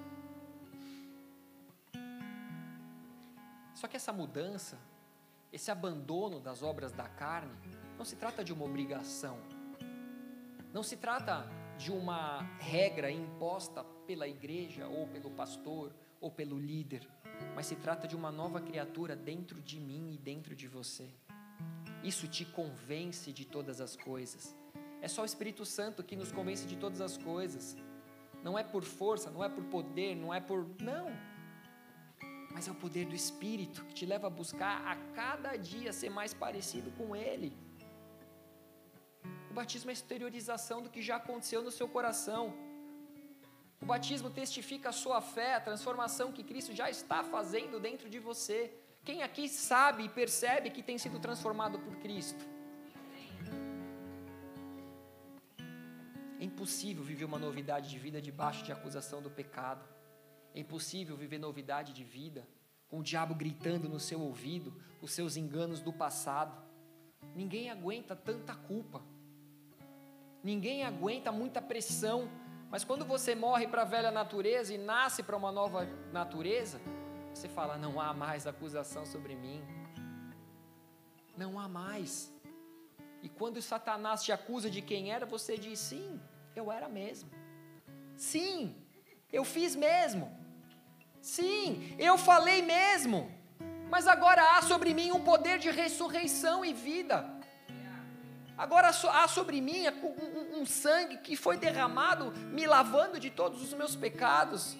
Só 3.81 3.87
que 3.87 3.97
essa 3.97 4.13
mudança, 4.13 4.77
esse 5.51 5.71
abandono 5.71 6.39
das 6.39 6.61
obras 6.61 6.91
da 6.91 7.09
carne, 7.09 7.57
não 7.97 8.05
se 8.05 8.15
trata 8.15 8.43
de 8.43 8.53
uma 8.53 8.63
obrigação. 8.63 9.39
Não 10.71 10.83
se 10.83 10.95
trata 10.95 11.49
de 11.79 11.91
uma 11.91 12.43
regra 12.59 13.09
imposta 13.09 13.83
pela 14.05 14.27
igreja, 14.27 14.87
ou 14.87 15.07
pelo 15.07 15.31
pastor, 15.31 15.91
ou 16.19 16.29
pelo 16.29 16.59
líder, 16.59 17.09
mas 17.55 17.65
se 17.65 17.75
trata 17.75 18.07
de 18.07 18.15
uma 18.15 18.31
nova 18.31 18.61
criatura 18.61 19.15
dentro 19.15 19.59
de 19.59 19.79
mim 19.79 20.13
e 20.13 20.17
dentro 20.19 20.55
de 20.55 20.67
você. 20.67 21.09
Isso 22.03 22.27
te 22.27 22.45
convence 22.45 23.33
de 23.33 23.45
todas 23.45 23.81
as 23.81 23.95
coisas. 23.95 24.55
É 25.01 25.07
só 25.07 25.23
o 25.23 25.25
Espírito 25.25 25.65
Santo 25.65 26.03
que 26.03 26.15
nos 26.15 26.31
convence 26.31 26.67
de 26.67 26.75
todas 26.77 27.01
as 27.01 27.17
coisas. 27.17 27.75
Não 28.43 28.59
é 28.59 28.63
por 28.63 28.83
força, 28.83 29.31
não 29.31 29.43
é 29.43 29.49
por 29.49 29.63
poder, 29.63 30.13
não 30.15 30.31
é 30.31 30.39
por. 30.39 30.67
Não! 30.79 31.30
Mas 32.53 32.67
é 32.67 32.71
o 32.71 32.75
poder 32.75 33.05
do 33.05 33.15
Espírito 33.15 33.83
que 33.85 33.93
te 33.93 34.05
leva 34.05 34.27
a 34.27 34.29
buscar 34.29 34.85
a 34.85 34.95
cada 35.13 35.55
dia 35.55 35.93
ser 35.93 36.09
mais 36.09 36.33
parecido 36.33 36.91
com 36.91 37.15
Ele. 37.15 37.51
O 39.49 39.53
batismo 39.53 39.89
é 39.89 39.93
a 39.93 39.99
exteriorização 39.99 40.81
do 40.81 40.89
que 40.89 41.01
já 41.01 41.17
aconteceu 41.17 41.61
no 41.61 41.71
seu 41.71 41.87
coração. 41.87 42.53
O 43.81 43.85
batismo 43.85 44.29
testifica 44.29 44.89
a 44.89 44.91
sua 44.91 45.19
fé, 45.21 45.55
a 45.55 45.61
transformação 45.61 46.31
que 46.31 46.43
Cristo 46.43 46.73
já 46.73 46.89
está 46.89 47.23
fazendo 47.23 47.79
dentro 47.79 48.09
de 48.09 48.19
você. 48.19 48.59
Quem 49.03 49.23
aqui 49.23 49.49
sabe 49.49 50.03
e 50.05 50.09
percebe 50.09 50.69
que 50.69 50.83
tem 50.83 50.97
sido 50.97 51.19
transformado 51.19 51.79
por 51.79 51.95
Cristo? 51.97 52.45
É 56.39 56.43
impossível 56.43 57.03
viver 57.03 57.25
uma 57.25 57.39
novidade 57.39 57.89
de 57.89 57.97
vida 57.97 58.21
debaixo 58.21 58.63
de 58.63 58.71
acusação 58.71 59.21
do 59.21 59.29
pecado. 59.29 59.83
É 60.53 60.59
impossível 60.59 61.15
viver 61.15 61.37
novidade 61.37 61.93
de 61.93 62.03
vida 62.03 62.47
com 62.89 62.99
o 62.99 63.03
diabo 63.03 63.33
gritando 63.33 63.87
no 63.87 63.99
seu 63.99 64.19
ouvido 64.19 64.73
os 65.01 65.11
seus 65.11 65.37
enganos 65.37 65.81
do 65.81 65.93
passado. 65.93 66.55
Ninguém 67.33 67.69
aguenta 67.69 68.15
tanta 68.15 68.53
culpa. 68.53 69.01
Ninguém 70.43 70.83
aguenta 70.83 71.31
muita 71.31 71.61
pressão, 71.61 72.29
mas 72.69 72.83
quando 72.83 73.05
você 73.05 73.35
morre 73.35 73.67
para 73.67 73.83
a 73.83 73.85
velha 73.85 74.11
natureza 74.11 74.73
e 74.73 74.77
nasce 74.77 75.23
para 75.23 75.37
uma 75.37 75.51
nova 75.51 75.85
natureza, 76.11 76.81
você 77.33 77.47
fala: 77.47 77.77
não 77.77 78.01
há 78.01 78.13
mais 78.13 78.45
acusação 78.45 79.05
sobre 79.05 79.35
mim. 79.35 79.63
Não 81.37 81.59
há 81.59 81.67
mais. 81.67 82.33
E 83.21 83.29
quando 83.29 83.61
Satanás 83.61 84.23
te 84.23 84.31
acusa 84.31 84.69
de 84.69 84.81
quem 84.81 85.11
era, 85.11 85.25
você 85.25 85.57
diz: 85.57 85.79
sim, 85.79 86.19
eu 86.55 86.71
era 86.71 86.89
mesmo. 86.89 87.29
Sim, 88.17 88.75
eu 89.31 89.45
fiz 89.45 89.75
mesmo. 89.75 90.40
Sim, 91.21 91.95
eu 91.99 92.17
falei 92.17 92.61
mesmo. 92.61 93.31
Mas 93.89 94.07
agora 94.07 94.57
há 94.57 94.61
sobre 94.61 94.93
mim 94.93 95.11
um 95.11 95.21
poder 95.21 95.59
de 95.59 95.69
ressurreição 95.69 96.63
e 96.63 96.73
vida. 96.73 97.29
Agora 98.57 98.89
há 98.89 99.27
sobre 99.27 99.59
mim 99.59 99.87
um, 99.89 100.61
um, 100.61 100.65
sangue 100.65 101.17
que 101.17 101.35
foi 101.35 101.57
derramado, 101.57 102.31
me 102.31 102.65
lavando 102.65 103.19
de 103.19 103.29
todos 103.29 103.61
os 103.61 103.73
meus 103.73 103.95
pecados. 103.95 104.77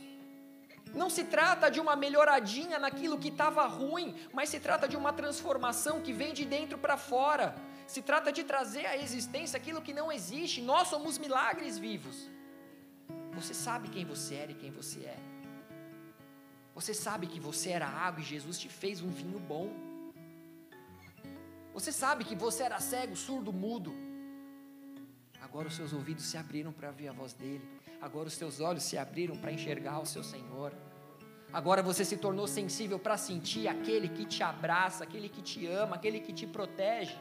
Não 0.93 1.09
se 1.09 1.23
trata 1.23 1.69
de 1.69 1.79
uma 1.79 1.95
melhoradinha 1.95 2.77
naquilo 2.77 3.17
que 3.17 3.29
estava 3.29 3.65
ruim, 3.65 4.15
mas 4.33 4.49
se 4.49 4.59
trata 4.59 4.87
de 4.87 4.95
uma 4.95 5.13
transformação 5.13 6.01
que 6.01 6.13
vem 6.13 6.33
de 6.33 6.45
dentro 6.45 6.77
para 6.77 6.95
fora. 6.95 7.55
Se 7.87 8.01
trata 8.01 8.31
de 8.31 8.43
trazer 8.43 8.85
à 8.85 8.97
existência 8.97 9.57
aquilo 9.57 9.81
que 9.81 9.93
não 9.93 10.11
existe. 10.11 10.61
Nós 10.61 10.87
somos 10.87 11.17
milagres 11.17 11.77
vivos. 11.77 12.29
Você 13.33 13.53
sabe 13.53 13.89
quem 13.89 14.05
você 14.05 14.35
era 14.35 14.51
e 14.51 14.55
quem 14.55 14.71
você 14.71 14.99
é. 14.99 15.30
Você 16.73 16.93
sabe 16.93 17.27
que 17.27 17.39
você 17.39 17.71
era 17.71 17.87
água 17.87 18.21
e 18.21 18.23
Jesus 18.23 18.57
te 18.57 18.69
fez 18.69 19.01
um 19.01 19.09
vinho 19.09 19.39
bom. 19.39 19.69
Você 21.73 21.91
sabe 21.91 22.23
que 22.23 22.35
você 22.35 22.63
era 22.63 22.79
cego, 22.79 23.15
surdo, 23.15 23.51
mudo. 23.53 23.93
Agora 25.41 25.67
os 25.67 25.75
seus 25.75 25.91
ouvidos 25.93 26.25
se 26.25 26.37
abriram 26.37 26.71
para 26.71 26.89
ouvir 26.89 27.09
a 27.09 27.13
voz 27.13 27.33
dele. 27.33 27.67
Agora 28.01 28.27
os 28.27 28.33
seus 28.33 28.59
olhos 28.59 28.83
se 28.83 28.97
abriram 28.97 29.35
para 29.37 29.51
enxergar 29.51 29.99
o 29.99 30.05
seu 30.05 30.23
Senhor. 30.23 30.73
Agora 31.51 31.83
você 31.83 32.05
se 32.05 32.15
tornou 32.15 32.47
sensível 32.47 32.97
para 32.97 33.17
sentir 33.17 33.67
aquele 33.67 34.07
que 34.07 34.25
te 34.25 34.41
abraça, 34.41 35.03
aquele 35.03 35.27
que 35.27 35.41
te 35.41 35.67
ama, 35.67 35.95
aquele 35.95 36.21
que 36.21 36.31
te 36.31 36.47
protege. 36.47 37.15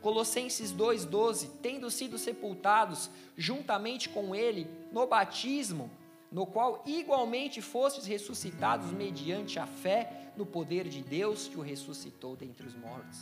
Colossenses 0.00 0.72
2,12: 0.72 1.50
Tendo 1.60 1.90
sido 1.90 2.16
sepultados 2.18 3.10
juntamente 3.36 4.08
com 4.08 4.34
ele 4.34 4.68
no 4.92 5.06
batismo, 5.06 5.90
no 6.34 6.44
qual 6.44 6.82
igualmente 6.84 7.62
fostes 7.62 8.06
ressuscitados 8.06 8.90
mediante 8.90 9.56
a 9.60 9.66
fé 9.68 10.32
no 10.36 10.44
poder 10.44 10.88
de 10.88 11.00
Deus 11.00 11.46
que 11.46 11.56
o 11.56 11.62
ressuscitou 11.62 12.34
dentre 12.34 12.66
os 12.66 12.74
mortos. 12.74 13.20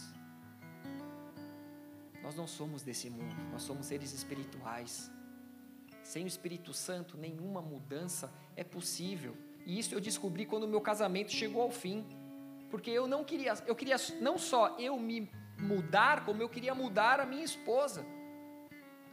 Nós 2.23 2.35
não 2.35 2.47
somos 2.47 2.81
desse 2.83 3.11
mundo, 3.11 3.37
nós 3.53 3.65
somos 3.65 3.85
seres 3.85 4.15
espirituais. 4.15 5.11
Sem 6.03 6.25
o 6.25 6.27
Espírito 6.27 6.73
Santo, 6.73 7.19
nenhuma 7.19 7.61
mudança 7.61 8.33
é 8.57 8.65
possível. 8.65 9.37
E 9.67 9.79
isso 9.79 9.95
eu 9.95 10.01
descobri 10.01 10.47
quando 10.47 10.65
o 10.65 10.69
meu 10.69 10.81
casamento 10.81 11.33
chegou 11.33 11.61
ao 11.61 11.71
fim. 11.71 12.07
Porque 12.71 12.91
eu 12.91 13.07
não 13.07 13.23
queria, 13.25 13.53
eu 13.67 13.77
queria 13.77 13.97
não 14.23 14.39
só 14.39 14.75
eu 14.79 14.99
me 14.99 15.31
mudar, 15.59 16.25
como 16.25 16.41
eu 16.41 16.49
queria 16.49 16.75
mudar 16.75 17.21
a 17.21 17.27
minha 17.27 17.45
esposa. 17.45 18.07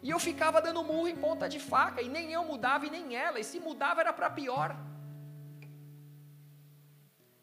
E 0.02 0.10
eu 0.10 0.20
ficava 0.20 0.62
dando 0.62 0.84
murro 0.84 1.08
em 1.08 1.16
ponta 1.16 1.48
de 1.48 1.60
faca, 1.60 2.02
e 2.02 2.10
nem 2.10 2.32
eu 2.32 2.44
mudava 2.44 2.86
e 2.86 2.90
nem 2.90 3.16
ela, 3.16 3.40
e 3.40 3.44
se 3.44 3.60
mudava 3.60 4.02
era 4.02 4.14
para 4.14 4.30
pior. 4.30 4.76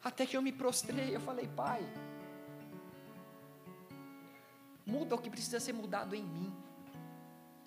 Até 0.02 0.24
que 0.24 0.36
eu 0.36 0.42
me 0.42 0.52
prostrei, 0.52 1.14
eu 1.14 1.20
falei, 1.20 1.48
pai, 1.48 1.82
muda 4.86 5.14
o 5.14 5.18
que 5.18 5.28
precisa 5.28 5.60
ser 5.60 5.72
mudado 5.72 6.14
em 6.14 6.22
mim. 6.22 6.54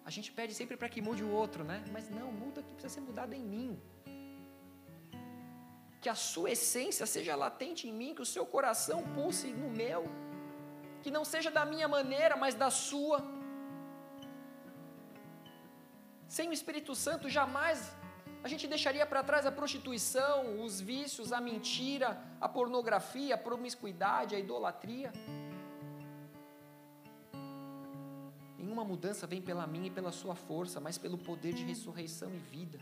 A 0.06 0.10
gente 0.10 0.32
pede 0.32 0.54
sempre 0.54 0.76
para 0.76 0.90
que 0.90 1.02
mude 1.02 1.24
o 1.24 1.30
outro, 1.30 1.64
né? 1.64 1.84
Mas 1.92 2.10
não, 2.10 2.32
muda 2.32 2.62
o 2.62 2.64
que 2.64 2.74
precisa 2.74 2.96
ser 2.96 3.02
mudado 3.02 3.34
em 3.34 3.44
mim. 3.44 3.80
que 6.02 6.10
a 6.10 6.16
sua 6.16 6.52
essência 6.52 7.06
seja 7.06 7.36
latente 7.36 7.88
em 7.88 7.94
mim, 7.94 8.16
que 8.16 8.22
o 8.22 8.26
seu 8.26 8.46
coração 8.46 9.04
pulse 9.16 9.48
no 9.48 9.70
meu, 9.70 10.04
que 11.02 11.12
não 11.12 11.26
seja 11.26 11.52
da 11.52 11.66
minha 11.66 11.88
maneira, 11.88 12.36
mas 12.38 12.56
da 12.56 12.70
sua. 12.70 13.22
Sem 16.30 16.48
o 16.48 16.54
Espírito 16.54 16.94
Santo, 16.94 17.28
jamais 17.28 17.92
a 18.44 18.48
gente 18.48 18.68
deixaria 18.68 19.06
para 19.06 19.24
trás 19.24 19.48
a 19.48 19.52
prostituição, 19.52 20.64
os 20.64 20.80
vícios, 20.80 21.34
a 21.34 21.42
mentira, 21.42 22.22
a 22.40 22.48
pornografia, 22.48 23.34
a 23.34 23.38
promiscuidade, 23.38 24.36
a 24.36 24.40
idolatria. 24.40 25.12
Nenhuma 28.60 28.86
mudança 28.86 29.26
vem 29.26 29.42
pela 29.42 29.66
minha 29.66 29.88
e 29.88 29.90
pela 29.90 30.12
sua 30.12 30.36
força, 30.36 30.80
mas 30.80 31.00
pelo 31.00 31.18
poder 31.18 31.52
de 31.52 31.64
ressurreição 31.64 32.32
e 32.32 32.38
vida. 32.38 32.80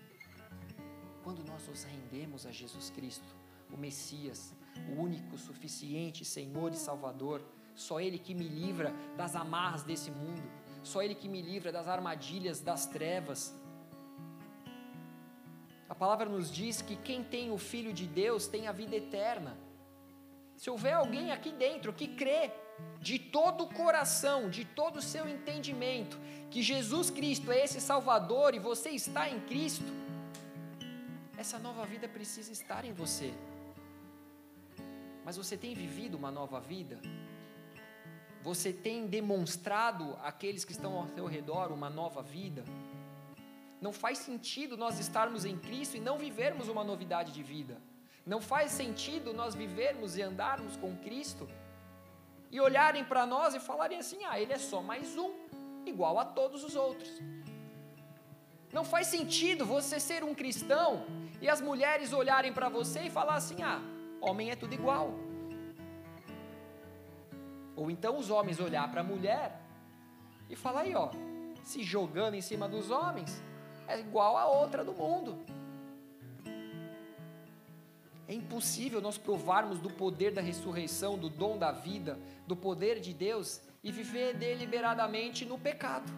Quando 1.24 1.42
nós 1.46 1.66
nos 1.70 1.84
rendemos 1.84 2.46
a 2.46 2.52
Jesus 2.52 2.90
Cristo, 2.90 3.34
o 3.72 3.78
Messias, 3.78 4.54
o 4.90 5.02
único, 5.02 5.38
suficiente 5.38 6.26
Senhor 6.26 6.74
e 6.74 6.76
Salvador, 6.76 7.42
só 7.74 8.02
Ele 8.02 8.20
que 8.20 8.36
me 8.36 8.48
livra 8.48 8.94
das 9.16 9.38
amarras 9.38 9.84
desse 9.84 10.12
mundo, 10.12 10.44
só 10.88 11.02
Ele 11.02 11.16
que 11.16 11.30
me 11.30 11.42
livra 11.42 11.72
das 11.72 11.88
armadilhas 11.88 12.60
das 12.62 12.86
trevas, 12.86 13.54
a 15.90 15.96
palavra 15.96 16.28
nos 16.28 16.52
diz 16.52 16.82
que 16.82 16.96
quem 16.96 17.24
tem 17.24 17.52
o 17.52 17.58
Filho 17.58 17.94
de 17.94 18.06
Deus 18.06 18.48
tem 18.48 18.68
a 18.68 18.72
vida 18.72 18.96
eterna. 18.96 19.58
Se 20.56 20.70
houver 20.70 20.94
alguém 20.94 21.32
aqui 21.32 21.52
dentro 21.52 21.94
que 21.94 22.08
crê 22.08 22.52
de 23.00 23.18
todo 23.18 23.64
o 23.64 23.74
coração, 23.74 24.50
de 24.50 24.66
todo 24.66 24.98
o 24.98 25.02
seu 25.02 25.28
entendimento, 25.28 26.18
que 26.52 26.62
Jesus 26.62 27.10
Cristo 27.10 27.52
é 27.52 27.64
esse 27.64 27.80
Salvador 27.80 28.54
e 28.54 28.60
você 28.60 28.90
está 28.90 29.30
em 29.30 29.40
Cristo, 29.42 29.92
essa 31.38 31.58
nova 31.60 31.86
vida 31.86 32.08
precisa 32.08 32.52
estar 32.52 32.84
em 32.84 32.94
você. 32.94 33.34
Mas 35.24 35.38
você 35.38 35.56
tem 35.56 35.74
vivido 35.74 36.16
uma 36.16 36.32
nova 36.32 36.60
vida? 36.60 37.00
Você 38.48 38.72
tem 38.72 39.08
demonstrado 39.08 40.18
àqueles 40.24 40.64
que 40.64 40.72
estão 40.72 40.98
ao 40.98 41.08
seu 41.10 41.26
redor 41.26 41.70
uma 41.70 41.90
nova 41.90 42.22
vida? 42.22 42.64
Não 43.82 43.92
faz 43.92 44.20
sentido 44.20 44.78
nós 44.78 45.00
estarmos 45.00 45.44
em 45.44 45.58
Cristo 45.58 45.98
e 45.98 46.00
não 46.00 46.18
vivermos 46.18 46.70
uma 46.70 46.82
novidade 46.82 47.34
de 47.34 47.44
vida. 47.44 47.76
Não 48.26 48.40
faz 48.40 48.72
sentido 48.72 49.34
nós 49.34 49.54
vivermos 49.54 50.16
e 50.16 50.22
andarmos 50.22 50.78
com 50.78 50.96
Cristo 50.96 51.46
e 52.50 52.62
olharem 52.62 53.04
para 53.04 53.26
nós 53.26 53.54
e 53.54 53.60
falarem 53.60 54.00
assim: 54.00 54.24
ah, 54.24 54.40
ele 54.40 54.54
é 54.54 54.58
só 54.58 54.82
mais 54.82 55.18
um, 55.18 55.34
igual 55.86 56.18
a 56.18 56.24
todos 56.24 56.64
os 56.64 56.74
outros. 56.74 57.22
Não 58.72 58.86
faz 58.86 59.08
sentido 59.08 59.66
você 59.66 60.00
ser 60.00 60.24
um 60.24 60.34
cristão 60.34 61.06
e 61.42 61.50
as 61.50 61.60
mulheres 61.60 62.14
olharem 62.14 62.54
para 62.54 62.70
você 62.70 63.02
e 63.02 63.10
falar 63.10 63.36
assim: 63.36 63.62
ah, 63.62 63.82
homem 64.22 64.52
é 64.52 64.56
tudo 64.56 64.74
igual. 64.74 65.27
Ou 67.78 67.92
então 67.92 68.18
os 68.18 68.32
homens 68.32 68.60
olhar 68.60 68.90
para 68.92 69.02
a 69.02 69.04
mulher 69.04 69.62
e 70.50 70.56
falar 70.56 70.82
aí, 70.82 70.96
ó, 70.96 71.12
se 71.64 71.84
jogando 71.84 72.34
em 72.34 72.42
cima 72.42 72.68
dos 72.68 72.90
homens, 72.90 73.42
é 73.88 74.00
igual 74.00 74.36
a 74.36 74.48
outra 74.48 74.84
do 74.84 74.94
mundo. 74.94 75.38
É 78.28 78.34
impossível 78.34 79.00
nós 79.00 79.18
provarmos 79.18 79.80
do 79.80 79.90
poder 79.90 80.34
da 80.34 80.42
ressurreição, 80.42 81.18
do 81.18 81.30
dom 81.30 81.58
da 81.58 81.72
vida, 81.72 82.20
do 82.48 82.56
poder 82.56 83.00
de 83.00 83.14
Deus 83.14 83.62
e 83.84 83.92
viver 83.92 84.36
deliberadamente 84.36 85.46
no 85.46 85.58
pecado. 85.58 86.12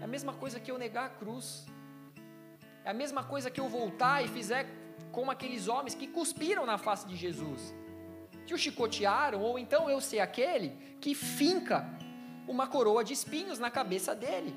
É 0.00 0.04
a 0.04 0.08
mesma 0.08 0.32
coisa 0.32 0.58
que 0.58 0.70
eu 0.70 0.78
negar 0.78 1.06
a 1.06 1.10
cruz. 1.10 1.66
É 2.84 2.90
a 2.90 2.94
mesma 2.94 3.22
coisa 3.22 3.50
que 3.50 3.60
eu 3.60 3.68
voltar 3.68 4.24
e 4.24 4.28
fizer 4.28 4.66
como 5.12 5.30
aqueles 5.30 5.68
homens 5.68 5.94
que 5.94 6.06
cuspiram 6.06 6.64
na 6.64 6.78
face 6.78 7.06
de 7.06 7.14
Jesus, 7.14 7.74
que 8.48 8.54
o 8.54 8.58
chicotearam, 8.58 9.40
ou 9.42 9.58
então 9.58 9.90
eu 9.90 10.00
ser 10.00 10.20
aquele 10.20 10.70
que 11.02 11.14
finca 11.14 11.86
uma 12.48 12.66
coroa 12.66 13.04
de 13.04 13.12
espinhos 13.12 13.58
na 13.58 13.70
cabeça 13.70 14.14
dele. 14.14 14.54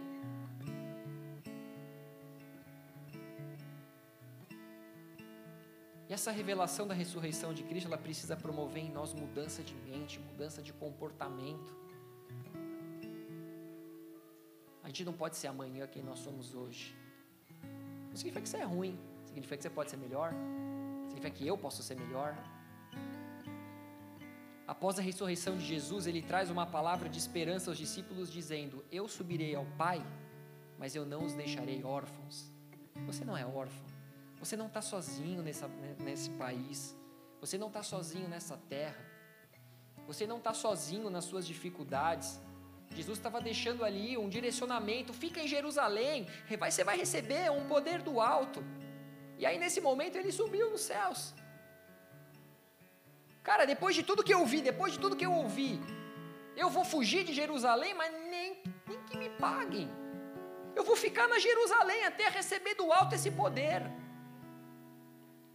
E 6.10 6.14
essa 6.14 6.32
revelação 6.32 6.88
da 6.88 6.94
ressurreição 6.94 7.54
de 7.54 7.64
Cristo, 7.64 7.88
ela 7.88 7.98
precisa 7.98 8.36
promover 8.36 8.84
em 8.84 8.92
nós 8.92 9.14
mudança 9.14 9.62
de 9.62 9.76
mente, 9.76 10.20
mudança 10.20 10.62
de 10.62 10.72
comportamento. 10.72 11.76
A 14.84 14.88
gente 14.88 15.04
não 15.04 15.14
pode 15.14 15.36
ser 15.36 15.48
amanhã 15.48 15.86
quem 15.86 16.02
nós 16.02 16.20
somos 16.20 16.56
hoje. 16.56 16.96
Não 18.10 18.16
significa 18.16 18.42
que 18.42 18.50
você 18.50 18.58
é 18.58 18.64
ruim, 18.64 18.98
significa 19.26 19.58
que 19.58 19.64
você 19.64 19.70
pode 19.70 19.90
ser 19.90 19.98
melhor, 19.98 20.34
significa 21.08 21.30
que 21.38 21.46
eu 21.46 21.58
posso 21.58 21.84
ser 21.84 21.96
melhor. 21.96 22.36
Após 24.72 24.98
a 24.98 25.02
ressurreição 25.02 25.58
de 25.58 25.66
Jesus, 25.66 26.08
ele 26.08 26.22
traz 26.22 26.50
uma 26.50 26.66
palavra 26.66 27.10
de 27.10 27.20
esperança 27.20 27.70
aos 27.70 27.78
discípulos, 27.78 28.32
dizendo: 28.32 28.86
Eu 28.90 29.06
subirei 29.06 29.54
ao 29.54 29.66
Pai, 29.78 30.02
mas 30.80 30.96
eu 30.96 31.06
não 31.06 31.26
os 31.26 31.34
deixarei 31.34 31.84
órfãos. 31.84 32.50
Você 33.06 33.26
não 33.26 33.36
é 33.36 33.46
órfão. 33.46 33.86
Você 34.40 34.56
não 34.56 34.68
está 34.68 34.82
sozinho 34.82 35.42
nessa, 35.42 35.68
né, 35.68 35.98
nesse 36.00 36.30
país. 36.30 36.96
Você 37.42 37.58
não 37.58 37.68
está 37.68 37.84
sozinho 37.84 38.30
nessa 38.30 38.56
terra. 38.70 39.06
Você 40.08 40.26
não 40.26 40.38
está 40.38 40.54
sozinho 40.54 41.10
nas 41.10 41.26
suas 41.26 41.46
dificuldades. 41.46 42.40
Jesus 42.96 43.18
estava 43.18 43.42
deixando 43.42 43.84
ali 43.84 44.18
um 44.18 44.30
direcionamento. 44.30 45.12
Fica 45.12 45.42
em 45.42 45.50
Jerusalém. 45.50 46.28
Você 46.48 46.86
vai 46.86 46.98
receber 46.98 47.52
um 47.52 47.68
poder 47.68 48.02
do 48.02 48.22
alto. 48.22 48.64
E 49.38 49.46
aí, 49.46 49.60
nesse 49.60 49.82
momento, 49.82 50.16
ele 50.18 50.32
subiu 50.32 50.72
nos 50.72 50.80
céus. 50.80 51.34
Cara, 53.44 53.66
depois 53.66 53.96
de 53.96 54.04
tudo 54.04 54.24
que 54.24 54.34
eu 54.34 54.46
vi, 54.46 54.62
depois 54.62 54.94
de 54.94 55.00
tudo 55.00 55.16
que 55.16 55.26
eu 55.26 55.34
ouvi, 55.34 55.82
eu 56.56 56.70
vou 56.70 56.84
fugir 56.84 57.24
de 57.24 57.34
Jerusalém, 57.34 57.94
mas 57.94 58.12
nem, 58.30 58.62
nem 58.88 59.02
que 59.08 59.18
me 59.18 59.30
paguem. 59.30 59.90
Eu 60.76 60.84
vou 60.84 60.96
ficar 60.96 61.28
na 61.28 61.40
Jerusalém 61.40 62.04
até 62.06 62.28
receber 62.30 62.76
do 62.76 62.92
alto 62.92 63.16
esse 63.16 63.32
poder. 63.32 63.82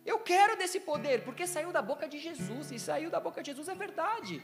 Eu 0.05 0.18
quero 0.18 0.57
desse 0.57 0.80
poder, 0.80 1.24
porque 1.24 1.47
saiu 1.47 1.72
da 1.72 1.82
boca 1.82 2.09
de 2.09 2.18
Jesus, 2.18 2.70
e 2.70 2.78
saiu 2.78 3.11
da 3.11 3.20
boca 3.20 3.43
de 3.43 3.51
Jesus 3.51 3.68
é 3.68 3.74
verdade. 3.74 4.43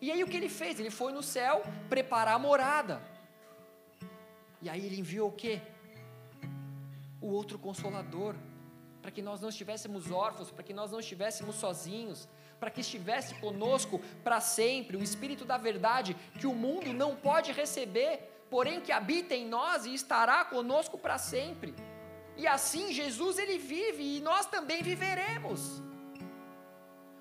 E 0.00 0.12
aí 0.12 0.22
o 0.22 0.28
que 0.28 0.36
ele 0.36 0.48
fez? 0.48 0.78
Ele 0.78 0.90
foi 0.90 1.12
no 1.12 1.22
céu 1.22 1.62
preparar 1.88 2.34
a 2.34 2.38
morada. 2.38 3.02
E 4.62 4.68
aí 4.68 4.84
ele 4.86 5.00
enviou 5.00 5.28
o 5.28 5.32
quê? 5.32 5.60
O 7.20 7.28
outro 7.28 7.58
consolador, 7.58 8.36
para 9.08 9.14
que 9.14 9.22
nós 9.22 9.40
não 9.40 9.48
estivéssemos 9.48 10.10
órfãos, 10.10 10.50
para 10.50 10.62
que 10.62 10.74
nós 10.74 10.92
não 10.92 11.00
estivéssemos 11.00 11.54
sozinhos, 11.54 12.28
para 12.60 12.70
que 12.70 12.82
estivesse 12.82 13.34
conosco 13.36 13.98
para 14.22 14.38
sempre, 14.38 14.98
o 14.98 15.02
Espírito 15.02 15.46
da 15.46 15.56
verdade, 15.56 16.14
que 16.38 16.46
o 16.46 16.54
mundo 16.54 16.92
não 16.92 17.16
pode 17.16 17.50
receber, 17.50 18.44
porém 18.50 18.82
que 18.82 18.92
habita 18.92 19.34
em 19.34 19.46
nós 19.48 19.86
e 19.86 19.94
estará 19.94 20.44
conosco 20.44 20.98
para 20.98 21.16
sempre. 21.16 21.74
E 22.36 22.46
assim 22.46 22.92
Jesus 22.92 23.38
ele 23.38 23.56
vive 23.56 24.18
e 24.18 24.20
nós 24.20 24.44
também 24.44 24.82
viveremos. 24.82 25.82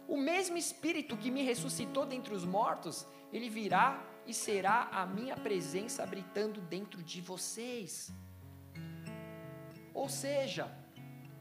O 0.09 0.17
mesmo 0.17 0.57
Espírito 0.57 1.15
que 1.15 1.31
me 1.31 1.41
ressuscitou 1.41 2.05
dentre 2.05 2.33
os 2.33 2.43
mortos, 2.43 3.07
ele 3.31 3.49
virá 3.49 4.03
e 4.25 4.33
será 4.33 4.89
a 4.91 5.05
minha 5.05 5.37
presença 5.37 6.03
habitando 6.03 6.59
dentro 6.59 7.01
de 7.01 7.21
vocês. 7.21 8.11
Ou 9.93 10.09
seja, 10.09 10.69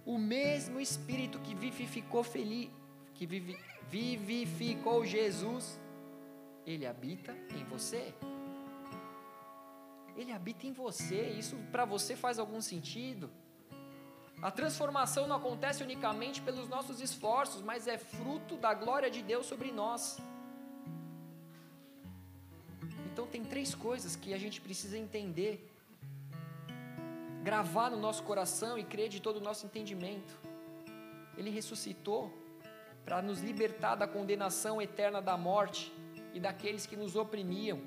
o 0.06 0.16
mesmo 0.16 0.80
Espírito 0.80 1.40
que 1.40 1.54
vivificou 1.54 2.22
feliz, 2.22 2.70
que 3.12 3.26
vivi, 3.26 3.58
vivificou 3.90 5.04
Jesus, 5.04 5.80
ele 6.64 6.86
habita 6.86 7.36
em 7.54 7.64
você. 7.64 8.14
Ele 10.16 10.32
habita 10.32 10.66
em 10.66 10.72
você. 10.72 11.22
Isso 11.30 11.56
para 11.72 11.84
você 11.84 12.14
faz 12.14 12.38
algum 12.38 12.60
sentido? 12.60 13.28
A 14.40 14.50
transformação 14.50 15.26
não 15.26 15.36
acontece 15.36 15.82
unicamente 15.82 16.40
pelos 16.42 16.68
nossos 16.68 17.00
esforços, 17.00 17.62
mas 17.62 17.88
é 17.88 17.98
fruto 17.98 18.56
da 18.56 18.72
glória 18.74 19.10
de 19.10 19.22
Deus 19.22 19.46
sobre 19.46 19.72
nós. 19.72 20.18
Então, 23.10 23.26
tem 23.26 23.42
três 23.42 23.74
coisas 23.74 24.14
que 24.14 24.34
a 24.34 24.38
gente 24.38 24.60
precisa 24.60 24.98
entender, 24.98 25.66
gravar 27.46 27.90
no 27.90 27.96
nosso 27.96 28.24
coração 28.24 28.76
e 28.76 28.82
crer 28.82 29.08
de 29.08 29.20
todo 29.20 29.36
o 29.36 29.40
nosso 29.48 29.64
entendimento. 29.66 30.36
Ele 31.38 31.48
ressuscitou 31.48 32.36
para 33.04 33.22
nos 33.22 33.38
libertar 33.40 33.94
da 33.94 34.08
condenação 34.08 34.82
eterna 34.82 35.22
da 35.22 35.36
morte 35.36 35.92
e 36.34 36.40
daqueles 36.40 36.86
que 36.86 36.96
nos 36.96 37.14
oprimiam. 37.14 37.78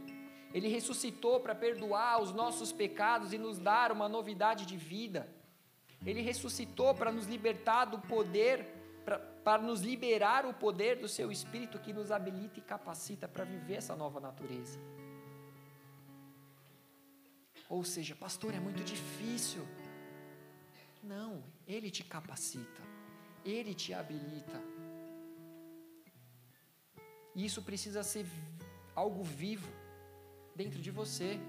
Ele 0.54 0.70
ressuscitou 0.70 1.42
para 1.42 1.54
perdoar 1.54 2.22
os 2.22 2.32
nossos 2.32 2.72
pecados 2.72 3.34
e 3.34 3.38
nos 3.38 3.60
dar 3.60 3.92
uma 3.92 4.08
novidade 4.08 4.66
de 4.66 4.78
vida. 4.78 5.28
Ele 6.06 6.22
ressuscitou 6.22 6.96
para 6.96 7.12
nos 7.12 7.26
libertar 7.26 7.84
do 7.84 8.00
poder, 8.00 8.66
para 9.44 9.62
nos 9.62 9.82
liberar 9.82 10.46
o 10.46 10.54
poder 10.54 10.96
do 10.96 11.10
seu 11.10 11.30
Espírito 11.34 11.80
que 11.80 11.92
nos 11.92 12.14
habilita 12.14 12.60
e 12.60 12.62
capacita 12.62 13.28
para 13.28 13.44
viver 13.44 13.76
essa 13.76 13.94
nova 13.94 14.22
natureza. 14.22 14.80
Ou 17.70 17.84
seja, 17.84 18.16
pastor, 18.16 18.54
é 18.56 18.60
muito 18.60 18.84
difícil. 18.84 19.66
Não, 21.04 21.44
Ele 21.68 21.92
te 21.92 22.04
capacita, 22.04 22.82
Ele 23.46 23.76
te 23.76 23.94
habilita. 23.94 24.60
E 27.36 27.46
isso 27.46 27.62
precisa 27.62 28.04
ser 28.04 28.26
algo 28.96 29.24
vivo 29.24 29.72
dentro 30.56 30.82
de 30.82 30.90
você. 30.90 31.40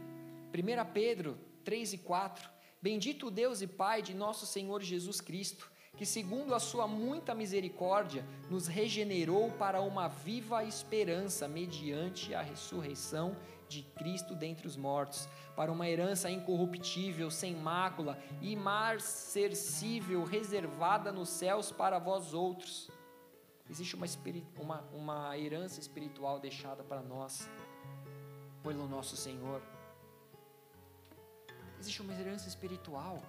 1 0.52 0.92
Pedro 0.92 1.38
3 1.64 1.94
e 1.94 1.98
4. 1.98 2.50
Bendito 2.82 3.30
Deus 3.30 3.62
e 3.62 3.66
Pai 3.66 4.02
de 4.02 4.14
nosso 4.14 4.46
Senhor 4.46 4.82
Jesus 4.82 5.20
Cristo, 5.20 5.70
que, 5.96 6.06
segundo 6.06 6.54
a 6.54 6.60
Sua 6.60 6.86
muita 6.86 7.34
misericórdia, 7.34 8.24
nos 8.48 8.66
regenerou 8.66 9.50
para 9.52 9.80
uma 9.80 10.06
viva 10.06 10.64
esperança 10.64 11.48
mediante 11.48 12.34
a 12.34 12.42
ressurreição 12.42 13.36
de 13.70 13.82
Cristo 13.82 14.34
dentre 14.34 14.66
os 14.66 14.76
mortos, 14.76 15.28
para 15.54 15.70
uma 15.70 15.88
herança 15.88 16.28
incorruptível, 16.28 17.30
sem 17.30 17.54
mácula, 17.54 18.18
imarcessível, 18.42 20.24
reservada 20.24 21.12
nos 21.12 21.28
céus 21.28 21.70
para 21.70 21.98
vós 21.98 22.34
outros. 22.34 22.90
Existe 23.68 23.94
uma, 23.94 24.06
uma, 24.58 24.80
uma 24.92 25.38
herança 25.38 25.78
espiritual 25.78 26.40
deixada 26.40 26.82
para 26.82 27.00
nós 27.00 27.48
pelo 28.64 28.88
nosso 28.88 29.16
Senhor. 29.16 29.62
Existe 31.78 32.02
uma 32.02 32.12
herança 32.12 32.48
espiritual. 32.48 33.22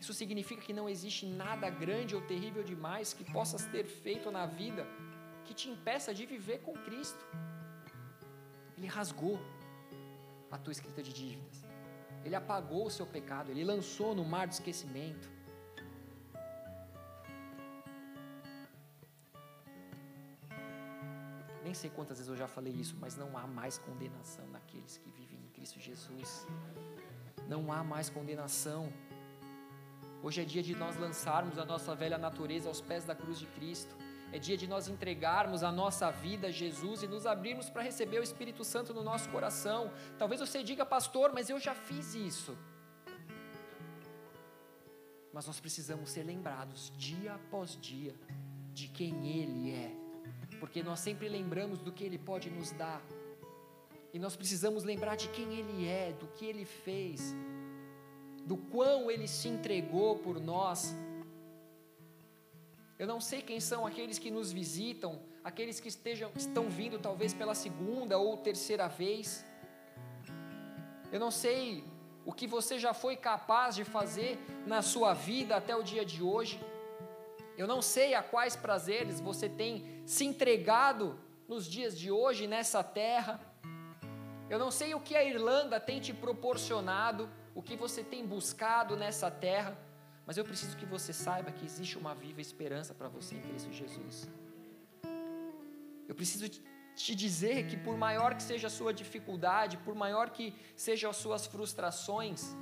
Isso 0.00 0.14
significa 0.14 0.62
que 0.62 0.72
não 0.72 0.88
existe 0.88 1.26
nada 1.26 1.68
grande 1.68 2.14
ou 2.14 2.22
terrível 2.22 2.62
demais 2.62 3.12
que 3.12 3.24
possas 3.24 3.66
ter 3.66 3.84
feito 3.84 4.30
na 4.30 4.46
vida 4.46 4.86
que 5.44 5.54
te 5.54 5.68
impeça 5.68 6.14
de 6.14 6.24
viver 6.26 6.58
com 6.60 6.72
Cristo. 6.74 7.24
Ele 8.76 8.86
rasgou 8.86 9.40
a 10.50 10.58
tua 10.58 10.72
escrita 10.72 11.02
de 11.02 11.12
dívidas. 11.12 11.64
Ele 12.24 12.34
apagou 12.34 12.86
o 12.86 12.90
seu 12.90 13.06
pecado, 13.06 13.50
ele 13.50 13.64
lançou 13.64 14.14
no 14.14 14.24
mar 14.24 14.46
do 14.46 14.52
esquecimento. 14.52 15.30
Nem 21.62 21.74
sei 21.74 21.90
quantas 21.90 22.18
vezes 22.18 22.30
eu 22.30 22.36
já 22.36 22.46
falei 22.46 22.72
isso, 22.72 22.96
mas 23.00 23.16
não 23.16 23.36
há 23.36 23.46
mais 23.46 23.78
condenação 23.78 24.46
naqueles 24.48 24.98
que 24.98 25.08
vivem 25.10 25.38
em 25.44 25.48
Cristo 25.48 25.80
Jesus. 25.80 26.46
Não 27.48 27.72
há 27.72 27.82
mais 27.82 28.08
condenação. 28.10 28.92
Hoje 30.22 30.42
é 30.42 30.44
dia 30.44 30.62
de 30.62 30.74
nós 30.74 30.96
lançarmos 30.96 31.58
a 31.58 31.64
nossa 31.64 31.94
velha 31.94 32.18
natureza 32.18 32.68
aos 32.68 32.80
pés 32.80 33.04
da 33.04 33.14
cruz 33.14 33.38
de 33.38 33.46
Cristo. 33.46 33.94
É 34.36 34.38
dia 34.38 34.56
de 34.62 34.66
nós 34.66 34.86
entregarmos 34.86 35.62
a 35.62 35.72
nossa 35.72 36.10
vida 36.10 36.48
a 36.48 36.50
Jesus 36.50 37.02
e 37.02 37.06
nos 37.06 37.24
abrirmos 37.24 37.70
para 37.70 37.80
receber 37.80 38.18
o 38.18 38.22
Espírito 38.22 38.62
Santo 38.64 38.92
no 38.92 39.02
nosso 39.02 39.30
coração. 39.30 39.90
Talvez 40.18 40.38
você 40.42 40.62
diga, 40.62 40.84
pastor, 40.84 41.32
mas 41.32 41.48
eu 41.48 41.58
já 41.58 41.74
fiz 41.74 42.14
isso. 42.14 42.54
Mas 45.32 45.46
nós 45.46 45.58
precisamos 45.58 46.10
ser 46.10 46.24
lembrados 46.24 46.92
dia 46.98 47.32
após 47.32 47.78
dia 47.80 48.14
de 48.74 48.88
quem 48.88 49.26
Ele 49.38 49.70
é, 49.70 49.90
porque 50.60 50.82
nós 50.82 51.00
sempre 51.00 51.30
lembramos 51.30 51.78
do 51.78 51.90
que 51.90 52.04
Ele 52.04 52.18
pode 52.18 52.50
nos 52.50 52.70
dar, 52.72 53.00
e 54.12 54.18
nós 54.18 54.36
precisamos 54.36 54.84
lembrar 54.84 55.16
de 55.16 55.28
quem 55.30 55.54
Ele 55.54 55.88
é, 55.88 56.12
do 56.12 56.26
que 56.26 56.44
Ele 56.44 56.66
fez, 56.66 57.34
do 58.44 58.58
quão 58.58 59.10
Ele 59.10 59.26
se 59.26 59.48
entregou 59.48 60.18
por 60.18 60.38
nós. 60.38 60.94
Eu 62.98 63.06
não 63.06 63.20
sei 63.20 63.42
quem 63.42 63.60
são 63.60 63.86
aqueles 63.86 64.18
que 64.18 64.30
nos 64.30 64.50
visitam, 64.50 65.20
aqueles 65.44 65.78
que 65.78 65.88
estejam, 65.88 66.30
estão 66.34 66.70
vindo 66.70 66.98
talvez 66.98 67.34
pela 67.34 67.54
segunda 67.54 68.16
ou 68.16 68.38
terceira 68.38 68.88
vez. 68.88 69.44
Eu 71.12 71.20
não 71.20 71.30
sei 71.30 71.84
o 72.24 72.32
que 72.32 72.46
você 72.46 72.78
já 72.78 72.94
foi 72.94 73.14
capaz 73.14 73.74
de 73.74 73.84
fazer 73.84 74.38
na 74.66 74.80
sua 74.80 75.12
vida 75.12 75.56
até 75.56 75.76
o 75.76 75.82
dia 75.82 76.06
de 76.06 76.22
hoje. 76.22 76.58
Eu 77.56 77.66
não 77.66 77.82
sei 77.82 78.14
a 78.14 78.22
quais 78.22 78.56
prazeres 78.56 79.20
você 79.20 79.48
tem 79.48 80.02
se 80.06 80.24
entregado 80.24 81.18
nos 81.46 81.66
dias 81.66 81.98
de 81.98 82.10
hoje 82.10 82.46
nessa 82.46 82.82
terra. 82.82 83.40
Eu 84.48 84.58
não 84.58 84.70
sei 84.70 84.94
o 84.94 85.00
que 85.00 85.14
a 85.14 85.22
Irlanda 85.22 85.78
tem 85.78 86.00
te 86.00 86.14
proporcionado, 86.14 87.28
o 87.54 87.62
que 87.62 87.76
você 87.76 88.02
tem 88.02 88.26
buscado 88.26 88.96
nessa 88.96 89.30
terra, 89.30 89.76
mas 90.26 90.36
eu 90.36 90.44
preciso 90.44 90.76
que 90.76 90.84
você 90.84 91.12
saiba 91.12 91.52
que 91.52 91.64
existe 91.64 91.96
uma 91.96 92.14
viva 92.14 92.40
esperança 92.40 92.92
para 92.92 93.08
você 93.08 93.36
em 93.36 93.40
Cristo 93.40 93.72
Jesus. 93.72 94.28
Eu 96.08 96.14
preciso 96.14 96.48
te 96.96 97.14
dizer 97.14 97.66
que, 97.68 97.76
por 97.76 97.96
maior 97.96 98.34
que 98.34 98.42
seja 98.42 98.66
a 98.66 98.70
sua 98.70 98.92
dificuldade, 98.92 99.76
por 99.78 99.94
maior 99.94 100.30
que 100.30 100.54
sejam 100.74 101.10
as 101.10 101.16
suas 101.16 101.46
frustrações, 101.46 102.54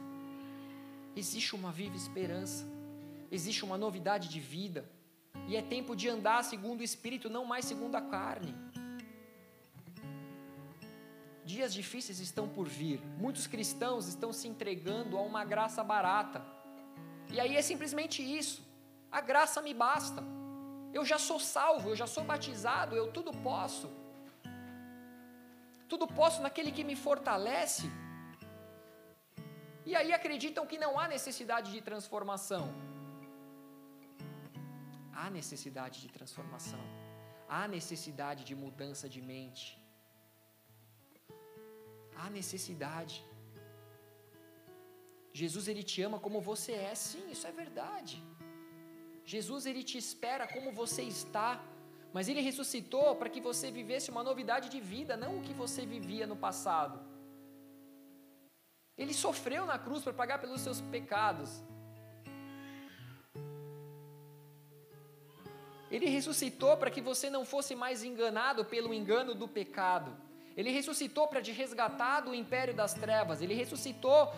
existe 1.16 1.54
uma 1.54 1.72
viva 1.72 1.96
esperança, 1.96 2.66
existe 3.30 3.64
uma 3.64 3.78
novidade 3.78 4.28
de 4.28 4.40
vida, 4.40 4.84
e 5.48 5.56
é 5.56 5.62
tempo 5.62 5.96
de 5.96 6.08
andar 6.08 6.42
segundo 6.44 6.80
o 6.80 6.84
Espírito, 6.84 7.30
não 7.30 7.44
mais 7.44 7.64
segundo 7.64 7.94
a 7.94 8.02
carne. 8.02 8.54
Dias 11.44 11.74
difíceis 11.74 12.20
estão 12.20 12.48
por 12.48 12.66
vir. 12.66 13.00
Muitos 13.18 13.46
cristãos 13.46 14.08
estão 14.08 14.32
se 14.32 14.48
entregando 14.48 15.18
a 15.18 15.22
uma 15.22 15.44
graça 15.44 15.84
barata. 15.84 16.53
E 17.34 17.40
aí 17.42 17.54
é 17.60 17.64
simplesmente 17.70 18.18
isso. 18.40 18.60
A 19.18 19.20
graça 19.30 19.60
me 19.66 19.74
basta. 19.86 20.22
Eu 20.98 21.04
já 21.10 21.18
sou 21.28 21.38
salvo, 21.56 21.86
eu 21.90 21.96
já 22.02 22.08
sou 22.14 22.24
batizado, 22.32 22.94
eu 23.00 23.06
tudo 23.16 23.32
posso. 23.48 23.88
Tudo 25.92 26.06
posso 26.20 26.40
naquele 26.46 26.72
que 26.76 26.84
me 26.90 26.96
fortalece. 27.06 27.86
E 29.90 29.94
aí 30.00 30.10
acreditam 30.18 30.66
que 30.70 30.78
não 30.84 30.92
há 31.00 31.06
necessidade 31.16 31.70
de 31.76 31.80
transformação. 31.90 32.66
Há 35.20 35.28
necessidade 35.38 35.96
de 36.04 36.10
transformação. 36.18 36.84
Há 37.56 37.64
necessidade 37.78 38.42
de 38.50 38.54
mudança 38.64 39.08
de 39.14 39.22
mente 39.32 39.66
há 42.24 42.30
necessidade. 42.30 43.16
Jesus 45.40 45.66
ele 45.70 45.82
te 45.90 46.00
ama 46.06 46.18
como 46.24 46.40
você 46.50 46.72
é, 46.88 46.94
sim, 46.94 47.24
isso 47.34 47.46
é 47.50 47.52
verdade. 47.62 48.16
Jesus 49.32 49.62
ele 49.66 49.82
te 49.90 49.96
espera 50.04 50.46
como 50.54 50.70
você 50.80 51.02
está, 51.02 51.50
mas 52.12 52.28
ele 52.28 52.40
ressuscitou 52.48 53.16
para 53.16 53.32
que 53.34 53.40
você 53.48 53.68
vivesse 53.78 54.12
uma 54.14 54.22
novidade 54.28 54.68
de 54.74 54.80
vida, 54.94 55.16
não 55.16 55.32
o 55.38 55.42
que 55.46 55.52
você 55.62 55.84
vivia 55.94 56.24
no 56.32 56.36
passado. 56.36 57.00
Ele 58.96 59.12
sofreu 59.12 59.66
na 59.66 59.76
cruz 59.76 60.04
para 60.04 60.12
pagar 60.12 60.38
pelos 60.38 60.60
seus 60.60 60.80
pecados. 60.80 61.50
Ele 65.90 66.06
ressuscitou 66.06 66.76
para 66.76 66.92
que 66.94 67.00
você 67.00 67.28
não 67.28 67.44
fosse 67.44 67.74
mais 67.74 68.04
enganado 68.04 68.64
pelo 68.64 68.94
engano 68.94 69.34
do 69.34 69.48
pecado. 69.48 70.16
Ele 70.56 70.70
ressuscitou 70.70 71.26
para 71.26 71.42
te 71.42 71.50
resgatar 71.50 72.20
do 72.20 72.32
império 72.32 72.74
das 72.74 72.94
trevas. 72.94 73.42
Ele 73.42 73.54
ressuscitou 73.54 74.32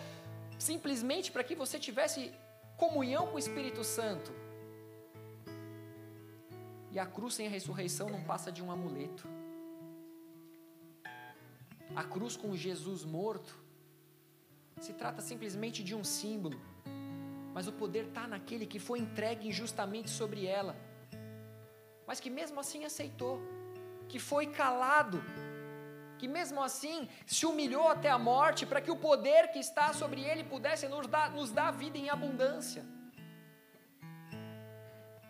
simplesmente 0.57 1.31
para 1.31 1.43
que 1.43 1.55
você 1.55 1.79
tivesse 1.79 2.31
comunhão 2.77 3.27
com 3.27 3.35
o 3.35 3.39
Espírito 3.39 3.83
Santo. 3.83 4.31
E 6.91 6.99
a 6.99 7.05
cruz 7.05 7.35
sem 7.35 7.47
a 7.47 7.49
ressurreição 7.49 8.09
não 8.09 8.23
passa 8.23 8.51
de 8.51 8.63
um 8.63 8.71
amuleto. 8.71 9.27
A 11.95 12.03
cruz 12.03 12.35
com 12.35 12.55
Jesus 12.55 13.03
morto 13.03 13.55
se 14.79 14.93
trata 14.93 15.21
simplesmente 15.21 15.83
de 15.83 15.95
um 15.95 16.03
símbolo, 16.03 16.59
mas 17.53 17.67
o 17.67 17.71
poder 17.71 18.05
está 18.07 18.27
naquele 18.27 18.65
que 18.65 18.79
foi 18.79 18.99
entregue 18.99 19.47
injustamente 19.47 20.09
sobre 20.09 20.45
ela, 20.45 20.75
mas 22.05 22.19
que 22.19 22.29
mesmo 22.29 22.59
assim 22.59 22.85
aceitou, 22.85 23.41
que 24.07 24.19
foi 24.19 24.47
calado 24.47 25.21
que 26.17 26.27
mesmo 26.27 26.63
assim 26.63 27.07
se 27.25 27.45
humilhou 27.45 27.87
até 27.87 28.09
a 28.09 28.17
morte 28.17 28.65
para 28.65 28.81
que 28.81 28.91
o 28.91 28.95
poder 28.95 29.51
que 29.51 29.59
está 29.59 29.93
sobre 29.93 30.21
ele 30.21 30.43
pudesse 30.43 30.87
nos 30.87 31.07
dar, 31.07 31.31
nos 31.31 31.51
dar 31.51 31.71
vida 31.71 31.97
em 31.97 32.09
abundância. 32.09 32.85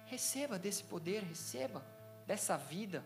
Receba 0.05 0.57
desse 0.57 0.83
poder, 0.83 1.23
receba 1.23 1.85
dessa 2.25 2.57
vida. 2.57 3.03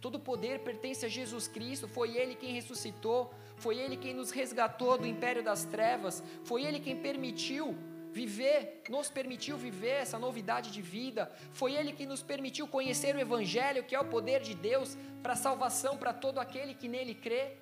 Todo 0.00 0.18
poder 0.18 0.60
pertence 0.60 1.06
a 1.06 1.08
Jesus 1.08 1.46
Cristo, 1.46 1.86
foi 1.86 2.16
Ele 2.16 2.34
quem 2.34 2.52
ressuscitou, 2.52 3.32
foi 3.56 3.78
Ele 3.78 3.96
quem 3.96 4.12
nos 4.12 4.32
resgatou 4.32 4.98
do 4.98 5.06
império 5.06 5.44
das 5.44 5.64
trevas, 5.64 6.22
foi 6.44 6.64
Ele 6.64 6.80
quem 6.80 6.96
permitiu 6.96 7.78
viver, 8.12 8.82
nos 8.90 9.08
permitiu 9.10 9.56
viver 9.56 10.02
essa 10.02 10.18
novidade 10.18 10.70
de 10.70 10.82
vida. 10.82 11.32
Foi 11.52 11.72
Ele 11.74 11.92
que 11.92 12.06
nos 12.06 12.22
permitiu 12.22 12.68
conhecer 12.68 13.16
o 13.16 13.20
Evangelho, 13.20 13.82
que 13.82 13.94
é 13.94 14.00
o 14.00 14.04
poder 14.04 14.42
de 14.42 14.54
Deus 14.54 14.96
para 15.22 15.34
salvação 15.34 15.96
para 15.96 16.12
todo 16.12 16.38
aquele 16.38 16.74
que 16.74 16.88
nele 16.88 17.14
crê. 17.14 17.56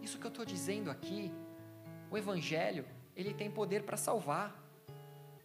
Isso 0.00 0.18
que 0.18 0.26
eu 0.26 0.30
estou 0.30 0.44
dizendo 0.44 0.90
aqui, 0.90 1.30
o 2.10 2.16
Evangelho, 2.16 2.86
ele 3.14 3.34
tem 3.34 3.50
poder 3.50 3.82
para 3.82 3.98
salvar. 3.98 4.56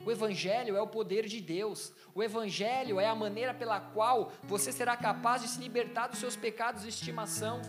O 0.06 0.12
Evangelho 0.12 0.76
é 0.78 0.82
o 0.82 0.88
poder 0.88 1.26
de 1.26 1.42
Deus. 1.42 1.94
O 2.16 2.24
Evangelho 2.24 3.00
é 3.00 3.08
a 3.08 3.16
maneira 3.16 3.54
pela 3.54 3.80
qual 3.80 4.32
você 4.44 4.72
será 4.72 4.96
capaz 4.96 5.42
de 5.42 5.50
se 5.50 5.60
libertar 5.60 6.08
dos 6.08 6.20
seus 6.20 6.36
pecados 6.36 6.84
de 6.84 6.90
estimação. 6.90 7.62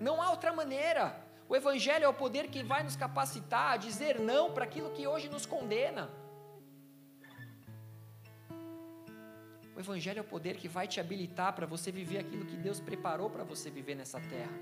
Não 0.00 0.20
há 0.20 0.30
outra 0.30 0.52
maneira. 0.52 1.27
O 1.48 1.56
Evangelho 1.56 2.04
é 2.04 2.08
o 2.08 2.12
poder 2.12 2.48
que 2.48 2.62
vai 2.62 2.82
nos 2.82 2.94
capacitar 2.94 3.72
a 3.72 3.76
dizer 3.78 4.20
não 4.20 4.52
para 4.52 4.64
aquilo 4.64 4.90
que 4.90 5.06
hoje 5.06 5.30
nos 5.30 5.46
condena. 5.46 6.10
O 9.74 9.80
Evangelho 9.80 10.18
é 10.18 10.20
o 10.20 10.24
poder 10.24 10.56
que 10.56 10.68
vai 10.68 10.86
te 10.86 11.00
habilitar 11.00 11.54
para 11.54 11.64
você 11.64 11.90
viver 11.90 12.18
aquilo 12.18 12.44
que 12.44 12.56
Deus 12.56 12.80
preparou 12.80 13.30
para 13.30 13.44
você 13.44 13.70
viver 13.70 13.94
nessa 13.94 14.20
terra. 14.20 14.52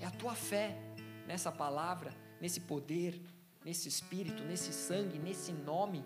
É 0.00 0.06
a 0.06 0.10
tua 0.10 0.34
fé 0.34 0.74
nessa 1.26 1.52
palavra, 1.52 2.14
nesse 2.40 2.60
poder, 2.60 3.20
nesse 3.62 3.88
espírito, 3.88 4.42
nesse 4.42 4.72
sangue, 4.72 5.18
nesse 5.18 5.52
nome, 5.52 6.02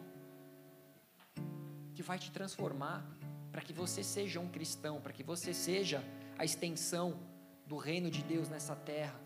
que 1.95 2.03
vai 2.03 2.19
te 2.19 2.33
transformar 2.33 3.07
para 3.53 3.63
que 3.63 3.73
você 3.73 4.03
seja 4.03 4.41
um 4.41 4.49
cristão, 4.49 5.01
para 5.01 5.13
que 5.13 5.23
você 5.23 5.55
seja 5.55 6.03
a 6.37 6.45
extensão 6.45 7.17
do 7.67 7.77
reino 7.77 8.11
de 8.11 8.23
Deus 8.23 8.49
nessa 8.49 8.77
terra, 8.77 9.21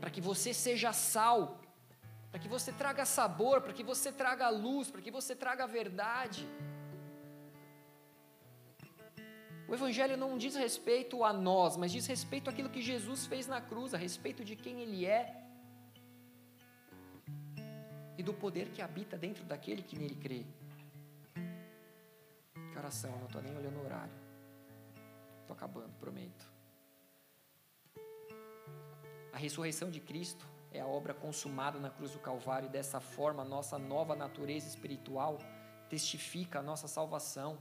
para 0.00 0.10
que 0.10 0.20
você 0.20 0.54
seja 0.54 0.92
sal 0.92 1.60
para 2.36 2.42
que 2.42 2.48
você 2.48 2.70
traga 2.70 3.04
sabor, 3.06 3.62
para 3.62 3.72
que 3.72 3.82
você 3.82 4.12
traga 4.12 4.50
luz, 4.50 4.90
para 4.90 5.00
que 5.00 5.10
você 5.10 5.34
traga 5.34 5.66
verdade. 5.66 6.46
O 9.66 9.74
Evangelho 9.74 10.18
não 10.18 10.36
diz 10.36 10.54
respeito 10.54 11.24
a 11.24 11.32
nós, 11.32 11.78
mas 11.78 11.90
diz 11.90 12.06
respeito 12.06 12.50
àquilo 12.50 12.68
que 12.68 12.82
Jesus 12.82 13.24
fez 13.24 13.46
na 13.46 13.60
cruz, 13.60 13.94
a 13.94 13.96
respeito 13.96 14.44
de 14.44 14.54
quem 14.54 14.82
Ele 14.82 15.06
é 15.06 15.42
e 18.18 18.22
do 18.22 18.34
poder 18.34 18.68
que 18.68 18.82
habita 18.82 19.16
dentro 19.16 19.42
daquele 19.44 19.82
que 19.82 19.98
nele 19.98 20.16
crê. 20.16 20.44
Que 22.70 22.78
oração, 22.78 23.12
eu 23.12 23.18
não 23.18 23.26
estou 23.26 23.40
nem 23.40 23.56
olhando 23.56 23.78
o 23.78 23.84
horário. 23.84 24.12
Estou 25.40 25.56
acabando, 25.56 25.94
prometo. 25.98 26.55
A 29.36 29.38
ressurreição 29.38 29.90
de 29.90 30.00
Cristo 30.00 30.46
é 30.72 30.80
a 30.80 30.86
obra 30.86 31.12
consumada 31.12 31.78
na 31.78 31.90
cruz 31.90 32.12
do 32.12 32.18
Calvário, 32.18 32.70
e 32.70 32.72
dessa 32.72 33.00
forma, 33.00 33.44
nossa 33.44 33.78
nova 33.78 34.16
natureza 34.16 34.66
espiritual 34.66 35.38
testifica 35.90 36.60
a 36.60 36.62
nossa 36.62 36.88
salvação. 36.88 37.58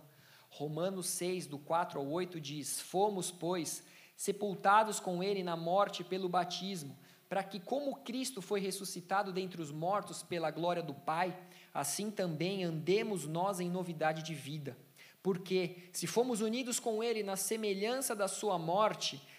Romanos 0.50 1.06
6, 1.08 1.48
do 1.48 1.60
4 1.60 2.00
ao 2.00 2.08
8 2.08 2.40
diz: 2.40 2.80
Fomos, 2.80 3.30
pois, 3.30 3.84
sepultados 4.16 5.02
com 5.02 5.22
Ele 5.22 5.44
na 5.44 5.58
morte 5.58 6.02
pelo 6.02 6.30
batismo, 6.30 6.98
para 7.28 7.44
que, 7.44 7.60
como 7.60 7.98
Cristo 7.98 8.42
foi 8.42 8.62
ressuscitado 8.62 9.34
dentre 9.34 9.62
os 9.62 9.70
mortos 9.70 10.24
pela 10.24 10.52
glória 10.52 10.82
do 10.82 10.94
Pai, 10.94 11.38
assim 11.74 12.10
também 12.10 12.64
andemos 12.64 13.28
nós 13.28 13.60
em 13.60 13.70
novidade 13.70 14.24
de 14.24 14.34
vida. 14.34 14.78
Porque, 15.22 15.90
se 15.92 16.08
fomos 16.08 16.40
unidos 16.40 16.80
com 16.80 17.04
Ele 17.04 17.22
na 17.22 17.36
semelhança 17.36 18.16
da 18.16 18.30
Sua 18.30 18.58
morte, 18.58 19.22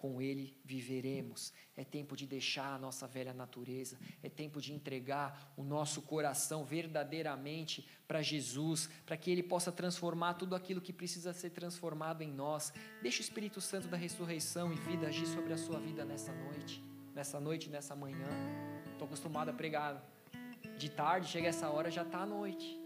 com 0.00 0.20
Ele 0.22 0.56
viveremos. 0.64 1.52
É 1.76 1.84
tempo 1.84 2.16
de 2.16 2.26
deixar 2.26 2.72
a 2.74 2.78
nossa 2.78 3.06
velha 3.06 3.34
natureza, 3.34 3.98
é 4.22 4.30
tempo 4.30 4.58
de 4.58 4.72
entregar 4.72 5.52
o 5.58 5.62
nosso 5.62 6.00
coração 6.00 6.64
verdadeiramente 6.64 7.86
para 8.08 8.22
Jesus, 8.22 8.88
para 9.04 9.18
que 9.18 9.30
Ele 9.30 9.42
possa 9.42 9.70
transformar 9.70 10.34
tudo 10.34 10.54
aquilo 10.54 10.80
que 10.80 10.90
precisa 10.90 11.34
ser 11.34 11.50
transformado 11.50 12.22
em 12.22 12.32
nós. 12.32 12.72
Deixe 13.02 13.20
o 13.20 13.26
Espírito 13.28 13.60
Santo 13.60 13.88
da 13.88 13.96
ressurreição 13.98 14.72
e 14.72 14.76
vida 14.76 15.06
agir 15.06 15.26
sobre 15.26 15.52
a 15.52 15.58
sua 15.58 15.78
vida 15.78 16.02
nessa 16.02 16.32
noite, 16.32 16.82
nessa 17.14 17.38
noite, 17.38 17.68
nessa 17.68 17.94
manhã. 17.94 18.30
Estou 18.92 19.04
acostumado 19.04 19.50
a 19.50 19.52
pregar 19.52 20.02
de 20.78 20.88
tarde, 20.88 21.28
chega 21.28 21.48
essa 21.48 21.68
hora, 21.68 21.90
já 21.90 22.02
está 22.02 22.20
à 22.20 22.26
noite. 22.26 22.80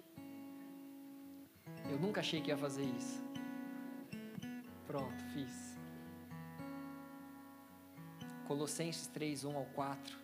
Eu 1.89 1.99
nunca 1.99 2.21
achei 2.23 2.41
que 2.41 2.49
ia 2.49 2.57
fazer 2.57 2.83
isso. 2.83 3.23
Pronto, 4.89 5.25
fiz. 5.33 5.64
Colossenses 8.47 9.07
3, 9.07 9.45
1 9.45 9.57
ao 9.57 9.65
4. 9.67 10.19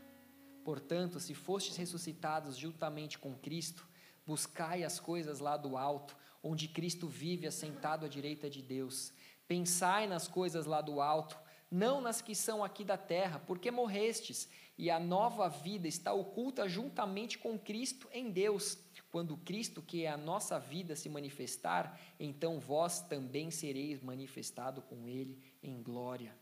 Portanto, 0.62 1.18
se 1.18 1.34
fostes 1.34 1.76
ressuscitados 1.76 2.56
juntamente 2.56 3.18
com 3.18 3.34
Cristo, 3.34 3.88
buscai 4.26 4.84
as 4.84 5.00
coisas 5.00 5.40
lá 5.40 5.56
do 5.56 5.76
alto, 5.76 6.16
onde 6.42 6.68
Cristo 6.68 7.08
vive 7.08 7.46
assentado 7.46 8.04
à 8.04 8.08
direita 8.08 8.48
de 8.50 8.62
Deus. 8.62 9.12
Pensai 9.48 10.06
nas 10.06 10.28
coisas 10.28 10.66
lá 10.66 10.80
do 10.80 11.00
alto, 11.00 11.38
não 11.70 12.00
nas 12.00 12.20
que 12.20 12.34
são 12.34 12.62
aqui 12.62 12.84
da 12.84 12.98
terra, 12.98 13.38
porque 13.46 13.70
morrestes, 13.70 14.48
e 14.76 14.90
a 14.90 14.98
nova 14.98 15.48
vida 15.48 15.88
está 15.88 16.12
oculta 16.12 16.68
juntamente 16.68 17.38
com 17.38 17.58
Cristo 17.58 18.08
em 18.12 18.30
Deus. 18.30 18.78
Quando 19.10 19.36
Cristo, 19.36 19.82
que 19.82 20.04
é 20.04 20.08
a 20.08 20.16
nossa 20.16 20.58
vida, 20.58 20.94
se 20.94 21.08
manifestar, 21.08 21.98
então 22.18 22.60
vós 22.60 23.00
também 23.00 23.50
sereis 23.50 24.00
manifestado 24.00 24.80
com 24.82 25.08
Ele 25.08 25.38
em 25.62 25.82
glória. 25.82 26.39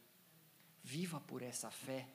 Viva 0.90 1.20
por 1.20 1.42
essa 1.42 1.70
fé. 1.70 2.06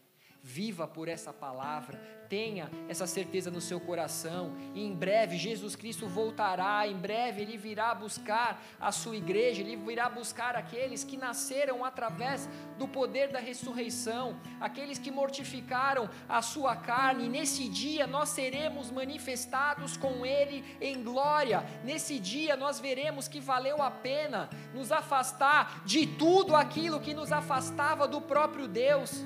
Viva 0.45 0.85
por 0.85 1.07
essa 1.07 1.31
palavra, 1.31 1.97
tenha 2.27 2.69
essa 2.89 3.07
certeza 3.07 3.49
no 3.49 3.61
seu 3.61 3.79
coração, 3.79 4.53
e 4.75 4.83
em 4.83 4.93
breve 4.93 5.37
Jesus 5.37 5.73
Cristo 5.73 6.05
voltará, 6.05 6.85
em 6.85 6.97
breve 6.97 7.41
Ele 7.41 7.55
virá 7.57 7.95
buscar 7.95 8.61
a 8.77 8.91
sua 8.91 9.15
igreja, 9.15 9.61
Ele 9.61 9.77
virá 9.77 10.09
buscar 10.09 10.57
aqueles 10.57 11.01
que 11.01 11.15
nasceram 11.15 11.85
através 11.85 12.49
do 12.77 12.89
poder 12.89 13.31
da 13.31 13.39
ressurreição, 13.39 14.37
aqueles 14.59 14.99
que 14.99 15.09
mortificaram 15.09 16.09
a 16.27 16.41
sua 16.41 16.75
carne, 16.75 17.27
e 17.27 17.29
nesse 17.29 17.69
dia 17.69 18.05
nós 18.05 18.27
seremos 18.27 18.91
manifestados 18.91 19.95
com 19.95 20.25
Ele 20.25 20.61
em 20.81 21.01
glória, 21.01 21.63
nesse 21.85 22.19
dia 22.19 22.57
nós 22.57 22.81
veremos 22.81 23.29
que 23.29 23.39
valeu 23.39 23.81
a 23.81 23.89
pena 23.89 24.49
nos 24.73 24.91
afastar 24.91 25.85
de 25.85 26.05
tudo 26.05 26.53
aquilo 26.53 26.99
que 26.99 27.13
nos 27.13 27.31
afastava 27.31 28.09
do 28.09 28.19
próprio 28.19 28.67
Deus 28.67 29.23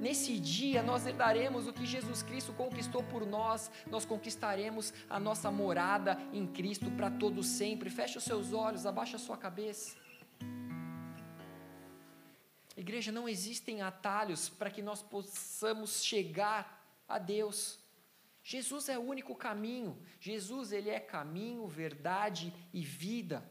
Nesse 0.00 0.38
dia 0.38 0.80
nós 0.80 1.06
herdaremos 1.06 1.66
o 1.66 1.72
que 1.72 1.84
Jesus 1.84 2.22
Cristo 2.22 2.52
conquistou 2.52 3.02
por 3.02 3.26
nós, 3.26 3.68
nós 3.88 4.04
conquistaremos 4.04 4.92
a 5.10 5.18
nossa 5.18 5.50
morada 5.50 6.16
em 6.32 6.46
Cristo 6.46 6.88
para 6.92 7.10
todo 7.10 7.42
sempre. 7.42 7.90
Feche 7.90 8.16
os 8.16 8.22
seus 8.22 8.52
olhos, 8.52 8.86
abaixa 8.86 9.16
a 9.16 9.18
sua 9.18 9.36
cabeça. 9.36 9.96
Igreja, 12.76 13.10
não 13.10 13.28
existem 13.28 13.82
atalhos 13.82 14.48
para 14.48 14.70
que 14.70 14.80
nós 14.80 15.02
possamos 15.02 16.04
chegar 16.04 16.86
a 17.08 17.18
Deus. 17.18 17.80
Jesus 18.40 18.88
é 18.88 18.96
o 18.96 19.02
único 19.02 19.34
caminho. 19.34 20.00
Jesus, 20.20 20.70
ele 20.70 20.90
é 20.90 21.00
caminho, 21.00 21.66
verdade 21.66 22.54
e 22.72 22.84
vida. 22.84 23.42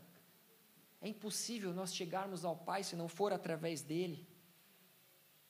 É 1.02 1.10
impossível 1.10 1.74
nós 1.74 1.94
chegarmos 1.94 2.46
ao 2.46 2.56
Pai 2.56 2.86
se 2.86 2.96
não 2.96 3.10
for 3.10 3.34
através 3.34 3.82
dele. 3.82 4.26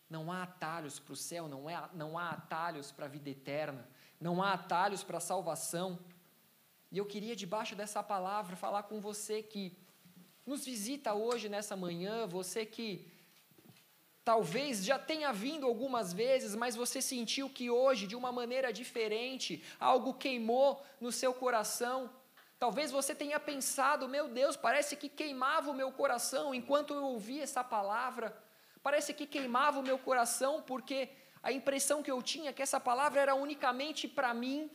Não 0.10 0.32
há 0.32 0.44
atalhos 0.44 1.00
para 1.00 1.14
o 1.14 1.16
céu, 1.16 1.48
não, 1.48 1.70
é, 1.70 1.90
não 1.94 2.18
há 2.18 2.30
atalhos 2.30 2.92
para 2.92 3.06
a 3.06 3.10
vida 3.10 3.30
eterna, 3.30 3.88
não 4.20 4.42
há 4.42 4.54
atalhos 4.54 5.04
para 5.04 5.18
a 5.18 5.22
salvação. 5.22 6.00
E 6.92 6.98
eu 6.98 7.06
queria, 7.06 7.36
debaixo 7.36 7.76
dessa 7.76 8.02
palavra, 8.02 8.56
falar 8.56 8.84
com 8.84 9.02
você 9.02 9.44
que 9.44 9.78
nos 10.46 10.64
visita 10.64 11.14
hoje, 11.14 11.50
nessa 11.50 11.76
manhã, 11.76 12.26
você 12.26 12.66
que 12.66 13.06
talvez 14.24 14.84
já 14.84 14.98
tenha 14.98 15.32
vindo 15.34 15.66
algumas 15.66 16.14
vezes, 16.14 16.56
mas 16.56 16.76
você 16.76 17.02
sentiu 17.02 17.50
que 17.50 17.70
hoje, 17.70 18.08
de 18.08 18.16
uma 18.16 18.32
maneira 18.32 18.72
diferente, 18.72 19.64
algo 19.80 20.14
queimou 20.14 20.86
no 21.02 21.12
seu 21.12 21.34
coração. 21.34 22.10
Talvez 22.58 22.92
você 22.92 23.14
tenha 23.14 23.40
pensado, 23.40 24.08
meu 24.08 24.28
Deus, 24.30 24.56
parece 24.56 24.96
que 24.96 25.10
queimava 25.10 25.70
o 25.70 25.74
meu 25.74 25.92
coração 25.92 26.56
enquanto 26.56 26.94
eu 26.94 27.04
ouvia 27.04 27.44
essa 27.44 27.64
palavra. 27.64 28.36
Parece 28.82 29.14
que 29.14 29.26
queimava 29.26 29.80
o 29.80 29.84
meu 29.84 29.98
coração, 29.98 30.62
porque 30.62 31.10
a 31.42 31.52
impressão 31.52 32.04
que 32.04 32.12
eu 32.12 32.22
tinha 32.22 32.50
é 32.50 32.54
que 32.54 32.62
essa 32.62 32.80
palavra 32.80 33.22
era 33.22 33.36
unicamente 33.36 34.08
para 34.08 34.34
mim. 34.34 34.70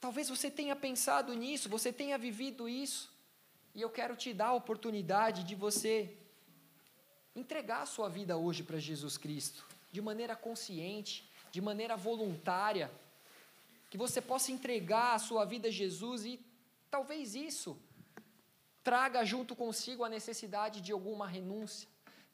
Talvez 0.00 0.28
você 0.28 0.50
tenha 0.50 0.76
pensado 0.76 1.34
nisso, 1.34 1.68
você 1.68 1.92
tenha 1.92 2.16
vivido 2.16 2.68
isso, 2.68 3.12
e 3.74 3.80
eu 3.80 3.90
quero 3.90 4.14
te 4.16 4.32
dar 4.32 4.48
a 4.48 4.54
oportunidade 4.54 5.44
de 5.44 5.54
você 5.54 6.16
entregar 7.34 7.82
a 7.82 7.86
sua 7.86 8.08
vida 8.08 8.36
hoje 8.36 8.62
para 8.62 8.78
Jesus 8.78 9.16
Cristo, 9.16 9.66
de 9.92 10.00
maneira 10.00 10.34
consciente, 10.34 11.28
de 11.50 11.60
maneira 11.60 11.96
voluntária, 11.96 12.90
que 13.90 13.96
você 13.96 14.20
possa 14.20 14.52
entregar 14.52 15.14
a 15.14 15.18
sua 15.18 15.44
vida 15.44 15.68
a 15.68 15.70
Jesus 15.70 16.24
e 16.24 16.40
talvez 16.90 17.34
isso 17.34 17.80
traga 18.82 19.24
junto 19.24 19.54
consigo 19.54 20.04
a 20.04 20.08
necessidade 20.08 20.80
de 20.80 20.92
alguma 20.92 21.26
renúncia. 21.26 21.88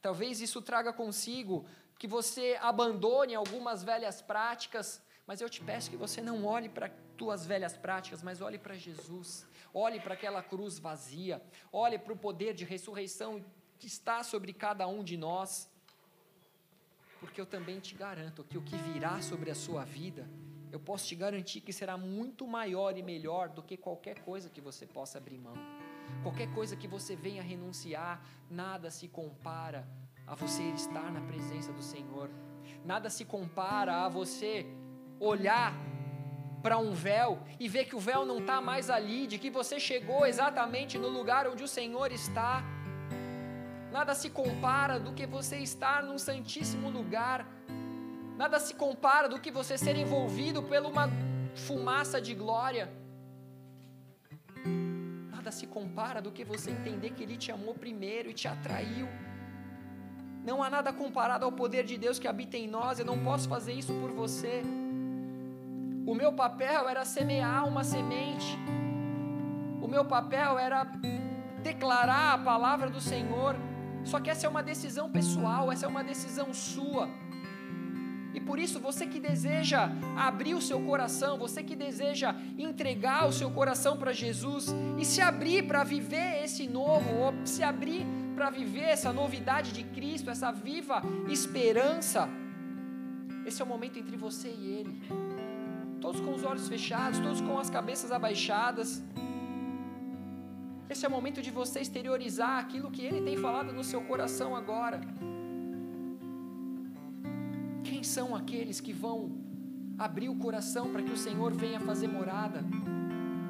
Talvez 0.04 0.42
isso 0.42 0.60
traga 0.60 0.92
consigo 0.92 1.64
que 1.98 2.06
você 2.06 2.58
abandone 2.60 3.34
algumas 3.34 3.82
velhas 3.82 4.20
práticas, 4.20 5.02
Mas 5.26 5.40
eu 5.40 5.48
te 5.48 5.62
peço 5.62 5.90
que 5.90 5.96
você 5.96 6.20
não 6.20 6.44
olhe 6.44 6.68
para 6.68 6.90
tuas 7.16 7.46
velhas 7.46 7.74
práticas, 7.84 8.22
mas 8.22 8.42
olhe 8.42 8.58
para 8.58 8.74
Jesus. 8.74 9.46
Olhe 9.72 9.98
para 9.98 10.12
aquela 10.12 10.42
cruz 10.42 10.78
vazia. 10.78 11.40
Olhe 11.72 11.98
para 11.98 12.12
o 12.12 12.16
poder 12.16 12.52
de 12.52 12.62
ressurreição 12.62 13.42
que 13.78 13.86
está 13.86 14.22
sobre 14.22 14.52
cada 14.52 14.86
um 14.86 15.02
de 15.02 15.16
nós. 15.16 15.66
Porque 17.20 17.40
eu 17.40 17.46
também 17.46 17.80
te 17.80 17.94
garanto 17.94 18.44
que 18.44 18.58
o 18.58 18.62
que 18.62 18.76
virá 18.76 19.22
sobre 19.22 19.50
a 19.50 19.54
sua 19.54 19.82
vida, 19.82 20.28
eu 20.70 20.78
posso 20.78 21.06
te 21.06 21.14
garantir 21.14 21.62
que 21.62 21.72
será 21.72 21.96
muito 21.96 22.46
maior 22.46 22.98
e 22.98 23.02
melhor 23.02 23.48
do 23.48 23.62
que 23.62 23.78
qualquer 23.78 24.18
coisa 24.20 24.50
que 24.50 24.60
você 24.60 24.86
possa 24.86 25.16
abrir 25.16 25.38
mão. 25.38 25.56
Qualquer 26.22 26.48
coisa 26.54 26.76
que 26.76 26.88
você 26.88 27.14
venha 27.14 27.42
renunciar, 27.42 28.22
nada 28.50 28.90
se 28.90 29.08
compara 29.08 29.86
a 30.26 30.34
você 30.34 30.62
estar 30.70 31.12
na 31.12 31.20
presença 31.20 31.72
do 31.72 31.82
Senhor. 31.82 32.30
Nada 32.84 33.10
se 33.10 33.24
compara 33.24 34.04
a 34.04 34.08
você 34.08 34.66
olhar 35.20 35.74
para 36.62 36.78
um 36.78 36.92
véu 36.92 37.40
e 37.60 37.68
ver 37.68 37.84
que 37.84 37.94
o 37.94 38.00
véu 38.00 38.24
não 38.24 38.38
está 38.38 38.58
mais 38.60 38.88
ali, 38.88 39.26
de 39.26 39.38
que 39.38 39.50
você 39.50 39.78
chegou 39.78 40.24
exatamente 40.24 40.96
no 40.96 41.08
lugar 41.08 41.46
onde 41.46 41.62
o 41.62 41.68
Senhor 41.68 42.10
está. 42.10 42.62
Nada 43.92 44.14
se 44.14 44.30
compara 44.30 44.98
do 44.98 45.12
que 45.12 45.26
você 45.26 45.58
estar 45.58 46.02
num 46.02 46.18
santíssimo 46.18 46.88
lugar. 46.88 47.46
Nada 48.36 48.58
se 48.58 48.74
compara 48.74 49.28
do 49.28 49.38
que 49.38 49.50
você 49.50 49.76
ser 49.76 49.94
envolvido 49.94 50.62
por 50.62 50.78
uma 50.78 51.08
fumaça 51.54 52.20
de 52.20 52.34
glória. 52.34 52.90
Nada 55.44 55.52
se 55.52 55.66
compara 55.66 56.22
do 56.22 56.32
que 56.32 56.42
você 56.42 56.70
entender 56.70 57.10
que 57.10 57.22
Ele 57.22 57.36
te 57.36 57.52
amou 57.52 57.74
primeiro 57.74 58.30
e 58.30 58.32
te 58.32 58.48
atraiu. 58.48 59.06
Não 60.42 60.62
há 60.62 60.70
nada 60.70 60.90
comparado 60.90 61.44
ao 61.44 61.52
poder 61.52 61.84
de 61.84 61.98
Deus 61.98 62.18
que 62.18 62.26
habita 62.26 62.56
em 62.56 62.66
nós. 62.66 62.98
Eu 62.98 63.04
não 63.04 63.22
posso 63.22 63.46
fazer 63.46 63.74
isso 63.74 63.92
por 64.00 64.10
você. 64.10 64.62
O 66.06 66.14
meu 66.14 66.32
papel 66.32 66.88
era 66.88 67.04
semear 67.04 67.68
uma 67.68 67.84
semente. 67.84 68.58
O 69.82 69.86
meu 69.86 70.06
papel 70.06 70.58
era 70.58 70.86
declarar 71.62 72.32
a 72.32 72.38
palavra 72.38 72.88
do 72.88 73.02
Senhor. 73.02 73.54
Só 74.02 74.20
que 74.20 74.30
essa 74.30 74.46
é 74.46 74.48
uma 74.48 74.62
decisão 74.62 75.10
pessoal, 75.10 75.70
essa 75.70 75.84
é 75.84 75.88
uma 75.90 76.02
decisão 76.02 76.54
sua. 76.54 77.06
E 78.34 78.40
por 78.40 78.58
isso, 78.58 78.80
você 78.80 79.06
que 79.06 79.20
deseja 79.20 79.90
abrir 80.16 80.54
o 80.54 80.60
seu 80.60 80.80
coração, 80.80 81.38
você 81.38 81.62
que 81.62 81.76
deseja 81.76 82.34
entregar 82.58 83.28
o 83.28 83.32
seu 83.32 83.50
coração 83.50 83.96
para 83.96 84.12
Jesus 84.12 84.74
e 84.98 85.04
se 85.04 85.20
abrir 85.20 85.66
para 85.66 85.84
viver 85.84 86.42
esse 86.44 86.66
novo, 86.66 87.08
ou 87.14 87.46
se 87.46 87.62
abrir 87.62 88.04
para 88.34 88.50
viver 88.50 88.88
essa 88.96 89.12
novidade 89.12 89.72
de 89.72 89.84
Cristo, 89.84 90.28
essa 90.28 90.50
viva 90.50 91.00
esperança, 91.28 92.28
esse 93.46 93.60
é 93.60 93.64
o 93.64 93.68
momento 93.68 93.98
entre 93.98 94.16
você 94.16 94.48
e 94.48 94.66
Ele. 94.78 95.02
Todos 96.00 96.20
com 96.20 96.34
os 96.34 96.44
olhos 96.44 96.66
fechados, 96.68 97.18
todos 97.20 97.40
com 97.40 97.58
as 97.58 97.68
cabeças 97.68 98.10
abaixadas. 98.10 99.02
Esse 100.88 101.04
é 101.04 101.08
o 101.08 101.10
momento 101.10 101.42
de 101.42 101.50
você 101.50 101.80
exteriorizar 101.80 102.58
aquilo 102.58 102.90
que 102.90 103.04
Ele 103.04 103.20
tem 103.20 103.36
falado 103.36 103.72
no 103.72 103.84
seu 103.84 104.00
coração 104.02 104.56
agora. 104.56 105.00
Quem 107.84 108.02
são 108.02 108.34
aqueles 108.34 108.80
que 108.80 108.94
vão 108.94 109.30
abrir 109.98 110.30
o 110.30 110.36
coração 110.36 110.90
para 110.90 111.02
que 111.02 111.12
o 111.12 111.16
Senhor 111.16 111.52
venha 111.52 111.78
fazer 111.78 112.08
morada? 112.08 112.64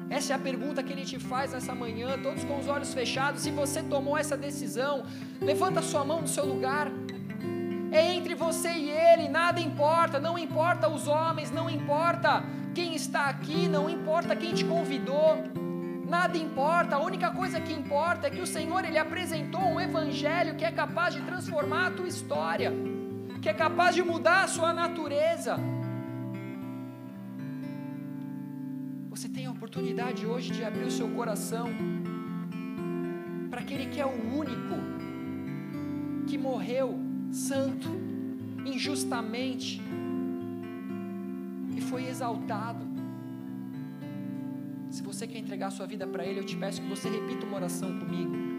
Essa 0.09 0.33
é 0.33 0.35
a 0.35 0.39
pergunta 0.39 0.83
que 0.83 0.91
ele 0.91 1.05
te 1.05 1.17
faz 1.17 1.53
nessa 1.53 1.73
manhã, 1.73 2.19
todos 2.21 2.43
com 2.43 2.59
os 2.59 2.67
olhos 2.67 2.93
fechados. 2.93 3.41
Se 3.41 3.49
você 3.49 3.81
tomou 3.81 4.17
essa 4.17 4.35
decisão, 4.35 5.05
levanta 5.41 5.81
sua 5.81 6.03
mão 6.03 6.19
no 6.19 6.27
seu 6.27 6.45
lugar. 6.45 6.91
É 7.91 8.13
entre 8.13 8.35
você 8.35 8.71
e 8.73 8.89
ele, 8.89 9.29
nada 9.29 9.61
importa, 9.61 10.19
não 10.19 10.37
importa 10.37 10.89
os 10.89 11.07
homens, 11.07 11.49
não 11.49 11.69
importa 11.69 12.43
quem 12.73 12.93
está 12.93 13.29
aqui, 13.29 13.69
não 13.69 13.89
importa 13.89 14.35
quem 14.35 14.53
te 14.53 14.65
convidou. 14.65 15.37
Nada 16.05 16.37
importa, 16.37 16.97
a 16.97 16.99
única 16.99 17.31
coisa 17.31 17.59
que 17.61 17.73
importa 17.73 18.27
é 18.27 18.29
que 18.29 18.41
o 18.41 18.45
Senhor 18.45 18.83
ele 18.83 18.97
apresentou 18.97 19.61
um 19.61 19.79
evangelho 19.79 20.55
que 20.55 20.65
é 20.65 20.71
capaz 20.71 21.15
de 21.15 21.21
transformar 21.21 21.87
a 21.87 21.91
tua 21.91 22.07
história, 22.07 22.71
que 23.45 23.49
é 23.49 23.53
capaz 23.53 23.93
de 23.93 24.01
mudar 24.01 24.43
a 24.43 24.47
sua 24.47 24.73
natureza. 24.73 25.55
Você 29.07 29.29
tem 29.29 29.45
a 29.45 29.51
oportunidade 29.51 30.25
hoje 30.25 30.51
de 30.51 30.63
abrir 30.63 30.85
o 30.85 30.89
seu 30.89 31.07
coração 31.09 31.67
para 33.51 33.61
aquele 33.61 33.85
que 33.85 34.01
é 34.01 34.05
o 34.07 34.35
único 34.35 34.77
que 36.25 36.39
morreu 36.39 36.97
santo, 37.31 37.87
injustamente 38.65 39.79
e 41.77 41.81
foi 41.81 42.07
exaltado. 42.07 42.83
Se 44.89 45.03
você 45.03 45.27
quer 45.27 45.37
entregar 45.37 45.69
sua 45.69 45.85
vida 45.85 46.07
para 46.07 46.25
Ele, 46.25 46.39
eu 46.39 46.43
te 46.43 46.55
peço 46.55 46.81
que 46.81 46.89
você 46.89 47.07
repita 47.07 47.45
uma 47.45 47.57
oração 47.57 47.99
comigo. 47.99 48.54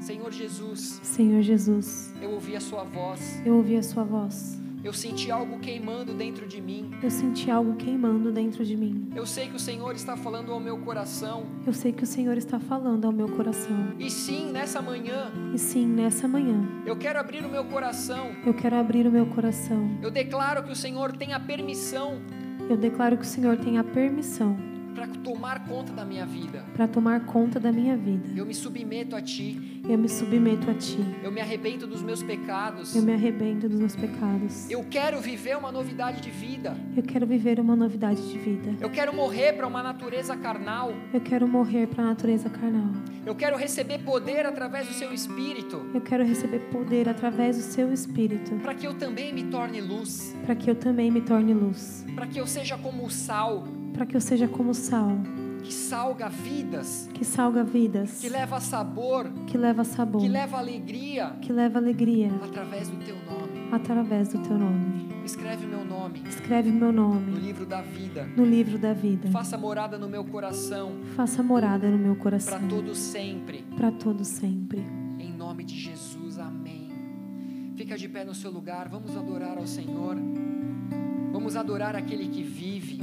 Senhor 0.00 0.30
Jesus. 0.30 1.00
Senhor 1.02 1.42
Jesus. 1.42 2.12
Eu 2.20 2.30
ouvi 2.30 2.56
a 2.56 2.60
Sua 2.60 2.84
voz. 2.84 3.40
Eu 3.44 3.56
ouvi 3.56 3.76
a 3.76 3.82
Sua 3.82 4.04
voz. 4.04 4.58
Eu 4.84 4.92
senti 4.92 5.30
algo 5.30 5.58
queimando 5.60 6.12
dentro 6.12 6.46
de 6.46 6.60
mim. 6.60 6.90
Eu 7.02 7.10
senti 7.10 7.50
algo 7.50 7.74
queimando 7.74 8.30
dentro 8.30 8.66
de 8.66 8.76
mim. 8.76 9.08
Eu 9.16 9.24
sei 9.24 9.48
que 9.48 9.56
o 9.56 9.58
Senhor 9.58 9.94
está 9.94 10.14
falando 10.14 10.52
ao 10.52 10.60
meu 10.60 10.76
coração. 10.76 11.46
Eu 11.66 11.72
sei 11.72 11.90
que 11.90 12.02
o 12.04 12.06
Senhor 12.06 12.36
está 12.36 12.60
falando 12.60 13.06
ao 13.06 13.12
meu 13.12 13.26
coração. 13.30 13.94
E 13.98 14.10
sim, 14.10 14.52
nessa 14.52 14.82
manhã. 14.82 15.32
E 15.54 15.58
sim, 15.58 15.86
nessa 15.86 16.28
manhã. 16.28 16.68
Eu 16.84 16.96
quero 16.96 17.18
abrir 17.18 17.46
o 17.46 17.48
meu 17.48 17.64
coração. 17.64 18.32
Eu 18.44 18.52
quero 18.52 18.76
abrir 18.76 19.06
o 19.06 19.10
meu 19.10 19.24
coração. 19.24 19.88
Eu 20.02 20.10
declaro 20.10 20.62
que 20.62 20.72
o 20.72 20.76
Senhor 20.76 21.16
tem 21.16 21.32
a 21.32 21.40
permissão. 21.40 22.20
Eu 22.68 22.76
declaro 22.76 23.16
que 23.16 23.24
o 23.24 23.26
Senhor 23.26 23.56
tem 23.56 23.78
a 23.78 23.84
permissão 23.84 24.73
para 24.94 25.08
tomar 25.08 25.66
conta 25.66 25.92
da 25.92 26.04
minha 26.04 26.24
vida. 26.24 26.64
Para 26.74 26.86
tomar 26.86 27.26
conta 27.26 27.58
da 27.58 27.72
minha 27.72 27.96
vida. 27.96 28.28
Eu 28.36 28.46
me 28.46 28.54
submeto 28.54 29.16
a 29.16 29.20
ti. 29.20 29.82
Eu 29.88 29.98
me 29.98 30.08
submeto 30.08 30.70
a 30.70 30.74
ti. 30.74 30.98
Eu 31.22 31.32
me 31.32 31.40
arrependo 31.40 31.86
dos 31.86 32.00
meus 32.00 32.22
pecados. 32.22 32.94
Eu 32.94 33.02
me 33.02 33.12
arrependo 33.12 33.68
dos 33.68 33.78
meus 33.78 33.96
pecados. 33.96 34.70
Eu 34.70 34.84
quero 34.84 35.20
viver 35.20 35.56
uma 35.56 35.72
novidade 35.72 36.20
de 36.20 36.30
vida. 36.30 36.76
Eu 36.96 37.02
quero 37.02 37.26
viver 37.26 37.58
uma 37.58 37.74
novidade 37.74 38.22
de 38.30 38.38
vida. 38.38 38.74
Eu 38.80 38.88
quero 38.88 39.12
morrer 39.12 39.52
para 39.54 39.66
uma 39.66 39.82
natureza 39.82 40.36
carnal. 40.36 40.94
Eu 41.12 41.20
quero 41.20 41.46
morrer 41.48 41.88
para 41.88 42.04
a 42.04 42.06
natureza 42.06 42.48
carnal. 42.48 42.92
Eu 43.26 43.34
quero 43.34 43.56
receber 43.56 43.98
poder 43.98 44.46
através 44.46 44.86
do 44.86 44.94
seu 44.94 45.12
espírito. 45.12 45.84
Eu 45.92 46.00
quero 46.00 46.24
receber 46.24 46.60
poder 46.70 47.08
através 47.08 47.56
do 47.56 47.62
seu 47.62 47.92
espírito. 47.92 48.54
Para 48.56 48.74
que 48.74 48.86
eu 48.86 48.94
também 48.94 49.32
me 49.34 49.44
torne 49.44 49.80
luz. 49.80 50.34
Para 50.46 50.54
que 50.54 50.70
eu 50.70 50.74
também 50.74 51.10
me 51.10 51.20
torne 51.20 51.52
luz. 51.52 52.04
Para 52.14 52.26
que 52.26 52.38
eu 52.38 52.46
seja 52.46 52.78
como 52.78 53.04
o 53.04 53.10
sal 53.10 53.64
para 53.94 54.04
que 54.04 54.16
eu 54.16 54.20
seja 54.20 54.48
como 54.48 54.74
sal. 54.74 55.08
Que 55.62 55.72
salga 55.72 56.28
vidas, 56.28 57.08
que 57.14 57.24
salga 57.24 57.64
vidas, 57.64 58.20
que 58.20 58.28
leva 58.28 58.60
sabor, 58.60 59.30
que 59.46 59.56
leva 59.56 59.82
sabor, 59.82 60.20
que 60.20 60.28
leva 60.28 60.58
alegria, 60.58 61.36
que 61.40 61.50
leva 61.50 61.78
alegria. 61.78 62.30
Através 62.44 62.90
do 62.90 62.98
teu 62.98 63.16
nome, 63.16 63.68
através 63.72 64.28
do 64.28 64.42
teu 64.42 64.58
nome. 64.58 65.08
Escreve 65.24 65.66
meu 65.66 65.82
nome, 65.82 66.22
escreve 66.28 66.70
meu 66.70 66.92
nome. 66.92 67.30
No 67.30 67.38
livro 67.38 67.64
da 67.64 67.80
vida, 67.80 68.28
no 68.36 68.44
livro 68.44 68.76
da 68.76 68.92
vida. 68.92 69.30
Faça 69.30 69.56
morada 69.56 69.96
no 69.96 70.06
meu 70.06 70.22
coração, 70.22 70.92
faça 71.16 71.42
morada 71.42 71.88
no 71.88 71.96
meu 71.96 72.14
coração, 72.16 72.58
para 72.58 72.68
todo 72.68 72.94
sempre, 72.94 73.64
para 73.74 73.90
todo 73.90 74.22
sempre. 74.22 74.84
Em 75.18 75.32
nome 75.32 75.64
de 75.64 75.78
Jesus, 75.78 76.38
amém. 76.38 76.90
Fica 77.74 77.96
de 77.96 78.06
pé 78.06 78.22
no 78.22 78.34
seu 78.34 78.50
lugar, 78.50 78.86
vamos 78.86 79.16
adorar 79.16 79.56
ao 79.56 79.66
Senhor, 79.66 80.18
vamos 81.32 81.56
adorar 81.56 81.96
aquele 81.96 82.28
que 82.28 82.42
vive. 82.42 83.00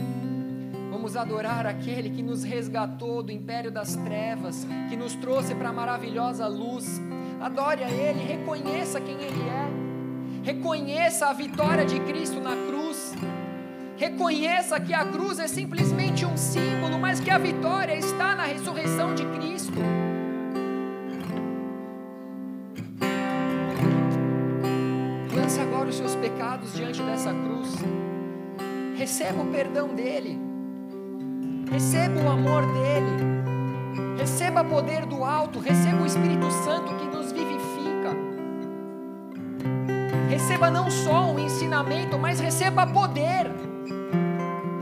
Vamos 0.92 1.16
adorar 1.16 1.66
aquele 1.66 2.10
que 2.10 2.22
nos 2.22 2.44
resgatou 2.44 3.24
do 3.24 3.32
império 3.32 3.72
das 3.72 3.96
trevas, 3.96 4.68
que 4.90 4.98
nos 4.98 5.16
trouxe 5.16 5.56
para 5.56 5.70
a 5.70 5.74
maravilhosa 5.74 6.46
luz. 6.48 7.02
Adore 7.40 7.82
a 7.82 7.90
Ele, 7.90 8.20
reconheça 8.22 9.00
quem 9.00 9.16
Ele 9.16 9.42
é, 9.42 9.70
reconheça 10.44 11.28
a 11.28 11.34
vitória 11.34 11.86
de 11.86 11.98
Cristo 12.02 12.42
na 12.42 12.58
cruz. 12.68 13.16
Reconheça 13.96 14.82
que 14.82 14.94
a 14.94 15.06
cruz 15.06 15.40
é 15.40 15.48
simplesmente 15.48 16.26
um 16.26 16.36
símbolo, 16.36 17.00
mas 17.00 17.22
que 17.22 17.30
a 17.30 17.38
vitória 17.38 17.96
está 17.96 18.36
na 18.36 18.44
ressurreição 18.44 19.16
de 19.16 19.26
Cristo. 19.28 19.80
Lance 25.34 25.62
agora 25.62 25.88
os 25.88 25.96
seus 25.96 26.16
pecados 26.18 26.74
diante 26.74 27.02
dessa 27.02 27.34
cruz. 27.34 27.78
Receba 28.98 29.42
o 29.42 29.48
perdão 29.48 29.96
dele. 29.96 30.51
Receba 31.72 32.20
o 32.20 32.30
amor 32.30 32.66
dele. 32.66 34.18
Receba 34.20 34.62
poder 34.62 35.06
do 35.06 35.24
alto. 35.24 35.58
Receba 35.58 36.04
o 36.04 36.06
Espírito 36.06 36.52
Santo 36.52 36.94
que 36.98 37.06
nos 37.06 37.32
vivifica. 37.32 38.12
Receba 40.30 40.70
não 40.70 40.92
só 40.92 41.32
o 41.32 41.40
ensinamento, 41.40 42.20
mas 42.20 42.42
receba 42.42 42.86
poder. 42.86 43.50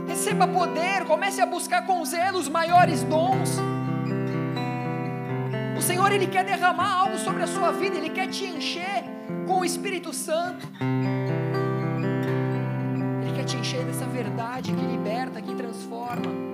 Receba 0.08 0.48
poder. 0.48 1.04
Comece 1.04 1.40
a 1.40 1.46
buscar 1.46 1.86
com 1.86 2.04
zelo 2.04 2.40
os 2.40 2.48
maiores 2.48 3.04
dons. 3.04 3.60
O 5.78 5.80
Senhor, 5.80 6.10
Ele 6.10 6.26
quer 6.26 6.44
derramar 6.44 7.02
algo 7.02 7.18
sobre 7.18 7.44
a 7.44 7.46
sua 7.46 7.70
vida. 7.70 7.98
Ele 7.98 8.10
quer 8.10 8.26
te 8.26 8.46
encher 8.46 9.04
com 9.46 9.60
o 9.60 9.64
Espírito 9.64 10.12
Santo. 10.12 10.68
Ele 13.22 13.32
quer 13.36 13.44
te 13.44 13.56
encher 13.56 13.84
dessa 13.84 14.06
verdade 14.06 14.72
que 14.72 14.82
liberta, 14.82 15.40
que 15.40 15.54
transforma. 15.54 16.49